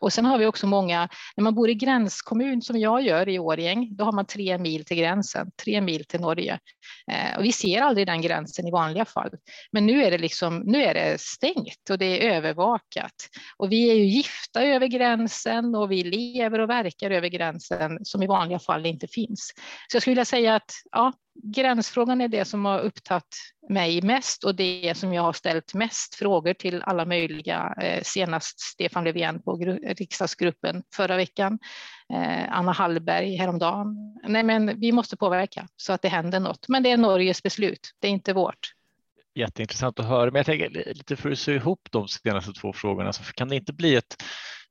Och 0.00 0.12
sen 0.12 0.24
har 0.24 0.38
vi 0.38 0.46
också 0.46 0.66
många, 0.66 1.08
när 1.36 1.44
man 1.44 1.54
bor 1.54 1.70
i 1.70 1.74
gränskommun 1.74 2.62
som 2.62 2.78
jag 2.78 3.02
gör 3.02 3.28
i 3.28 3.38
Årjäng, 3.38 3.96
då 3.96 4.04
har 4.04 4.12
man 4.12 4.26
tre 4.26 4.58
mil 4.58 4.84
till 4.84 4.96
gränsen, 4.96 5.50
tre 5.64 5.80
mil 5.80 6.04
till 6.04 6.20
Norge. 6.20 6.58
Eh, 7.12 7.38
och 7.38 7.44
vi 7.44 7.52
ser 7.52 7.80
aldrig 7.80 8.06
den 8.06 8.22
gränsen 8.22 8.66
i 8.66 8.70
vanliga 8.70 9.04
fall. 9.04 9.30
Men 9.72 9.86
nu 9.86 10.04
är 10.04 10.10
det 10.10 10.18
liksom, 10.18 10.58
nu 10.58 10.82
är 10.82 10.94
det 10.94 11.20
stängt 11.20 11.90
och 11.90 11.98
det 11.98 12.26
är 12.26 12.36
övervakat. 12.36 13.14
Och 13.56 13.72
vi 13.72 13.90
är 13.90 13.94
ju 13.94 14.04
gifta 14.04 14.62
över 14.62 14.86
gränsen 14.86 15.74
och 15.74 15.90
vi 15.90 16.04
lever 16.04 16.58
och 16.58 16.70
verkar 16.70 17.10
över 17.10 17.28
gränsen 17.28 17.98
som 18.04 18.22
i 18.22 18.26
vanliga 18.26 18.58
fall 18.58 18.86
inte 18.86 19.06
finns. 19.08 19.52
Så 19.88 19.96
jag 19.96 20.02
skulle 20.02 20.12
vilja 20.12 20.24
säga 20.24 20.54
att 20.54 20.72
ja, 20.90 21.12
gränsfrågan 21.42 22.20
är 22.20 22.28
det 22.28 22.44
som 22.44 22.64
har 22.64 22.80
upptagit 22.80 23.36
mig 23.68 24.02
mest 24.02 24.44
och 24.44 24.54
det 24.54 24.96
som 24.96 25.12
jag 25.12 25.22
har 25.22 25.32
ställt 25.32 25.74
mest 25.74 26.14
frågor 26.14 26.54
till 26.54 26.82
alla 26.82 27.04
möjliga, 27.04 27.74
eh, 27.80 28.02
senast 28.02 28.60
Stefan 28.60 29.04
Löfven 29.04 29.42
på 29.42 29.56
riksdagsgruppen 29.82 30.82
förra 30.94 31.16
veckan, 31.16 31.58
eh, 32.12 32.52
Anna 32.58 32.72
Hallberg 32.72 33.36
häromdagen. 33.36 33.96
Nej, 34.28 34.42
men 34.42 34.80
vi 34.80 34.92
måste 34.92 35.16
påverka 35.16 35.68
så 35.76 35.92
att 35.92 36.02
det 36.02 36.08
händer 36.08 36.40
något. 36.40 36.68
Men 36.68 36.82
det 36.82 36.90
är 36.90 36.96
Norges 36.96 37.42
beslut, 37.42 37.90
det 37.98 38.08
är 38.08 38.12
inte 38.12 38.32
vårt. 38.32 38.74
Jätteintressant 39.34 40.00
att 40.00 40.06
höra, 40.06 40.30
men 40.30 40.38
jag 40.38 40.46
tänker 40.46 40.94
lite 40.94 41.16
för 41.16 41.30
att 41.30 41.38
sy 41.38 41.54
ihop 41.54 41.88
de 41.90 42.08
senaste 42.08 42.52
två 42.52 42.72
frågorna, 42.72 43.12
så 43.12 43.22
kan 43.22 43.48
det 43.48 43.56
inte 43.56 43.72
bli 43.72 43.94
ett 43.94 44.22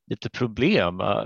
lite 0.09 0.29
problem? 0.29 0.99
Eh, 0.99 1.23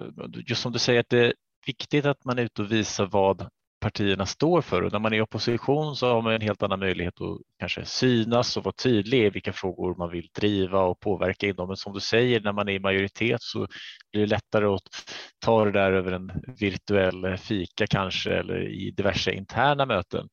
just 0.47 0.61
som 0.61 0.71
du 0.71 0.79
säger 0.79 0.99
att 0.99 1.09
det 1.09 1.25
är 1.25 1.33
viktigt 1.65 2.05
att 2.05 2.25
man 2.25 2.39
är 2.39 2.43
ute 2.43 2.61
och 2.61 2.71
visar 2.71 3.05
vad 3.05 3.49
partierna 3.81 4.25
står 4.25 4.61
för 4.61 4.81
och 4.81 4.91
när 4.91 4.99
man 4.99 5.13
är 5.13 5.17
i 5.17 5.21
opposition 5.21 5.95
så 5.95 6.13
har 6.13 6.21
man 6.21 6.33
en 6.33 6.41
helt 6.41 6.63
annan 6.63 6.79
möjlighet 6.79 7.21
att 7.21 7.37
kanske 7.59 7.85
synas 7.85 8.57
och 8.57 8.63
vara 8.63 8.73
tydlig 8.83 9.25
i 9.25 9.29
vilka 9.29 9.53
frågor 9.53 9.95
man 9.95 10.09
vill 10.09 10.29
driva 10.35 10.81
och 10.81 10.99
påverka 10.99 11.47
inom. 11.47 11.67
Men 11.67 11.77
som 11.77 11.93
du 11.93 11.99
säger, 11.99 12.41
när 12.41 12.51
man 12.51 12.69
är 12.69 12.73
i 12.73 12.79
majoritet 12.79 13.41
så 13.41 13.67
blir 14.11 14.21
det 14.21 14.27
lättare 14.27 14.65
att 14.65 14.81
ta 15.39 15.65
det 15.65 15.71
där 15.71 15.91
över 15.91 16.11
en 16.11 16.31
virtuell 16.59 17.37
fika 17.37 17.87
kanske 17.87 18.33
eller 18.33 18.69
i 18.69 18.91
diverse 18.91 19.31
interna 19.31 19.85
möten. 19.85 20.29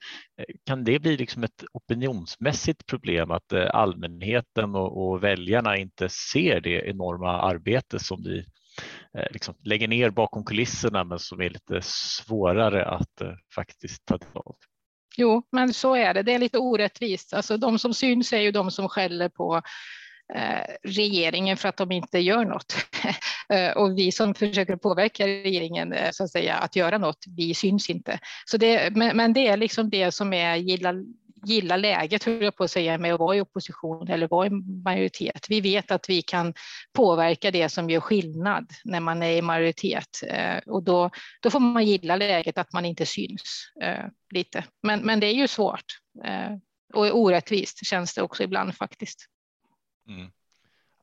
Kan 0.67 0.85
det 0.85 0.99
bli 0.99 1.17
liksom 1.17 1.45
ett 1.45 1.65
opinionsmässigt 1.73 2.87
problem 2.87 3.31
att 3.31 3.53
eh, 3.53 3.71
allmänheten 3.73 4.75
och 4.75 5.25
väljarna 5.25 5.77
inte 5.77 6.09
ser 6.09 6.61
det 6.61 6.89
enorma 6.89 7.43
arbete 7.43 7.99
som 7.99 8.23
vi 8.23 8.45
Eh, 9.17 9.27
liksom 9.31 9.55
lägger 9.65 9.89
ner 9.89 10.11
bakom 10.11 10.45
kulisserna 10.45 11.05
men 11.05 11.19
som 11.19 11.41
är 11.41 11.51
lite 11.51 11.81
svårare 11.83 12.87
att 12.87 13.21
eh, 13.21 13.33
faktiskt 13.55 14.07
ta 14.07 14.19
del 14.19 14.29
av. 14.35 14.57
Jo, 15.17 15.43
men 15.53 15.75
så 15.75 15.95
är 15.95 16.15
det. 16.15 16.23
Det 16.23 16.33
är 16.33 16.39
lite 16.39 16.59
orättvist. 16.59 17.35
Alltså, 17.35 17.57
de 17.57 17.79
som 17.79 17.95
syns 17.95 18.33
är 18.33 18.41
ju 18.41 18.51
de 18.51 18.71
som 18.71 18.89
skäller 18.89 19.29
på 19.29 19.63
eh, 20.35 20.75
regeringen 20.83 21.57
för 21.57 21.69
att 21.69 21.77
de 21.77 21.93
inte 21.93 22.19
gör 22.19 22.45
något. 22.45 22.75
och 23.77 23.99
vi 23.99 24.13
som 24.13 24.35
försöker 24.35 24.77
påverka 24.77 25.27
regeringen 25.27 25.95
så 26.13 26.25
att, 26.25 26.31
säga, 26.31 26.57
att 26.57 26.77
göra 26.77 26.99
något, 26.99 27.25
vi 27.37 27.55
syns 27.55 27.91
inte. 27.91 28.19
Så 28.45 28.57
det, 28.57 28.97
men, 28.97 29.17
men 29.17 29.33
det 29.33 29.47
är 29.47 29.57
liksom 29.57 29.91
det 29.91 30.13
som 30.13 30.33
är 30.33 30.57
gilla, 30.57 30.93
gilla 31.45 31.77
läget, 31.77 32.25
höll 32.25 32.43
jag 32.43 32.57
på 32.57 32.65
att 32.65 32.71
säga, 32.71 32.99
med 32.99 33.15
att 33.15 33.21
vara 33.21 33.37
i 33.37 33.41
opposition 33.41 34.09
eller 34.09 34.29
vara 34.29 34.47
i 34.47 34.51
majoritet. 34.85 35.47
Vi 35.49 35.61
vet 35.61 35.91
att 35.91 36.09
vi 36.09 36.23
kan 36.23 36.55
påverka 36.93 37.51
det 37.51 37.69
som 37.69 37.91
gör 37.91 38.01
skillnad 38.01 38.73
när 38.85 39.01
man 39.01 39.23
är 39.23 39.37
i 39.37 39.43
majoritet 39.43 40.23
eh, 40.27 40.59
och 40.67 40.83
då, 40.83 41.11
då 41.43 41.51
får 41.51 41.61
man 41.61 41.87
gilla 41.87 42.17
läget 42.17 42.59
att 42.59 42.73
man 42.73 42.85
inte 42.85 43.07
syns 43.07 43.73
eh, 43.83 44.05
lite. 44.35 44.65
Men, 44.83 45.01
men 45.01 45.21
det 45.21 45.27
är 45.27 45.35
ju 45.35 45.49
svårt 45.49 45.85
eh, 46.25 46.51
och 46.95 47.19
orättvist 47.19 47.87
känns 47.87 48.15
det 48.15 48.23
också 48.23 48.43
ibland 48.43 48.75
faktiskt. 48.75 49.27
Mm. 50.09 50.31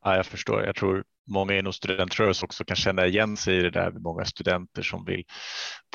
Ja, 0.02 0.16
jag 0.16 0.26
förstår. 0.26 0.64
Jag 0.64 0.76
tror 0.76 1.04
många 1.26 1.58
inom 1.58 1.72
studentrörelsen 1.72 2.46
också 2.46 2.64
kan 2.64 2.76
känna 2.76 3.06
igen 3.06 3.36
sig 3.36 3.58
i 3.58 3.62
det 3.62 3.70
där 3.70 3.90
med 3.90 4.02
många 4.02 4.24
studenter 4.24 4.82
som 4.82 5.04
vill 5.04 5.24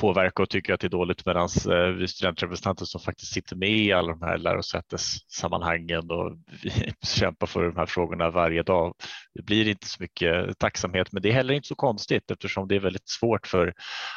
påverka 0.00 0.42
och 0.42 0.50
tycker 0.50 0.74
att 0.74 0.80
det 0.80 0.86
är 0.86 0.88
dåligt 0.88 1.26
medan 1.26 1.48
eh, 1.70 1.86
vi 1.86 2.08
studentrepresentanter 2.08 2.84
som 2.84 3.00
faktiskt 3.00 3.32
sitter 3.32 3.56
med 3.56 3.70
i 3.70 3.92
alla 3.92 4.12
de 4.12 4.22
här 4.22 4.38
lärosätessammanhangen 4.38 6.10
och 6.10 6.36
vi 6.62 6.92
kämpar 7.06 7.46
för 7.46 7.62
de 7.64 7.76
här 7.76 7.86
frågorna 7.86 8.30
varje 8.30 8.62
dag. 8.62 8.94
Det 9.34 9.42
blir 9.42 9.68
inte 9.68 9.86
så 9.86 9.96
mycket 10.02 10.58
tacksamhet, 10.58 11.12
men 11.12 11.22
det 11.22 11.28
är 11.28 11.32
heller 11.32 11.54
inte 11.54 11.68
så 11.68 11.74
konstigt 11.74 12.30
eftersom 12.30 12.68
det 12.68 12.76
är 12.76 12.80
väldigt 12.80 13.08
svårt 13.08 13.46
för 13.46 13.74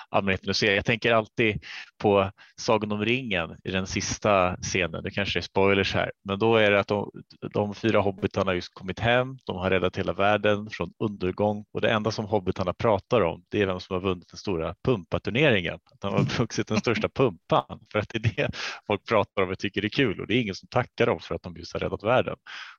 allmänheten 0.10 0.50
att 0.50 0.58
se. 0.58 0.76
Jag 0.76 0.86
tänker 0.86 1.14
alltid 1.14 1.64
på 2.02 2.32
Sagan 2.62 2.92
om 2.92 3.06
ringen 3.06 3.56
i 3.64 3.72
den 3.72 3.88
sista 3.88 4.58
scenen. 4.58 5.04
Det 5.04 5.12
kanske 5.12 5.40
är 5.40 5.42
spoilers 5.42 5.94
här, 5.94 6.12
men 6.24 6.40
då 6.40 6.56
är 6.56 6.72
det 6.72 6.80
att 6.80 6.88
de, 6.88 7.12
de 7.54 7.76
fyra 7.76 8.00
hobbitarna 8.00 8.54
just 8.54 8.74
kommit 8.74 9.00
hem. 9.00 9.38
De 9.46 9.58
har 9.58 9.70
räddat 9.70 9.98
hela 9.98 10.14
världen 10.14 10.70
från 10.72 10.94
undergång 11.06 11.66
och 11.72 11.82
det 11.82 11.92
enda 11.92 12.12
som 12.12 12.26
hobbitarna 12.26 12.74
pratar 12.74 13.22
om 13.22 13.44
det 13.50 13.62
är 13.62 13.68
vem 13.68 13.80
som 13.80 13.94
har 13.94 14.02
vunnit 14.02 14.28
den 14.28 14.38
stora 14.38 14.76
pumpaturneringen. 14.84 15.74
Att 15.74 16.02
de 16.02 16.14
har 16.14 16.20
vuxit 16.40 16.68
den 16.68 16.78
största 16.78 17.10
pumpan 17.10 17.80
för 17.92 18.00
att 18.00 18.10
det 18.10 18.18
är 18.18 18.34
det 18.36 18.52
folk 18.88 19.06
pratar 19.06 19.42
om 19.42 19.50
och 19.50 19.60
tycker 19.60 19.86
är 19.86 19.90
kul 19.90 20.22
och 20.22 20.28
det 20.28 20.34
är 20.34 20.42
ingen 20.42 20.56
som 20.56 20.68
tackar 20.68 21.06
dem 21.06 21.20
för 21.20 21.36
att 21.36 21.44
de 21.44 21.58
just 21.58 21.74
har 21.74 21.80
räddat 21.80 22.04
världen. 22.04 22.36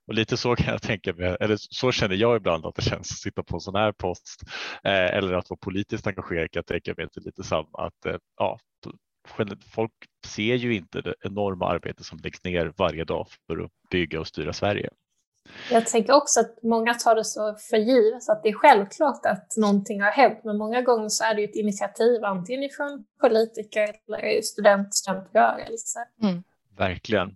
Och 0.07 0.13
lite 0.13 0.37
så 0.37 0.55
kan 0.55 0.73
jag 0.73 0.81
tänka 0.81 1.13
mig, 1.13 1.37
eller 1.39 1.57
så 1.59 1.91
känner 1.91 2.15
jag 2.15 2.37
ibland 2.37 2.65
att 2.65 2.75
det 2.75 2.81
känns 2.81 3.11
att 3.11 3.17
sitta 3.17 3.43
på 3.43 3.55
en 3.55 3.61
sån 3.61 3.75
här 3.75 3.91
post 3.91 4.43
eh, 4.83 4.91
eller 5.17 5.33
att 5.33 5.49
vara 5.49 5.57
politiskt 5.61 6.07
engagerad 6.07 6.51
kan 6.51 6.59
jag 6.59 6.65
tänka 6.65 6.93
mig 6.97 7.05
att 7.05 7.25
lite 7.25 7.43
samma 7.43 7.69
att 7.73 8.05
eh, 8.05 8.15
ja, 8.37 8.59
folk 9.75 9.91
ser 10.25 10.55
ju 10.55 10.75
inte 10.75 11.01
det 11.01 11.15
enorma 11.21 11.67
arbete 11.67 12.03
som 12.03 12.19
läggs 12.23 12.43
ner 12.43 12.73
varje 12.77 13.03
dag 13.03 13.27
för 13.47 13.63
att 13.63 13.71
bygga 13.91 14.19
och 14.19 14.27
styra 14.27 14.53
Sverige. 14.53 14.89
Jag 15.71 15.85
tänker 15.87 16.13
också 16.13 16.39
att 16.39 16.63
många 16.63 16.93
tar 16.93 17.15
det 17.15 17.23
så 17.23 17.55
för 17.69 17.77
givet 17.77 18.29
att 18.29 18.43
det 18.43 18.49
är 18.49 18.53
självklart 18.53 19.25
att 19.25 19.57
någonting 19.57 20.01
har 20.01 20.11
hänt, 20.11 20.39
men 20.43 20.57
många 20.57 20.81
gånger 20.81 21.09
så 21.09 21.23
är 21.23 21.35
det 21.35 21.43
ett 21.43 21.55
initiativ 21.55 22.23
antingen 22.23 22.69
från 22.77 23.05
politiker 23.21 23.93
eller 24.07 24.41
student, 24.41 24.95
studentrörelse. 24.95 25.99
Mm. 26.23 26.43
Verkligen. 26.77 27.35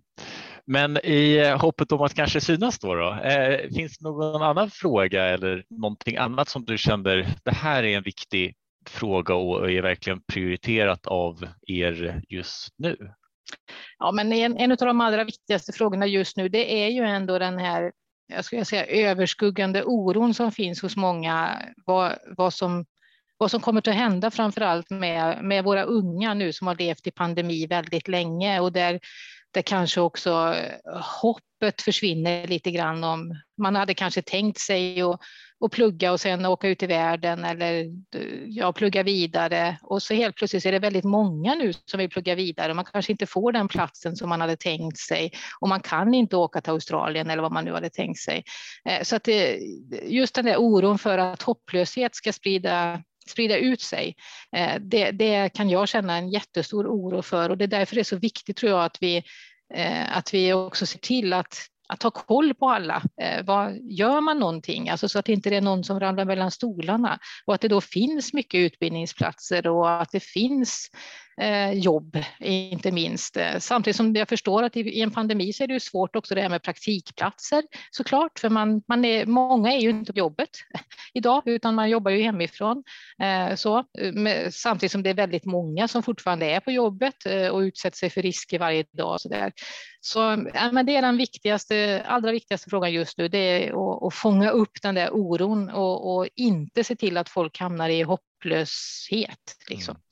Men 0.64 0.96
i 0.96 1.50
hoppet 1.50 1.92
om 1.92 2.00
att 2.00 2.14
kanske 2.14 2.40
synas 2.40 2.78
då, 2.78 2.94
då 2.94 3.12
eh, 3.14 3.68
finns 3.74 3.98
det 3.98 4.04
någon 4.04 4.42
annan 4.42 4.70
fråga 4.70 5.24
eller 5.24 5.64
någonting 5.68 6.16
annat 6.16 6.48
som 6.48 6.64
du 6.64 6.78
känner 6.78 7.34
det 7.44 7.54
här 7.54 7.82
är 7.82 7.96
en 7.96 8.02
viktig 8.02 8.54
fråga 8.86 9.34
och 9.34 9.70
är 9.70 9.82
verkligen 9.82 10.22
prioriterat 10.22 11.06
av 11.06 11.48
er 11.66 12.22
just 12.28 12.74
nu? 12.76 12.96
Ja, 13.98 14.12
men 14.12 14.32
en, 14.32 14.56
en 14.56 14.72
av 14.72 14.76
de 14.76 15.00
allra 15.00 15.24
viktigaste 15.24 15.72
frågorna 15.72 16.06
just 16.06 16.36
nu, 16.36 16.48
det 16.48 16.84
är 16.84 16.88
ju 16.88 17.02
ändå 17.02 17.38
den 17.38 17.58
här 17.58 17.92
jag 18.34 18.44
skulle 18.44 18.64
säga, 18.64 18.86
överskuggande 18.86 19.84
oron 19.84 20.34
som 20.34 20.52
finns 20.52 20.82
hos 20.82 20.96
många, 20.96 21.62
vad, 21.86 22.18
vad, 22.36 22.54
som, 22.54 22.84
vad 23.36 23.50
som 23.50 23.60
kommer 23.60 23.88
att 23.88 23.94
hända 23.94 24.30
framför 24.30 24.60
allt 24.60 24.90
med, 24.90 25.44
med 25.44 25.64
våra 25.64 25.82
unga 25.82 26.34
nu 26.34 26.52
som 26.52 26.66
har 26.66 26.74
levt 26.74 27.06
i 27.06 27.10
pandemi 27.10 27.66
väldigt 27.66 28.08
länge 28.08 28.60
och 28.60 28.72
där, 28.72 29.00
där 29.50 29.62
kanske 29.62 30.00
också 30.00 30.54
eh, 30.56 31.02
hoppet 31.22 31.82
försvinner 31.82 32.46
lite 32.46 32.70
grann 32.70 33.04
om 33.04 33.40
man 33.58 33.76
hade 33.76 33.94
kanske 33.94 34.22
tänkt 34.22 34.60
sig 34.60 35.02
att 35.02 35.20
och 35.62 35.72
plugga 35.72 36.12
och 36.12 36.20
sen 36.20 36.46
åka 36.46 36.68
ut 36.68 36.82
i 36.82 36.86
världen 36.86 37.44
eller 37.44 37.80
eh, 38.14 38.44
ja, 38.46 38.72
plugga 38.72 39.02
vidare. 39.02 39.78
Och 39.82 40.02
så 40.02 40.14
helt 40.14 40.36
plötsligt 40.36 40.66
är 40.66 40.72
det 40.72 40.78
väldigt 40.78 41.04
många 41.04 41.54
nu 41.54 41.72
som 41.72 41.98
vill 41.98 42.10
plugga 42.10 42.34
vidare. 42.34 42.74
Man 42.74 42.84
kanske 42.84 43.12
inte 43.12 43.26
får 43.26 43.52
den 43.52 43.68
platsen 43.68 44.16
som 44.16 44.28
man 44.28 44.40
hade 44.40 44.56
tänkt 44.56 44.98
sig 44.98 45.32
och 45.60 45.68
man 45.68 45.80
kan 45.80 46.14
inte 46.14 46.36
åka 46.36 46.60
till 46.60 46.72
Australien 46.72 47.30
eller 47.30 47.42
vad 47.42 47.52
man 47.52 47.64
nu 47.64 47.72
hade 47.72 47.90
tänkt 47.90 48.20
sig. 48.20 48.44
Eh, 48.88 49.02
så 49.02 49.16
att 49.16 49.24
det, 49.24 49.58
just 50.06 50.34
den 50.34 50.44
där 50.44 50.56
oron 50.56 50.98
för 50.98 51.18
att 51.18 51.42
hopplöshet 51.42 52.14
ska 52.14 52.32
sprida 52.32 53.02
sprida 53.28 53.56
ut 53.56 53.80
sig. 53.80 54.14
Det, 54.80 55.10
det, 55.10 55.48
kan 55.54 55.70
jag 55.70 55.88
känna 55.88 56.16
en 56.16 56.28
jättestor 56.28 56.86
oro 56.86 57.22
för 57.22 57.50
och 57.50 57.58
det 57.58 57.64
är 57.64 57.68
därför 57.68 57.94
det 57.94 58.00
är 58.00 58.04
så 58.04 58.16
viktigt 58.16 58.56
tror 58.56 58.72
jag 58.72 58.84
att 58.84 58.96
vi, 59.00 59.22
att 60.08 60.34
vi 60.34 60.52
också 60.52 60.86
ser 60.86 60.98
till 60.98 61.32
att 61.32 61.54
att 61.92 62.02
ha 62.02 62.10
koll 62.10 62.54
på 62.54 62.70
alla. 62.70 63.02
Eh, 63.22 63.44
vad, 63.44 63.78
gör 63.82 64.20
man 64.20 64.38
någonting? 64.38 64.88
Alltså 64.88 65.08
så 65.08 65.18
att 65.18 65.24
det 65.24 65.32
inte 65.32 65.56
är 65.56 65.60
någon 65.60 65.84
som 65.84 66.00
ramlar 66.00 66.24
mellan 66.24 66.50
stolarna 66.50 67.18
och 67.44 67.54
att 67.54 67.60
det 67.60 67.68
då 67.68 67.80
finns 67.80 68.32
mycket 68.32 68.58
utbildningsplatser 68.58 69.66
och 69.66 70.02
att 70.02 70.12
det 70.12 70.22
finns 70.22 70.90
Eh, 71.42 71.72
jobb, 71.72 72.18
inte 72.40 72.92
minst. 72.92 73.36
Eh, 73.36 73.58
samtidigt 73.58 73.96
som 73.96 74.14
jag 74.14 74.28
förstår 74.28 74.62
att 74.62 74.76
i, 74.76 75.00
en 75.00 75.10
pandemi 75.10 75.52
så 75.52 75.62
är 75.62 75.68
det 75.68 75.74
ju 75.74 75.80
svårt 75.80 76.16
också 76.16 76.34
det 76.34 76.42
här 76.42 76.48
med 76.48 76.62
praktikplatser 76.62 77.62
såklart, 77.90 78.38
för 78.38 78.48
man, 78.48 78.82
man 78.88 79.04
är, 79.04 79.26
många 79.26 79.72
är 79.72 79.78
ju 79.78 79.90
inte 79.90 80.12
på 80.12 80.18
jobbet 80.18 80.48
idag, 81.14 81.42
utan 81.46 81.74
man 81.74 81.90
jobbar 81.90 82.10
ju 82.10 82.22
hemifrån. 82.22 82.84
Eh, 83.22 83.54
så, 83.54 83.84
samtidigt 84.50 84.92
som 84.92 85.02
det 85.02 85.10
är 85.10 85.14
väldigt 85.14 85.44
många 85.44 85.88
som 85.88 86.02
fortfarande 86.02 86.46
är 86.46 86.60
på 86.60 86.70
jobbet 86.70 87.16
och 87.52 87.58
utsätter 87.58 87.96
sig 87.98 88.10
för 88.10 88.22
risker 88.22 88.58
varje 88.58 88.84
dag. 88.92 89.20
Så, 89.20 89.28
där. 89.28 89.52
så 90.00 90.18
ja, 90.54 90.72
men 90.72 90.86
det 90.86 90.96
är 90.96 91.02
den 91.02 91.16
viktigaste, 91.16 92.02
allra 92.06 92.32
viktigaste 92.32 92.70
frågan 92.70 92.92
just 92.92 93.18
nu, 93.18 93.28
det 93.28 93.38
är 93.38 93.68
att, 93.68 94.02
att 94.02 94.14
fånga 94.14 94.50
upp 94.50 94.82
den 94.82 94.94
där 94.94 95.10
oron 95.12 95.70
och, 95.70 96.16
och 96.16 96.28
inte 96.34 96.84
se 96.84 96.96
till 96.96 97.16
att 97.16 97.28
folk 97.28 97.58
hamnar 97.58 97.88
i 97.88 98.02
hopplöshet. 98.02 99.56
Liksom. 99.68 99.94
Mm. 99.94 100.11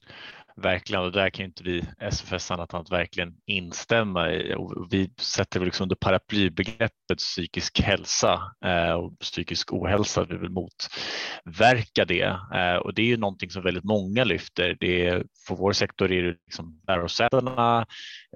Verkligen, 0.63 1.03
och 1.03 1.13
där 1.13 1.31
kan 1.31 1.45
inte 1.45 1.63
vi 1.63 1.85
SFS 2.01 2.51
annat 2.51 2.73
än 2.73 2.81
att 2.81 2.91
verkligen 2.91 3.35
instämma 3.47 4.31
i. 4.31 4.55
Och 4.55 4.89
vi 4.91 5.11
sätter 5.19 5.61
väl 5.61 5.67
liksom 5.67 5.85
under 5.85 5.97
paraplybegreppet 5.97 7.19
psykisk 7.19 7.81
hälsa 7.81 8.41
eh, 8.65 8.93
och 8.93 9.19
psykisk 9.19 9.73
ohälsa. 9.73 10.25
Vi 10.25 10.37
vill 10.37 10.51
motverka 10.51 12.05
det 12.05 12.23
eh, 12.55 12.77
och 12.77 12.95
det 12.95 13.03
är 13.03 13.07
ju 13.07 13.17
någonting 13.17 13.51
som 13.51 13.63
väldigt 13.63 13.85
många 13.85 14.25
lyfter. 14.25 14.77
Det 14.81 15.07
är, 15.07 15.25
för 15.47 15.55
vår 15.55 15.73
sektor 15.73 16.13
är 16.13 16.23
det 16.23 16.37
liksom 16.47 16.81
lärosätena, 16.89 17.87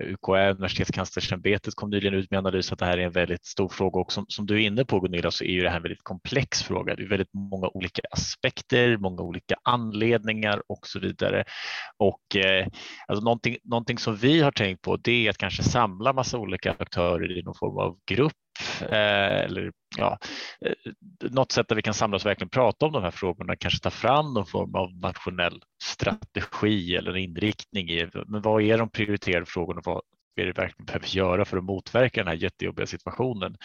UKÄ, 0.01 0.51
Universitetskanslersämbetet 0.51 1.75
kom 1.75 1.91
nyligen 1.91 2.15
ut 2.15 2.31
med 2.31 2.39
analys 2.39 2.73
att 2.73 2.79
det 2.79 2.85
här 2.85 2.99
är 2.99 3.03
en 3.05 3.13
väldigt 3.13 3.45
stor 3.45 3.69
fråga 3.69 4.01
och 4.01 4.13
som, 4.13 4.25
som 4.29 4.47
du 4.47 4.55
är 4.55 4.67
inne 4.67 4.85
på 4.85 5.01
Gunilla 5.01 5.31
så 5.31 5.45
är 5.45 5.49
ju 5.49 5.61
det 5.61 5.71
här 5.71 5.77
en 5.77 5.83
väldigt 5.83 6.03
komplex 6.03 6.63
fråga. 6.63 6.95
Det 6.95 7.03
är 7.03 7.09
väldigt 7.09 7.35
många 7.35 7.69
olika 7.75 8.03
aspekter, 8.11 8.97
många 8.97 9.23
olika 9.23 9.57
anledningar 9.63 10.63
och 10.67 10.87
så 10.87 11.01
vidare. 11.01 11.45
Och 11.97 12.37
eh, 12.37 12.67
alltså 13.07 13.25
någonting, 13.25 13.57
någonting 13.65 13.99
som 13.99 14.17
vi 14.17 14.41
har 14.41 14.53
tänkt 14.53 14.83
på 14.83 14.97
det 14.97 15.27
är 15.27 15.31
att 15.31 15.39
kanske 15.39 15.63
samla 15.63 16.13
massa 16.13 16.39
olika 16.39 16.77
aktörer 16.79 17.39
i 17.39 17.43
någon 17.43 17.55
form 17.55 17.79
av 17.79 17.99
grupp 18.07 18.33
Eh, 18.83 19.45
eller 19.45 19.73
ja, 19.97 20.19
eh, 20.67 20.93
något 21.31 21.53
sätt 21.53 21.69
där 21.69 21.77
vi 21.77 21.83
kan 21.83 21.95
samlas 21.95 22.25
och 22.25 22.31
verkligen 22.31 22.49
prata 22.49 22.87
om 22.87 22.93
de 22.93 23.03
här 23.03 23.11
frågorna, 23.11 23.57
kanske 23.57 23.81
ta 23.81 23.91
fram 23.91 24.35
någon 24.35 24.47
form 24.47 24.75
av 24.75 24.95
nationell 24.95 25.63
strategi 25.83 26.97
eller 26.97 27.17
inriktning 27.17 27.91
i 27.91 28.09
men 28.27 28.43
vad 28.43 28.63
är 28.63 28.79
de 28.79 28.91
prioriterade 28.91 29.47
frågorna? 29.47 29.81
Vad 29.85 30.03
är 30.37 30.47
det 30.47 30.53
verkligen 30.53 30.87
behöver 30.87 31.17
göra 31.17 31.45
för 31.45 31.57
att 31.57 31.65
motverka 31.65 32.21
den 32.21 32.29
här 32.29 32.43
jättejobbiga 32.43 32.87
situationen? 32.87 33.57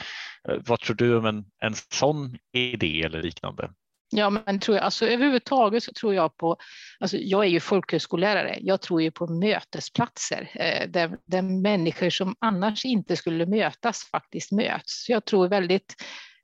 Eh, 0.49 0.55
vad 0.66 0.80
tror 0.80 0.95
du 0.95 1.18
om 1.18 1.26
en, 1.26 1.45
en 1.62 1.74
sån 1.76 2.38
idé 2.53 3.03
eller 3.03 3.22
liknande? 3.22 3.70
Ja, 4.12 4.30
men 4.30 4.60
tror 4.60 4.78
jag, 4.78 4.84
alltså, 4.84 5.05
överhuvudtaget 5.05 5.84
så 5.84 5.91
tror 5.93 6.16
jag 6.16 6.38
på, 6.38 6.57
alltså, 6.99 7.18
jag 7.18 7.45
är 7.45 7.49
ju 7.49 7.60
folkhögskollärare, 7.60 8.57
jag 8.62 8.82
tror 8.82 9.01
ju 9.01 9.12
på 9.12 9.28
mötesplatser 9.28 10.51
eh, 10.53 10.89
där, 10.89 11.18
där 11.26 11.41
människor 11.41 12.10
som 12.10 12.36
annars 12.39 12.86
inte 12.86 13.16
skulle 13.16 13.45
mötas 13.45 14.03
faktiskt 14.03 14.51
möts. 14.51 15.10
Jag 15.10 15.26
tror 15.26 15.47
väldigt, 15.47 15.95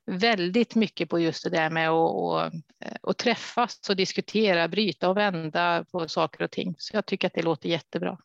väldigt 0.06 0.74
mycket 0.74 1.08
på 1.08 1.20
just 1.20 1.44
det 1.44 1.50
där 1.50 1.70
med 1.70 1.88
att, 1.88 2.14
och, 2.14 2.42
eh, 2.42 2.96
och 3.02 3.10
att 3.10 3.18
träffas 3.18 3.88
och 3.88 3.96
diskutera, 3.96 4.68
bryta 4.68 5.08
och 5.08 5.16
vända 5.16 5.84
på 5.92 6.08
saker 6.08 6.44
och 6.44 6.50
ting. 6.50 6.74
Så 6.78 6.96
jag 6.96 7.06
tycker 7.06 7.26
att 7.26 7.34
det 7.34 7.42
låter 7.42 7.68
jättebra. 7.68 8.18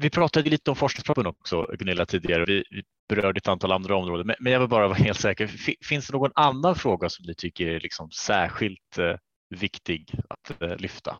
Vi 0.00 0.10
pratade 0.10 0.50
lite 0.50 0.70
om 0.70 0.76
forskningspropositionen 0.76 1.34
också 1.40 1.66
Gunilla 1.78 2.06
tidigare. 2.06 2.44
Vi, 2.44 2.64
vi 2.70 2.82
berörde 3.08 3.38
ett 3.38 3.48
antal 3.48 3.72
andra 3.72 3.96
områden, 3.96 4.34
men 4.40 4.52
jag 4.52 4.60
vill 4.60 4.68
bara 4.68 4.88
vara 4.88 4.98
helt 4.98 5.20
säker. 5.20 5.46
Finns 5.84 6.06
det 6.06 6.12
någon 6.12 6.32
annan 6.34 6.74
fråga 6.74 7.08
som 7.08 7.24
ni 7.26 7.34
tycker 7.34 7.66
är 7.66 7.80
liksom 7.80 8.10
särskilt 8.10 8.98
eh, 8.98 9.14
viktig 9.50 10.14
att 10.28 10.62
eh, 10.62 10.76
lyfta? 10.76 11.18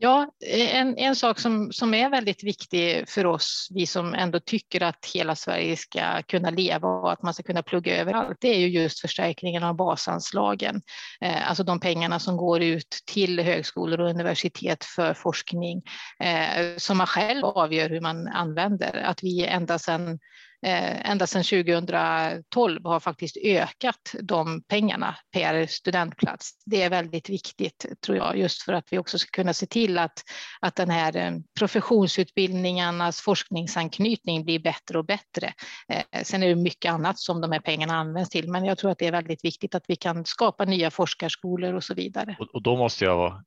Ja, 0.00 0.32
en, 0.46 0.98
en 0.98 1.16
sak 1.16 1.38
som, 1.38 1.72
som 1.72 1.94
är 1.94 2.10
väldigt 2.10 2.44
viktig 2.44 3.08
för 3.08 3.26
oss, 3.26 3.68
vi 3.70 3.86
som 3.86 4.14
ändå 4.14 4.40
tycker 4.40 4.82
att 4.82 5.06
hela 5.14 5.36
Sverige 5.36 5.76
ska 5.76 6.22
kunna 6.22 6.50
leva 6.50 6.88
och 6.88 7.12
att 7.12 7.22
man 7.22 7.34
ska 7.34 7.42
kunna 7.42 7.62
plugga 7.62 7.96
överallt, 7.96 8.38
det 8.40 8.48
är 8.48 8.58
ju 8.58 8.68
just 8.68 9.00
förstärkningen 9.00 9.62
av 9.62 9.76
basanslagen. 9.76 10.82
Eh, 11.20 11.48
alltså 11.48 11.64
de 11.64 11.80
pengarna 11.80 12.18
som 12.18 12.36
går 12.36 12.62
ut 12.62 13.02
till 13.06 13.40
högskolor 13.40 14.00
och 14.00 14.10
universitet 14.10 14.84
för 14.84 15.14
forskning 15.14 15.82
eh, 16.20 16.76
som 16.76 16.98
man 16.98 17.06
själv 17.06 17.44
avgör 17.44 17.90
hur 17.90 18.00
man 18.00 18.28
använder. 18.28 19.02
Att 19.02 19.22
vi 19.22 19.46
ända 19.46 19.78
sedan 19.78 20.18
ända 20.62 21.26
sedan 21.26 21.44
2012 21.44 22.84
har 22.84 23.00
faktiskt 23.00 23.36
ökat 23.36 24.14
de 24.22 24.62
pengarna 24.62 25.16
per 25.32 25.66
studentplats. 25.66 26.50
Det 26.66 26.82
är 26.82 26.90
väldigt 26.90 27.30
viktigt 27.30 27.86
tror 28.06 28.16
jag, 28.16 28.38
just 28.38 28.62
för 28.62 28.72
att 28.72 28.84
vi 28.90 28.98
också 28.98 29.18
ska 29.18 29.30
kunna 29.30 29.54
se 29.54 29.66
till 29.66 29.98
att, 29.98 30.22
att 30.60 30.76
den 30.76 30.90
här 30.90 31.16
eh, 31.16 31.32
professionsutbildningarnas 31.58 33.20
forskningsanknytning 33.20 34.44
blir 34.44 34.58
bättre 34.58 34.98
och 34.98 35.04
bättre. 35.04 35.52
Eh, 35.88 36.22
sen 36.22 36.42
är 36.42 36.48
det 36.48 36.54
mycket 36.54 36.92
annat 36.92 37.18
som 37.18 37.40
de 37.40 37.52
här 37.52 37.60
pengarna 37.60 37.94
används 37.94 38.30
till, 38.30 38.48
men 38.48 38.64
jag 38.64 38.78
tror 38.78 38.90
att 38.90 38.98
det 38.98 39.06
är 39.06 39.12
väldigt 39.12 39.44
viktigt 39.44 39.74
att 39.74 39.84
vi 39.88 39.96
kan 39.96 40.24
skapa 40.24 40.64
nya 40.64 40.90
forskarskolor 40.90 41.74
och 41.74 41.84
så 41.84 41.94
vidare. 41.94 42.36
Och, 42.52 42.62
då 42.62 42.76
måste 42.76 43.04
jag 43.04 43.16
vara 43.16 43.42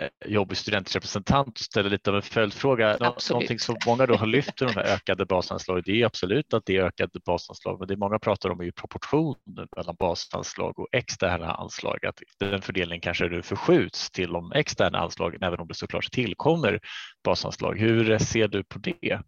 eh, 0.00 0.30
jobbig 0.30 0.56
studentrepresentant 0.56 1.58
och 1.58 1.64
ställa 1.64 1.88
lite 1.88 2.10
av 2.10 2.16
en 2.16 2.22
följdfråga. 2.22 2.96
Absolut. 3.00 3.30
Någonting 3.30 3.58
som 3.58 3.76
många 3.86 4.06
då 4.06 4.14
har 4.14 4.26
lyft 4.26 4.56
de 4.56 4.66
här 4.74 4.84
ökade 4.84 5.26
basanslagen, 5.26 5.82
det 5.86 6.02
är 6.02 6.06
absolut 6.06 6.47
ut 6.48 6.54
att 6.54 6.66
det 6.66 6.76
är 6.76 6.82
ökade 6.82 7.20
basanslag, 7.26 7.78
men 7.78 7.88
det 7.88 7.96
många 7.96 8.18
pratar 8.18 8.50
om 8.50 8.60
är 8.60 8.64
ju 8.64 8.72
proportionen 8.72 9.68
mellan 9.76 9.96
basanslag 9.98 10.78
och 10.78 10.88
externa 10.92 11.52
anslag, 11.52 12.06
att 12.06 12.22
den 12.38 12.62
fördelningen 12.62 13.00
kanske 13.00 13.28
nu 13.28 13.42
förskjuts 13.42 14.10
till 14.10 14.32
de 14.32 14.52
externa 14.52 14.98
anslagen, 14.98 15.42
även 15.42 15.60
om 15.60 15.68
det 15.68 15.74
såklart 15.74 16.12
tillkommer 16.12 16.80
basanslag. 17.24 17.78
Hur 17.78 18.18
ser 18.18 18.48
du 18.48 18.64
på 18.64 18.78
det? 18.78 19.20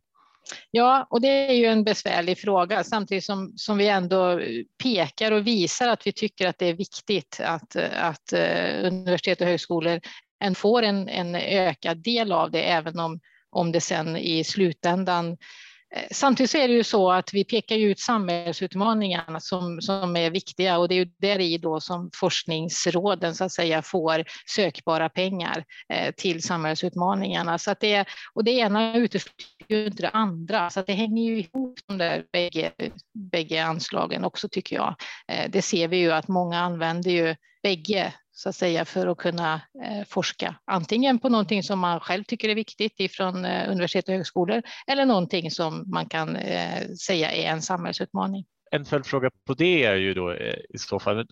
Ja, 0.71 1.07
och 1.11 1.21
det 1.21 1.29
är 1.29 1.53
ju 1.53 1.67
en 1.67 1.85
besvärlig 1.85 2.39
fråga 2.39 2.85
samtidigt 2.85 3.25
som, 3.25 3.53
som 3.57 3.79
vi 3.79 3.89
ändå 3.89 4.41
pekar 4.83 5.33
och 5.33 5.47
visar 5.47 5.89
att 5.89 6.07
vi 6.07 6.13
tycker 6.13 6.49
att 6.49 6.59
det 6.59 6.67
är 6.67 6.75
viktigt 6.75 7.41
att, 7.45 7.77
att 7.77 8.33
eh, 8.33 8.87
universitet 8.87 9.41
och 9.41 9.47
högskolor 9.47 10.01
än 10.45 10.55
får 10.55 10.83
en, 10.83 11.09
en 11.09 11.35
ökad 11.35 12.03
del 12.03 12.33
av 12.33 12.51
det, 12.51 12.63
även 12.63 12.99
om, 12.99 13.21
om 13.51 13.73
det 13.73 13.81
sen 13.81 14.17
i 14.17 14.45
slutändan 14.45 15.31
Eh, 15.31 15.37
Eh, 15.97 16.07
samtidigt 16.11 16.55
är 16.55 16.69
det 16.69 16.75
ju 16.75 16.85
så 16.85 17.13
att 17.13 17.35
vi 17.35 17.45
pekar 17.45 17.79
ut 17.79 17.99
samhällsutmaningarna 17.99 19.41
som, 19.41 19.81
som 19.81 20.17
är 20.17 20.31
viktiga 20.31 20.79
och 20.79 20.89
det 20.89 20.95
är 20.95 20.97
ju 20.97 21.11
där 21.19 21.39
i 21.39 21.59
då 21.59 21.81
som 21.81 22.11
forskningsråden 22.15 23.35
så 23.35 23.45
att 23.45 23.53
säga 23.53 23.83
får 23.83 24.25
sökbara 24.47 25.09
pengar 25.09 25.65
eh, 25.89 26.15
till 26.15 26.43
samhällsutmaningarna. 26.43 27.59
Så 27.59 27.71
att 27.71 27.81
det, 27.81 28.05
och 28.35 28.45
det 28.45 28.51
ena 28.51 28.97
utesluter 28.97 29.45
ju 29.69 29.87
inte 29.87 30.03
det 30.03 30.11
andra, 30.11 30.71
så 30.71 30.81
att 30.81 30.87
det 30.87 30.93
hänger 30.93 31.25
ju 31.25 31.39
ihop 31.39 31.79
de 31.87 31.99
där 31.99 32.25
bägge, 32.33 32.73
bägge 33.15 33.65
anslagen 33.65 34.25
också 34.25 34.49
tycker 34.49 34.77
jag. 34.77 34.97
Eh, 35.29 35.51
det 35.51 35.63
ser 35.63 35.89
vi 35.89 35.97
ju 35.97 36.13
att 36.13 36.29
många 36.29 36.61
använder 36.61 37.11
ju 37.11 37.37
bägge 37.63 38.13
så 38.41 38.49
att 38.49 38.57
säga 38.57 38.85
för 38.85 39.07
att 39.07 39.19
kunna 39.19 39.55
eh, 39.85 40.07
forska 40.09 40.57
antingen 40.65 41.19
på 41.19 41.29
någonting 41.29 41.63
som 41.63 41.79
man 41.79 42.01
själv 42.01 42.25
tycker 42.25 42.49
är 42.49 42.55
viktigt 42.55 43.01
ifrån 43.01 43.45
eh, 43.45 43.71
universitet 43.71 44.09
och 44.09 44.15
högskolor 44.15 44.63
eller 44.87 45.05
någonting 45.05 45.51
som 45.51 45.85
man 45.91 46.09
kan 46.09 46.37
eh, 46.37 46.89
säga 46.89 47.33
är 47.33 47.51
en 47.51 47.63
samhällsutmaning. 47.63 48.45
En 48.71 48.85
följdfråga 48.85 49.31
på 49.47 49.55
det 49.55 49.85
är 49.85 49.95
ju 49.95 50.15
då 50.15 50.35
i 50.35 50.79
så 50.79 50.99
fall, 50.99 51.27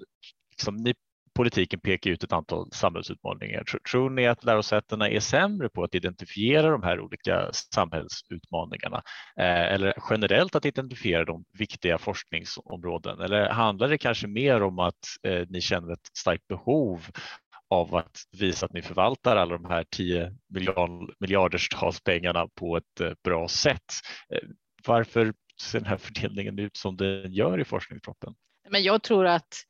liksom, 0.50 0.76
ni 0.76 0.94
politiken 1.38 1.80
pekar 1.80 2.10
ut 2.10 2.24
ett 2.24 2.32
antal 2.32 2.72
samhällsutmaningar. 2.72 3.64
Tror 3.90 4.10
ni 4.10 4.26
att 4.26 4.44
lärosätena 4.44 5.08
är 5.08 5.20
sämre 5.20 5.68
på 5.68 5.84
att 5.84 5.94
identifiera 5.94 6.70
de 6.70 6.82
här 6.82 7.00
olika 7.00 7.52
samhällsutmaningarna 7.52 9.02
eh, 9.40 9.72
eller 9.72 9.94
generellt 10.10 10.54
att 10.54 10.64
identifiera 10.64 11.24
de 11.24 11.44
viktiga 11.58 11.98
forskningsområden? 11.98 13.20
Eller 13.20 13.48
handlar 13.48 13.88
det 13.88 13.98
kanske 13.98 14.26
mer 14.26 14.62
om 14.62 14.78
att 14.78 14.98
eh, 15.22 15.46
ni 15.48 15.60
känner 15.60 15.92
ett 15.92 16.06
starkt 16.18 16.48
behov 16.48 17.06
av 17.70 17.94
att 17.94 18.16
visa 18.38 18.66
att 18.66 18.72
ni 18.72 18.82
förvaltar 18.82 19.36
alla 19.36 19.58
de 19.58 19.64
här 19.64 19.84
10 19.90 20.36
miljarders 21.18 21.68
pengarna 22.04 22.48
på 22.54 22.76
ett 22.76 23.00
eh, 23.00 23.12
bra 23.24 23.48
sätt? 23.48 23.92
Eh, 24.34 24.48
varför 24.86 25.32
ser 25.60 25.78
den 25.78 25.88
här 25.88 25.96
fördelningen 25.96 26.58
ut 26.58 26.76
som 26.76 26.96
den 26.96 27.32
gör 27.32 27.60
i 27.60 27.64
forskningsproppen? 27.64 28.34
Men 28.70 28.82
jag 28.82 29.02
tror 29.02 29.26
att 29.26 29.67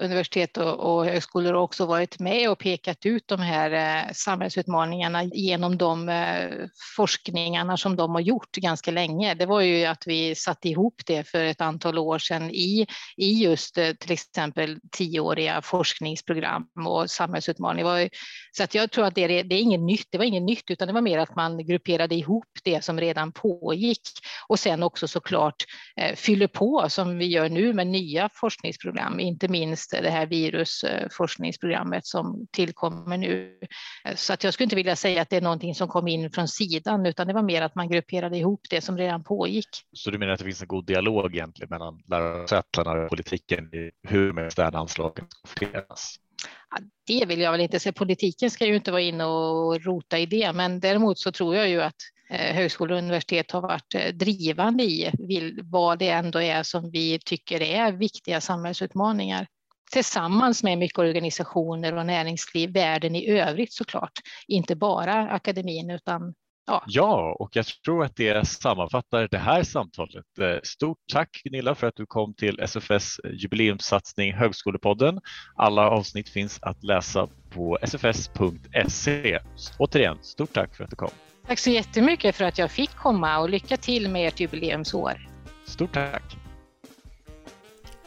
universitet 0.00 0.56
och, 0.56 0.96
och 0.96 1.04
högskolor 1.04 1.54
också 1.54 1.86
varit 1.86 2.18
med 2.18 2.50
och 2.50 2.58
pekat 2.58 3.06
ut 3.06 3.28
de 3.28 3.40
här 3.40 3.70
eh, 3.72 4.12
samhällsutmaningarna 4.12 5.24
genom 5.24 5.78
de 5.78 6.08
eh, 6.08 6.50
forskningarna 6.96 7.76
som 7.76 7.96
de 7.96 8.10
har 8.10 8.20
gjort 8.20 8.56
ganska 8.56 8.90
länge. 8.90 9.34
Det 9.34 9.46
var 9.46 9.60
ju 9.60 9.84
att 9.84 10.02
vi 10.06 10.34
satte 10.34 10.68
ihop 10.68 11.02
det 11.06 11.28
för 11.28 11.44
ett 11.44 11.60
antal 11.60 11.98
år 11.98 12.18
sedan 12.18 12.50
i, 12.50 12.86
i 13.16 13.32
just 13.42 13.78
eh, 13.78 13.92
till 13.92 14.12
exempel 14.12 14.78
tioåriga 14.90 15.62
forskningsprogram 15.62 16.66
och 16.86 17.10
samhällsutmaningar. 17.10 18.08
Så 18.52 18.62
att 18.64 18.74
jag 18.74 18.90
tror 18.90 19.04
att 19.04 19.14
det, 19.14 19.42
det 19.42 19.54
är 19.54 19.60
inget 19.60 19.80
nytt. 19.80 20.06
Det 20.10 20.18
var 20.18 20.24
inget 20.24 20.42
nytt, 20.42 20.70
utan 20.70 20.88
det 20.88 20.94
var 20.94 21.00
mer 21.00 21.18
att 21.18 21.36
man 21.36 21.66
grupperade 21.66 22.14
ihop 22.14 22.48
det 22.64 22.84
som 22.84 23.00
redan 23.00 23.32
pågick 23.32 24.02
och 24.48 24.58
sen 24.58 24.82
också 24.82 25.08
såklart 25.08 25.64
eh, 25.96 26.14
fyller 26.14 26.46
på 26.46 26.86
som 26.88 27.18
vi 27.18 27.26
gör 27.26 27.48
nu 27.48 27.72
med 27.72 27.86
nya 27.86 28.30
forskningsprogram, 28.34 29.20
inte 29.20 29.48
minst 29.48 29.81
minst 29.82 30.04
det 30.04 30.10
här 30.10 30.26
virusforskningsprogrammet 30.26 32.06
som 32.06 32.46
tillkommer 32.52 33.16
nu. 33.16 33.58
Så 34.14 34.32
att 34.32 34.44
jag 34.44 34.54
skulle 34.54 34.64
inte 34.64 34.76
vilja 34.76 34.96
säga 34.96 35.22
att 35.22 35.30
det 35.30 35.36
är 35.36 35.40
någonting 35.40 35.74
som 35.74 35.88
kom 35.88 36.08
in 36.08 36.30
från 36.30 36.48
sidan, 36.48 37.06
utan 37.06 37.26
det 37.26 37.32
var 37.32 37.42
mer 37.42 37.62
att 37.62 37.74
man 37.74 37.88
grupperade 37.88 38.38
ihop 38.38 38.60
det 38.70 38.80
som 38.80 38.98
redan 38.98 39.24
pågick. 39.24 39.68
Så 39.92 40.10
du 40.10 40.18
menar 40.18 40.32
att 40.32 40.38
det 40.38 40.44
finns 40.44 40.62
en 40.62 40.68
god 40.68 40.86
dialog 40.86 41.34
egentligen 41.34 41.70
mellan 41.70 42.02
lärosätena 42.08 42.90
och 42.90 43.08
politiken 43.08 43.64
i 43.74 43.90
hur 44.08 44.32
de 44.32 44.38
externa 44.38 44.78
anslagen 44.78 45.26
ska 45.28 45.48
fördelas? 45.48 46.16
Ja, 46.70 46.78
det 47.06 47.26
vill 47.26 47.40
jag 47.40 47.52
väl 47.52 47.60
inte 47.60 47.80
säga. 47.80 47.92
Politiken 47.92 48.50
ska 48.50 48.66
ju 48.66 48.76
inte 48.76 48.92
vara 48.92 49.00
inne 49.00 49.24
och 49.24 49.84
rota 49.84 50.18
i 50.18 50.26
det, 50.26 50.52
men 50.52 50.80
däremot 50.80 51.18
så 51.18 51.32
tror 51.32 51.56
jag 51.56 51.68
ju 51.68 51.82
att 51.82 51.96
eh, 52.30 52.54
högskolor 52.54 52.92
och 52.92 53.02
universitet 53.02 53.50
har 53.50 53.60
varit 53.60 53.94
eh, 53.94 54.14
drivande 54.14 54.84
i 54.84 55.10
vad 55.62 55.98
det 55.98 56.08
ändå 56.08 56.40
är 56.40 56.62
som 56.62 56.90
vi 56.90 57.18
tycker 57.24 57.62
är 57.62 57.92
viktiga 57.92 58.40
samhällsutmaningar 58.40 59.46
tillsammans 59.92 60.62
med 60.62 60.78
mycket 60.78 60.98
organisationer 60.98 61.94
och 61.94 62.06
näringsliv, 62.06 62.72
världen 62.72 63.16
i 63.16 63.28
övrigt 63.28 63.72
såklart. 63.72 64.12
Inte 64.48 64.76
bara 64.76 65.30
akademin 65.30 65.90
utan 65.90 66.34
Ja. 66.66 66.84
ja, 66.86 67.36
och 67.38 67.56
jag 67.56 67.66
tror 67.66 68.04
att 68.04 68.16
det 68.16 68.48
sammanfattar 68.48 69.28
det 69.30 69.38
här 69.38 69.62
samtalet. 69.62 70.38
Eh, 70.40 70.56
stort 70.62 70.98
tack 71.12 71.40
Gunilla 71.44 71.74
för 71.74 71.86
att 71.86 71.96
du 71.96 72.06
kom 72.06 72.34
till 72.34 72.60
SFS 72.60 73.20
jubileumssatsning 73.32 74.32
Högskolepodden. 74.32 75.20
Alla 75.56 75.90
avsnitt 75.90 76.28
finns 76.28 76.58
att 76.62 76.84
läsa 76.84 77.28
på 77.50 77.78
sfs.se. 77.82 79.38
Återigen, 79.78 80.18
stort 80.22 80.52
tack 80.52 80.76
för 80.76 80.84
att 80.84 80.90
du 80.90 80.96
kom. 80.96 81.10
Tack 81.46 81.58
så 81.58 81.70
jättemycket 81.70 82.36
för 82.36 82.44
att 82.44 82.58
jag 82.58 82.70
fick 82.70 82.90
komma 82.94 83.38
och 83.38 83.50
lycka 83.50 83.76
till 83.76 84.10
med 84.10 84.28
ert 84.28 84.40
jubileumsår. 84.40 85.28
Stort 85.66 85.92
tack. 85.92 86.41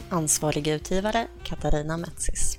Ansvarig 0.10 0.68
utgivare 0.68 1.28
Katarina 1.44 1.98
Metsis. 1.98 2.58